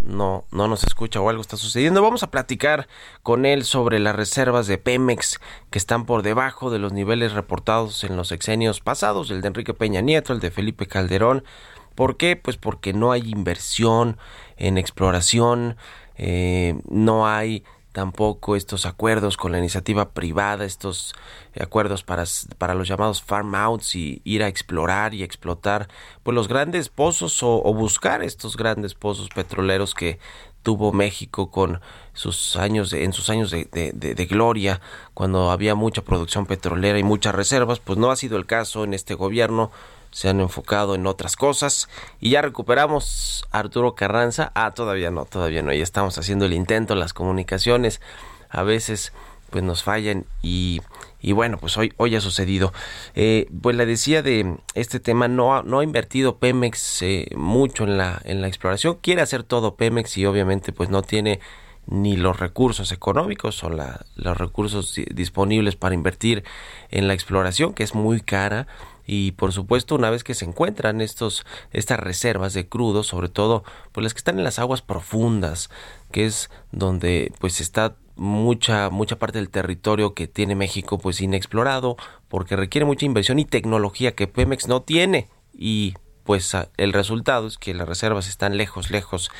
No, 0.07 0.45
no 0.51 0.69
nos 0.69 0.85
escucha 0.85 1.19
o 1.19 1.29
algo 1.29 1.41
está 1.41 1.57
sucediendo. 1.57 2.01
Vamos 2.01 2.23
a 2.23 2.31
platicar 2.31 2.87
con 3.23 3.45
él 3.45 3.65
sobre 3.65 3.99
las 3.99 4.15
reservas 4.15 4.65
de 4.67 4.77
Pemex 4.77 5.39
que 5.69 5.77
están 5.77 6.05
por 6.05 6.21
debajo 6.21 6.69
de 6.69 6.79
los 6.79 6.93
niveles 6.93 7.33
reportados 7.33 8.05
en 8.05 8.15
los 8.15 8.29
sexenios 8.29 8.79
pasados, 8.79 9.31
el 9.31 9.41
de 9.41 9.49
Enrique 9.49 9.73
Peña 9.73 9.99
Nieto, 9.99 10.31
el 10.31 10.39
de 10.39 10.49
Felipe 10.49 10.85
Calderón. 10.87 11.43
¿Por 11.93 12.15
qué? 12.15 12.37
Pues 12.37 12.55
porque 12.55 12.93
no 12.93 13.11
hay 13.11 13.29
inversión 13.29 14.17
en 14.55 14.77
exploración, 14.77 15.75
eh, 16.15 16.79
no 16.89 17.27
hay 17.27 17.65
tampoco 17.97 18.55
estos 18.55 18.85
acuerdos 18.85 19.37
con 19.37 19.51
la 19.51 19.57
iniciativa 19.57 20.11
privada, 20.11 20.65
estos 20.65 21.15
acuerdos 21.59 22.03
para, 22.03 22.25
para 22.59 22.75
los 22.75 22.87
llamados 22.87 23.23
farm 23.23 23.55
outs 23.55 23.95
y 23.95 24.21
ir 24.23 24.43
a 24.43 24.47
explorar 24.47 25.15
y 25.15 25.23
explotar 25.23 25.87
pues 26.21 26.35
los 26.35 26.47
grandes 26.47 26.89
pozos 26.89 27.41
o, 27.41 27.59
buscar 27.73 28.21
estos 28.21 28.55
grandes 28.55 28.93
pozos 28.93 29.29
petroleros 29.29 29.95
que 29.95 30.19
tuvo 30.61 30.93
México 30.93 31.49
con 31.49 31.81
sus 32.13 32.55
años 32.55 32.93
en 32.93 33.13
sus 33.13 33.31
años 33.31 33.49
de, 33.49 33.65
de, 33.65 34.25
gloria 34.27 34.79
cuando 35.15 35.49
había 35.49 35.73
mucha 35.73 36.03
producción 36.03 36.45
petrolera 36.45 36.99
y 36.99 37.03
muchas 37.03 37.33
reservas 37.33 37.79
pues 37.79 37.97
no 37.97 38.11
ha 38.11 38.15
sido 38.15 38.37
el 38.37 38.45
caso 38.45 38.83
en 38.83 38.93
este 38.93 39.15
gobierno 39.15 39.71
se 40.11 40.29
han 40.29 40.39
enfocado 40.39 40.95
en 40.95 41.07
otras 41.07 41.35
cosas. 41.35 41.89
Y 42.19 42.31
ya 42.31 42.41
recuperamos 42.41 43.45
a 43.51 43.59
Arturo 43.59 43.95
Carranza. 43.95 44.51
Ah, 44.55 44.71
todavía 44.71 45.11
no, 45.11 45.25
todavía 45.25 45.61
no, 45.61 45.73
ya 45.73 45.83
estamos 45.83 46.17
haciendo 46.17 46.45
el 46.45 46.53
intento, 46.53 46.95
las 46.95 47.13
comunicaciones. 47.13 48.01
A 48.49 48.63
veces 48.63 49.13
pues 49.49 49.63
nos 49.63 49.83
fallan 49.83 50.25
y, 50.41 50.81
y 51.21 51.31
bueno, 51.31 51.57
pues 51.57 51.77
hoy, 51.77 51.93
hoy 51.97 52.15
ha 52.15 52.21
sucedido. 52.21 52.73
Eh, 53.15 53.47
pues 53.61 53.75
le 53.75 53.85
decía 53.85 54.21
de 54.21 54.57
este 54.73 54.99
tema, 54.99 55.27
no 55.27 55.55
ha, 55.55 55.63
no 55.63 55.79
ha 55.79 55.83
invertido 55.83 56.37
Pemex 56.37 57.01
eh, 57.01 57.29
mucho 57.35 57.83
en 57.85 57.97
la, 57.97 58.21
en 58.25 58.41
la 58.41 58.47
exploración, 58.47 58.97
quiere 59.01 59.21
hacer 59.21 59.43
todo 59.43 59.75
Pemex 59.75 60.17
y 60.17 60.25
obviamente 60.25 60.73
pues 60.73 60.89
no 60.89 61.01
tiene 61.01 61.39
ni 61.85 62.17
los 62.17 62.39
recursos 62.39 62.91
económicos 62.91 63.63
o 63.63 63.69
la, 63.69 64.05
los 64.15 64.37
recursos 64.37 64.99
disponibles 65.11 65.77
para 65.77 65.95
invertir 65.95 66.43
en 66.89 67.07
la 67.07 67.13
exploración, 67.13 67.73
que 67.73 67.83
es 67.83 67.95
muy 67.95 68.19
cara 68.19 68.67
y 69.07 69.31
por 69.31 69.53
supuesto 69.53 69.95
una 69.95 70.11
vez 70.11 70.23
que 70.23 70.35
se 70.35 70.45
encuentran 70.45 71.01
estos 71.01 71.45
estas 71.71 71.99
reservas 71.99 72.53
de 72.53 72.67
crudo 72.67 73.03
sobre 73.03 73.29
todo 73.29 73.63
pues 73.93 74.03
las 74.03 74.13
que 74.13 74.19
están 74.19 74.37
en 74.37 74.43
las 74.43 74.59
aguas 74.59 74.83
profundas 74.83 75.71
que 76.11 76.25
es 76.25 76.51
donde 76.71 77.31
pues 77.39 77.61
está 77.61 77.95
mucha 78.17 78.89
mucha 78.89 79.17
parte 79.17 79.39
del 79.39 79.49
territorio 79.49 80.13
que 80.13 80.27
tiene 80.27 80.55
México 80.55 80.99
pues 80.99 81.21
inexplorado 81.21 81.95
porque 82.27 82.55
requiere 82.55 82.85
mucha 82.85 83.05
inversión 83.05 83.39
y 83.39 83.45
tecnología 83.45 84.13
que 84.13 84.27
Pemex 84.27 84.67
no 84.67 84.81
tiene 84.81 85.29
y 85.53 85.95
pues 86.27 86.53
el 86.75 86.91
resultado 86.91 87.47
es 87.47 87.57
que 87.57 87.73
las 87.73 87.87
reservas 87.87 88.27
están 88.27 88.57
lejos, 88.57 88.91
lejos 88.91 89.31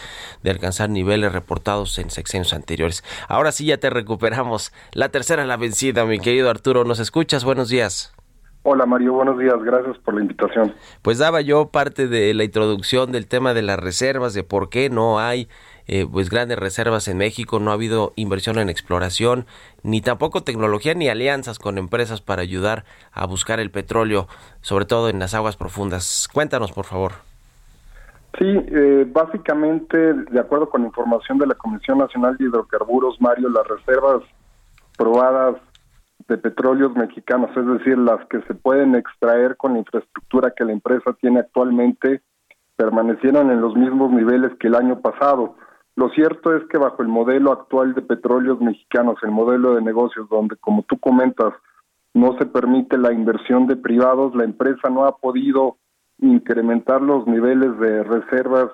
de 0.42 0.52
alcanzar 0.52 0.90
niveles 0.90 1.34
reportados 1.34 1.98
en 2.00 2.10
sexenios 2.10 2.54
anteriores. 2.54 3.04
Ahora 3.28 3.52
sí 3.52 3.66
ya 3.66 3.78
te 3.78 3.90
recuperamos. 3.90 4.72
La 4.94 5.10
tercera 5.10 5.46
la 5.46 5.58
vencida, 5.58 6.06
mi 6.06 6.18
querido 6.18 6.50
Arturo. 6.50 6.86
¿Nos 6.86 7.00
escuchas? 7.00 7.44
Buenos 7.44 7.68
días. 7.68 8.17
Hola 8.70 8.86
Mario, 8.86 9.14
buenos 9.14 9.40
días, 9.40 9.56
gracias 9.64 9.98
por 10.00 10.14
la 10.14 10.20
invitación. 10.20 10.74
Pues 11.02 11.20
daba 11.20 11.40
yo 11.40 11.70
parte 11.70 12.10
de 12.10 12.34
la 12.34 12.44
introducción 12.44 13.14
del 13.14 13.26
tema 13.26 13.54
de 13.54 13.62
las 13.62 13.80
reservas, 13.80 14.34
de 14.34 14.44
por 14.44 14.68
qué 14.68 14.90
no 14.90 15.22
hay 15.22 15.48
eh, 15.88 16.06
pues 16.12 16.30
grandes 16.30 16.60
reservas 16.60 17.08
en 17.08 17.18
México, 17.18 17.62
no 17.62 17.72
ha 17.72 17.76
habido 17.76 18.12
inversión 18.18 18.60
en 18.60 18.68
exploración, 18.68 19.46
ni 19.84 20.02
tampoco 20.02 20.44
tecnología 20.44 20.94
ni 20.96 21.08
alianzas 21.08 21.60
con 21.60 21.78
empresas 21.78 22.20
para 22.20 22.42
ayudar 22.42 22.84
a 23.14 23.26
buscar 23.26 23.62
el 23.62 23.72
petróleo, 23.72 24.28
sobre 24.60 24.84
todo 24.84 25.08
en 25.08 25.20
las 25.20 25.34
aguas 25.34 25.56
profundas. 25.56 26.28
Cuéntanos, 26.34 26.74
por 26.74 26.84
favor. 26.84 27.14
Sí, 28.38 28.48
eh, 28.50 29.06
básicamente, 29.08 29.98
de 30.14 30.40
acuerdo 30.42 30.70
con 30.70 30.84
información 30.84 31.38
de 31.38 31.48
la 31.48 31.56
Comisión 31.56 32.00
Nacional 32.00 32.36
de 32.36 32.44
Hidrocarburos, 32.44 33.22
Mario, 33.22 33.48
las 33.48 33.66
reservas 33.66 34.24
probadas 34.98 35.56
de 36.28 36.38
petróleos 36.38 36.96
mexicanos, 36.96 37.50
es 37.56 37.66
decir, 37.66 37.98
las 37.98 38.26
que 38.28 38.42
se 38.42 38.54
pueden 38.54 38.96
extraer 38.96 39.56
con 39.56 39.74
la 39.74 39.80
infraestructura 39.80 40.54
que 40.56 40.66
la 40.66 40.74
empresa 40.74 41.14
tiene 41.22 41.40
actualmente, 41.40 42.22
permanecieran 42.76 43.50
en 43.50 43.62
los 43.62 43.76
mismos 43.76 44.12
niveles 44.12 44.52
que 44.60 44.68
el 44.68 44.76
año 44.76 45.00
pasado. 45.00 45.56
Lo 45.96 46.10
cierto 46.10 46.56
es 46.56 46.64
que 46.68 46.78
bajo 46.78 47.02
el 47.02 47.08
modelo 47.08 47.52
actual 47.52 47.96
de 47.96 48.02
petróleos 48.02 48.62
mexicanos, 48.62 49.18
el 49.24 49.32
modelo 49.32 49.74
de 49.74 49.82
negocios 49.82 50.30
donde, 50.30 50.56
como 50.58 50.84
tú 50.84 51.00
comentas, 51.00 51.54
no 52.14 52.38
se 52.38 52.46
permite 52.46 52.98
la 52.98 53.14
inversión 53.14 53.68
de 53.68 53.78
privados, 53.78 54.36
la 54.36 54.44
empresa 54.44 54.90
no 54.90 55.06
ha 55.06 55.18
podido 55.18 55.78
incrementar 56.20 57.02
los 57.02 57.26
niveles 57.26 57.80
de 57.80 58.04
reservas 58.04 58.70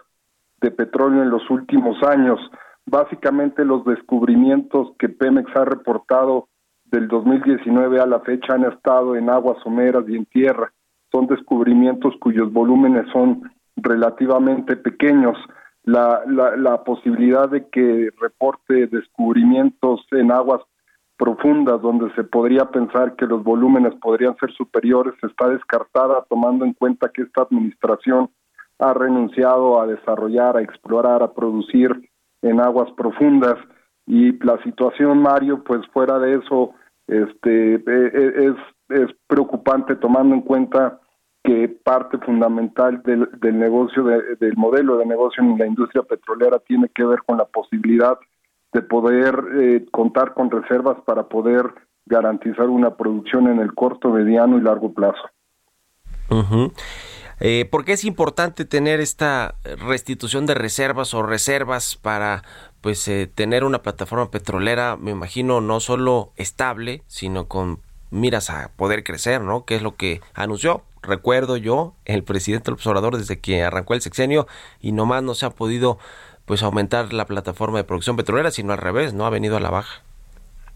de 0.61 0.71
petróleo 0.71 1.23
en 1.23 1.29
los 1.29 1.49
últimos 1.49 2.01
años. 2.03 2.39
Básicamente 2.85 3.63
los 3.63 3.85
descubrimientos 3.85 4.93
que 4.97 5.09
Pemex 5.09 5.55
ha 5.55 5.65
reportado 5.65 6.47
del 6.93 7.07
2019 7.07 7.99
a 7.99 8.05
la 8.05 8.19
fecha 8.19 8.53
han 8.53 8.65
estado 8.65 9.15
en 9.15 9.27
aguas 9.27 9.57
someras 9.63 10.05
y 10.07 10.15
en 10.15 10.25
tierra. 10.25 10.71
Son 11.11 11.25
descubrimientos 11.25 12.13
cuyos 12.19 12.53
volúmenes 12.53 13.07
son 13.11 13.51
relativamente 13.75 14.75
pequeños. 14.75 15.35
La, 15.85 16.21
la, 16.27 16.55
la 16.55 16.83
posibilidad 16.83 17.49
de 17.49 17.67
que 17.69 18.09
reporte 18.21 18.85
descubrimientos 18.87 20.05
en 20.11 20.31
aguas 20.31 20.61
profundas 21.17 21.81
donde 21.81 22.13
se 22.13 22.23
podría 22.23 22.65
pensar 22.65 23.15
que 23.15 23.25
los 23.25 23.43
volúmenes 23.43 23.95
podrían 23.95 24.35
ser 24.37 24.51
superiores 24.53 25.15
está 25.23 25.49
descartada 25.49 26.23
tomando 26.29 26.63
en 26.63 26.73
cuenta 26.73 27.09
que 27.09 27.23
esta 27.23 27.41
administración 27.41 28.29
ha 28.77 28.93
renunciado 28.93 29.81
a 29.81 29.87
desarrollar, 29.87 30.57
a 30.57 30.61
explorar, 30.61 31.23
a 31.23 31.33
producir 31.33 32.09
en 32.43 32.59
aguas 32.59 32.91
profundas 32.91 33.55
y 34.05 34.31
la 34.45 34.61
situación 34.63 35.21
Mario 35.21 35.63
pues 35.63 35.81
fuera 35.91 36.19
de 36.19 36.35
eso 36.35 36.75
este 37.07 37.75
e, 37.75 37.81
e, 37.85 38.47
es 38.47 38.55
es 38.89 39.09
preocupante 39.27 39.95
tomando 39.95 40.35
en 40.35 40.41
cuenta 40.41 40.99
que 41.43 41.67
parte 41.67 42.17
fundamental 42.19 43.01
del, 43.03 43.29
del 43.39 43.59
negocio 43.59 44.03
del 44.03 44.55
modelo 44.55 44.97
de 44.97 45.05
negocio 45.05 45.43
en 45.43 45.57
la 45.57 45.67
industria 45.67 46.03
petrolera 46.03 46.59
tiene 46.59 46.89
que 46.93 47.03
ver 47.03 47.19
con 47.25 47.37
la 47.37 47.45
posibilidad 47.45 48.17
de 48.71 48.81
poder 48.81 49.43
eh, 49.55 49.85
contar 49.91 50.33
con 50.33 50.49
reservas 50.49 50.97
para 51.05 51.27
poder 51.27 51.65
garantizar 52.05 52.69
una 52.69 52.95
producción 52.95 53.47
en 53.47 53.59
el 53.59 53.73
corto, 53.73 54.09
mediano 54.09 54.57
y 54.57 54.61
largo 54.61 54.93
plazo. 54.93 55.21
Eh, 57.39 57.67
¿Por 57.69 57.85
qué 57.85 57.93
es 57.93 58.05
importante 58.05 58.65
tener 58.65 58.99
esta 58.99 59.55
restitución 59.87 60.45
de 60.45 60.53
reservas 60.55 61.13
o 61.13 61.23
reservas 61.23 61.97
para 61.97 62.43
pues 62.83 63.07
eh, 63.07 63.31
tener 63.33 63.63
una 63.63 63.81
plataforma 63.81 64.29
petrolera, 64.29 64.97
me 64.99 65.11
imagino, 65.11 65.61
no 65.61 65.79
solo 65.79 66.31
estable, 66.35 67.01
sino 67.07 67.47
con 67.47 67.79
miras 68.11 68.49
a 68.49 68.71
poder 68.75 69.05
crecer, 69.05 69.39
¿no? 69.39 69.63
Que 69.63 69.75
es 69.75 69.81
lo 69.81 69.95
que 69.95 70.19
anunció, 70.35 70.81
recuerdo 71.01 71.55
yo, 71.55 71.93
el 72.03 72.23
presidente 72.25 72.65
del 72.65 72.73
observador 72.73 73.15
desde 73.15 73.39
que 73.39 73.63
arrancó 73.63 73.93
el 73.93 74.01
sexenio 74.01 74.47
y 74.81 74.91
nomás 74.91 75.23
no 75.23 75.33
se 75.33 75.45
ha 75.45 75.49
podido 75.51 75.97
pues 76.45 76.61
aumentar 76.61 77.13
la 77.13 77.25
plataforma 77.25 77.77
de 77.77 77.85
producción 77.85 78.17
petrolera, 78.17 78.51
sino 78.51 78.73
al 78.73 78.79
revés, 78.79 79.13
no 79.13 79.25
ha 79.25 79.29
venido 79.29 79.55
a 79.55 79.61
la 79.61 79.69
baja. 79.69 80.03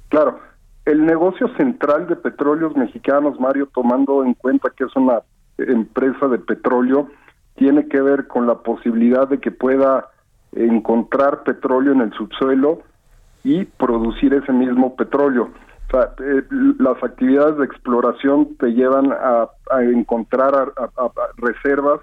Claro, 0.08 0.40
el 0.86 1.06
negocio 1.06 1.50
central 1.58 2.08
de 2.08 2.16
petróleos 2.16 2.74
mexicanos, 2.78 3.38
Mario, 3.38 3.68
tomando 3.74 4.24
en 4.24 4.34
cuenta 4.34 4.72
que 4.78 4.86
es 4.86 4.96
una 4.96 5.24
empresa 5.58 6.30
de 6.30 6.40
petróleo, 6.40 7.10
tiene 7.56 7.90
que 7.90 8.00
ver 8.02 8.28
con 8.28 8.48
la 8.48 8.60
posibilidad 8.60 9.28
de 9.28 9.42
que 9.42 9.52
pueda 9.52 10.10
encontrar 10.54 11.44
petróleo 11.44 11.94
en 11.94 12.02
el 12.02 12.14
subsuelo 12.14 12.80
y 13.44 13.66
producir 13.66 14.34
ese 14.34 14.52
mismo 14.52 14.96
petróleo. 14.96 15.50
O 15.88 15.92
sea, 15.92 16.14
eh, 16.20 16.44
las 16.80 17.02
actividades 17.02 17.58
de 17.58 17.66
exploración 17.66 18.56
te 18.58 18.74
llevan 18.74 19.12
a, 19.12 19.50
encontrar 19.82 20.74
reservas 21.38 22.02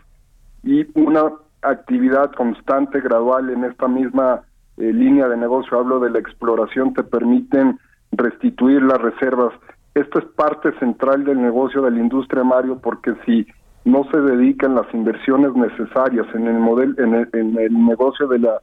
y 0.63 0.87
una 0.99 1.33
actividad 1.63 2.33
constante, 2.33 3.01
gradual 3.01 3.51
en 3.51 3.65
esta 3.65 3.89
misma 3.89 4.43
eh, 4.77 4.93
línea 4.93 5.29
de 5.29 5.37
negocio, 5.37 5.79
hablo 5.79 6.01
de 6.01 6.11
la 6.11 6.19
exploración, 6.19 6.95
te 6.95 7.03
permiten 7.03 7.79
restituir 8.13 8.83
las 8.83 9.01
reservas. 9.01 9.53
Esto 9.95 10.19
es 10.19 10.25
parte 10.37 10.77
central 10.79 11.25
del 11.25 11.41
negocio 11.41 11.83
de 11.83 11.91
la 11.91 12.01
industria, 12.01 12.43
Mario, 12.43 12.79
porque 12.83 13.15
si 13.25 13.47
no 13.85 14.05
se 14.11 14.21
dedican 14.21 14.75
las 14.75 14.93
inversiones 14.95 15.55
necesarias 15.55 16.27
en 16.35 16.47
el 16.47 16.59
modelo, 16.59 16.95
en 16.99 17.59
el, 17.59 17.87
negocio 17.87 18.27
de 18.29 18.39
la 18.39 18.61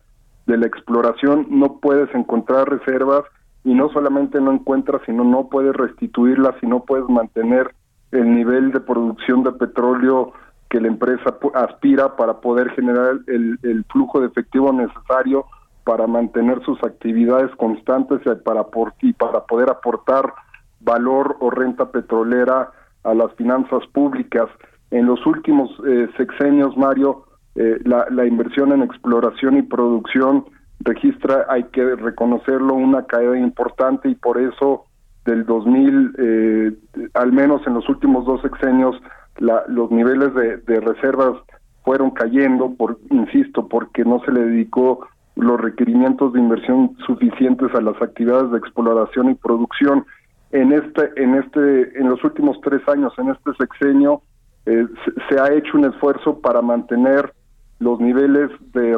de 0.48 0.58
la 0.58 0.66
exploración, 0.66 1.46
no 1.50 1.78
puedes 1.78 2.14
encontrar 2.16 2.68
reservas 2.68 3.24
y 3.64 3.76
no 3.76 3.90
solamente 3.90 4.42
no 4.42 4.52
encuentras, 4.52 5.02
sino 5.06 5.24
no 5.24 5.48
puedes 5.50 5.76
restituirlas 5.76 6.56
y 6.64 6.68
no 6.68 6.80
puedes 6.80 7.08
mantener 7.08 7.74
el 8.12 8.34
nivel 8.34 8.72
de 8.72 8.80
producción 8.80 9.44
de 9.44 9.52
petróleo 9.52 10.34
que 10.70 10.82
la 10.82 10.88
empresa 10.88 11.38
aspira 11.54 12.16
para 12.16 12.42
poder 12.42 12.72
generar 12.72 13.20
el, 13.28 13.60
el 13.62 13.86
flujo 13.86 14.20
de 14.20 14.28
efectivo 14.28 14.74
necesario 14.74 15.46
para 15.84 16.08
mantener 16.08 16.64
sus 16.64 16.82
actividades 16.84 17.54
constantes 17.56 18.22
y 18.26 18.36
para, 18.44 18.66
y 19.02 19.14
para 19.14 19.46
poder 19.46 19.70
aportar 19.70 20.34
valor 20.80 21.38
o 21.40 21.50
renta 21.50 21.92
petrolera 21.92 22.72
a 23.04 23.14
las 23.14 23.34
finanzas 23.34 23.86
públicas. 23.92 24.48
En 24.92 25.06
los 25.06 25.26
últimos 25.26 25.72
eh, 25.88 26.08
sexenios, 26.18 26.78
Mario, 26.78 27.26
eh, 27.56 27.80
la, 27.84 28.06
la 28.12 28.26
inversión 28.26 28.72
en 28.72 28.84
exploración 28.84 29.58
y 29.58 29.62
producción 29.64 30.46
registra, 30.84 31.46
hay 31.50 31.64
que 31.66 31.96
reconocerlo, 31.96 32.74
una 32.74 33.06
caída 33.06 33.38
importante 33.38 34.10
y 34.10 34.16
por 34.16 34.40
eso 34.40 34.86
del 35.26 35.46
2000, 35.46 36.16
eh, 36.18 36.72
al 37.14 37.32
menos 37.32 37.66
en 37.68 37.76
los 37.76 37.88
últimos 37.90 38.26
dos 38.26 38.42
sexenios, 38.42 38.96
los 39.40 39.90
niveles 39.92 40.34
de, 40.34 40.80
reservas 40.82 41.38
fueron 41.84 42.12
cayendo, 42.12 42.74
por, 42.76 43.00
insisto, 43.10 43.68
porque 43.68 44.04
no 44.04 44.20
se 44.26 44.32
le 44.32 44.42
dedicó 44.42 45.08
los 45.36 45.60
requerimientos 45.60 46.34
de 46.34 46.40
inversión 46.40 46.96
suficientes 47.08 47.74
a 47.74 47.82
las 47.82 48.00
actividades 48.02 48.52
de 48.52 48.58
exploración 48.58 49.32
y 49.32 49.36
producción. 49.36 50.06
En 50.52 50.74
este, 50.74 51.12
en 51.16 51.36
este, 51.36 51.98
en 51.98 52.10
los 52.10 52.24
últimos 52.24 52.60
tres 52.62 52.82
años, 52.88 53.14
en 53.18 53.30
este 53.30 53.52
sexenio, 53.58 54.22
eh, 54.66 54.86
se, 55.30 55.40
ha 55.40 55.54
hecho 55.54 55.78
un 55.78 55.86
esfuerzo 55.86 56.40
para 56.40 56.62
mantener 56.62 57.34
los 57.80 58.00
niveles 58.00 58.50
de, 58.74 58.98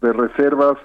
de, 0.00 0.12
reservas 0.12 0.76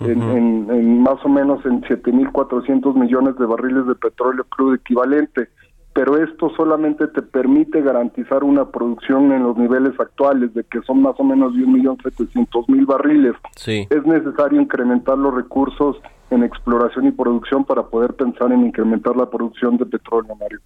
en, 0.00 0.22
en, 0.22 0.70
en, 0.70 1.02
más 1.02 1.24
o 1.24 1.28
menos 1.28 1.64
en 1.64 1.82
7.400 1.82 2.94
millones 2.94 3.36
de 3.38 3.46
barriles 3.46 3.86
de 3.86 3.94
petróleo 3.94 4.44
crudo 4.44 4.74
equivalente 4.74 5.48
pero 5.94 6.22
esto 6.22 6.50
solamente 6.56 7.06
te 7.06 7.22
permite 7.22 7.80
garantizar 7.80 8.42
una 8.42 8.68
producción 8.68 9.30
en 9.32 9.44
los 9.44 9.56
niveles 9.56 9.98
actuales, 9.98 10.52
de 10.52 10.64
que 10.64 10.82
son 10.82 11.00
más 11.00 11.14
o 11.18 11.24
menos 11.24 11.54
de 11.54 11.62
1.700.000 11.62 12.84
barriles. 12.84 13.34
Sí. 13.54 13.86
Es 13.88 14.04
necesario 14.04 14.60
incrementar 14.60 15.16
los 15.16 15.32
recursos 15.32 15.96
en 16.30 16.42
exploración 16.42 17.06
y 17.06 17.12
producción 17.12 17.64
para 17.64 17.84
poder 17.84 18.14
pensar 18.14 18.50
en 18.50 18.66
incrementar 18.66 19.16
la 19.16 19.30
producción 19.30 19.76
de 19.76 19.86
petróleo, 19.86 20.34
Mario. 20.34 20.60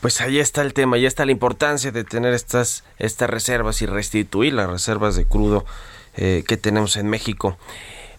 Pues 0.00 0.20
ahí 0.20 0.40
está 0.40 0.62
el 0.62 0.74
tema, 0.74 0.96
ahí 0.96 1.06
está 1.06 1.24
la 1.24 1.32
importancia 1.32 1.92
de 1.92 2.02
tener 2.02 2.34
estas, 2.34 2.84
estas 2.98 3.30
reservas 3.30 3.82
y 3.82 3.86
restituir 3.86 4.52
las 4.52 4.68
reservas 4.68 5.14
de 5.14 5.26
crudo 5.26 5.64
eh, 6.16 6.42
que 6.48 6.56
tenemos 6.56 6.96
en 6.96 7.08
México. 7.08 7.56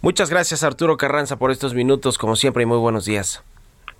Muchas 0.01 0.29
gracias 0.29 0.63
Arturo 0.63 0.95
Carranza 0.95 1.37
por 1.37 1.51
estos 1.51 1.73
minutos, 1.73 2.17
como 2.17 2.37
siempre, 2.37 2.63
y 2.63 2.65
muy 2.65 2.77
buenos 2.77 3.03
días. 3.03 3.43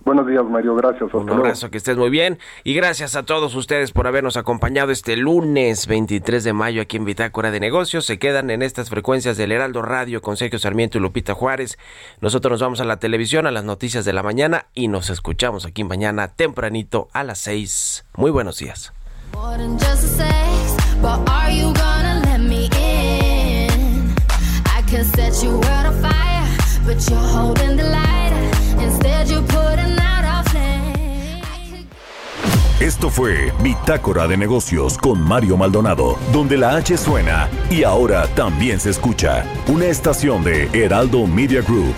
Buenos 0.06 0.28
días, 0.28 0.44
Mario. 0.46 0.76
Gracias. 0.76 1.12
Un 1.16 1.28
abrazo, 1.32 1.72
que 1.72 1.78
estés 1.78 1.98
muy 1.98 2.12
bien. 2.12 2.38
Y 2.64 2.76
gracias 2.76 3.16
a 3.16 3.24
todos 3.24 3.56
ustedes 3.56 3.92
por 3.92 4.06
habernos 4.06 4.38
acompañado 4.38 4.92
este 4.92 5.18
lunes 5.18 5.88
23 5.88 6.44
de 6.44 6.54
mayo 6.54 6.84
aquí 6.84 6.98
en 6.98 7.06
Bitácora 7.06 7.50
de 7.50 7.60
Negocios. 7.60 8.06
Se 8.06 8.20
quedan 8.20 8.52
en 8.52 8.62
estas 8.62 8.92
frecuencias 8.92 9.36
del 9.36 9.52
Heraldo 9.52 9.82
Radio 9.82 10.22
con 10.22 10.38
Sergio 10.38 10.60
Sarmiento 10.60 11.00
y 11.00 11.02
Lupita 11.02 11.34
Juárez. 11.34 11.80
Nosotros 12.22 12.52
nos 12.52 12.62
vamos 12.62 12.82
a 12.82 12.86
la 12.86 12.98
televisión 12.98 13.48
a 13.48 13.52
las 13.52 13.64
noticias 13.64 14.06
de 14.06 14.14
la 14.14 14.22
mañana 14.22 14.68
y 14.76 14.90
nos 14.90 15.10
escuchamos 15.10 15.66
aquí 15.66 15.84
mañana 15.84 16.28
tempranito 16.28 17.08
a 17.12 17.24
las 17.24 17.40
6. 17.40 18.06
Muy 18.16 18.30
buenos 18.30 18.60
días. 18.60 18.94
Esto 32.82 33.10
fue 33.10 33.54
Bitácora 33.64 34.28
de 34.28 34.36
Negocios 34.36 34.98
con 34.98 35.22
Mario 35.22 35.56
Maldonado, 35.56 36.20
donde 36.34 36.58
la 36.58 36.76
H 36.76 36.98
suena 36.98 37.50
y 37.70 37.84
ahora 37.84 38.28
también 38.36 38.82
se 38.82 38.90
escucha 38.90 39.46
una 39.70 39.86
estación 39.86 40.44
de 40.44 40.68
Heraldo 40.74 41.26
Media 41.26 41.62
Group. 41.62 41.96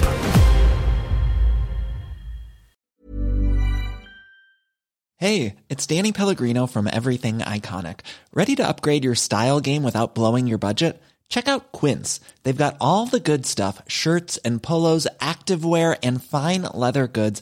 Hey, 5.16 5.56
it's 5.68 5.88
Danny 5.88 6.12
Pellegrino 6.12 6.68
from 6.68 6.86
Everything 6.86 7.40
Iconic. 7.40 8.02
Ready 8.32 8.56
to 8.58 8.68
upgrade 8.68 9.04
your 9.04 9.16
style 9.16 9.60
game 9.60 9.82
without 9.82 10.14
blowing 10.14 10.46
your 10.46 10.60
budget? 10.60 11.02
Check 11.28 11.48
out 11.48 11.72
Quince. 11.72 12.22
They've 12.44 12.56
got 12.56 12.78
all 12.80 13.08
the 13.08 13.20
good 13.20 13.48
stuff 13.48 13.82
shirts 13.88 14.38
and 14.46 14.62
polos, 14.62 15.08
activewear, 15.20 15.98
and 16.04 16.24
fine 16.24 16.68
leather 16.74 17.08
goods 17.08 17.42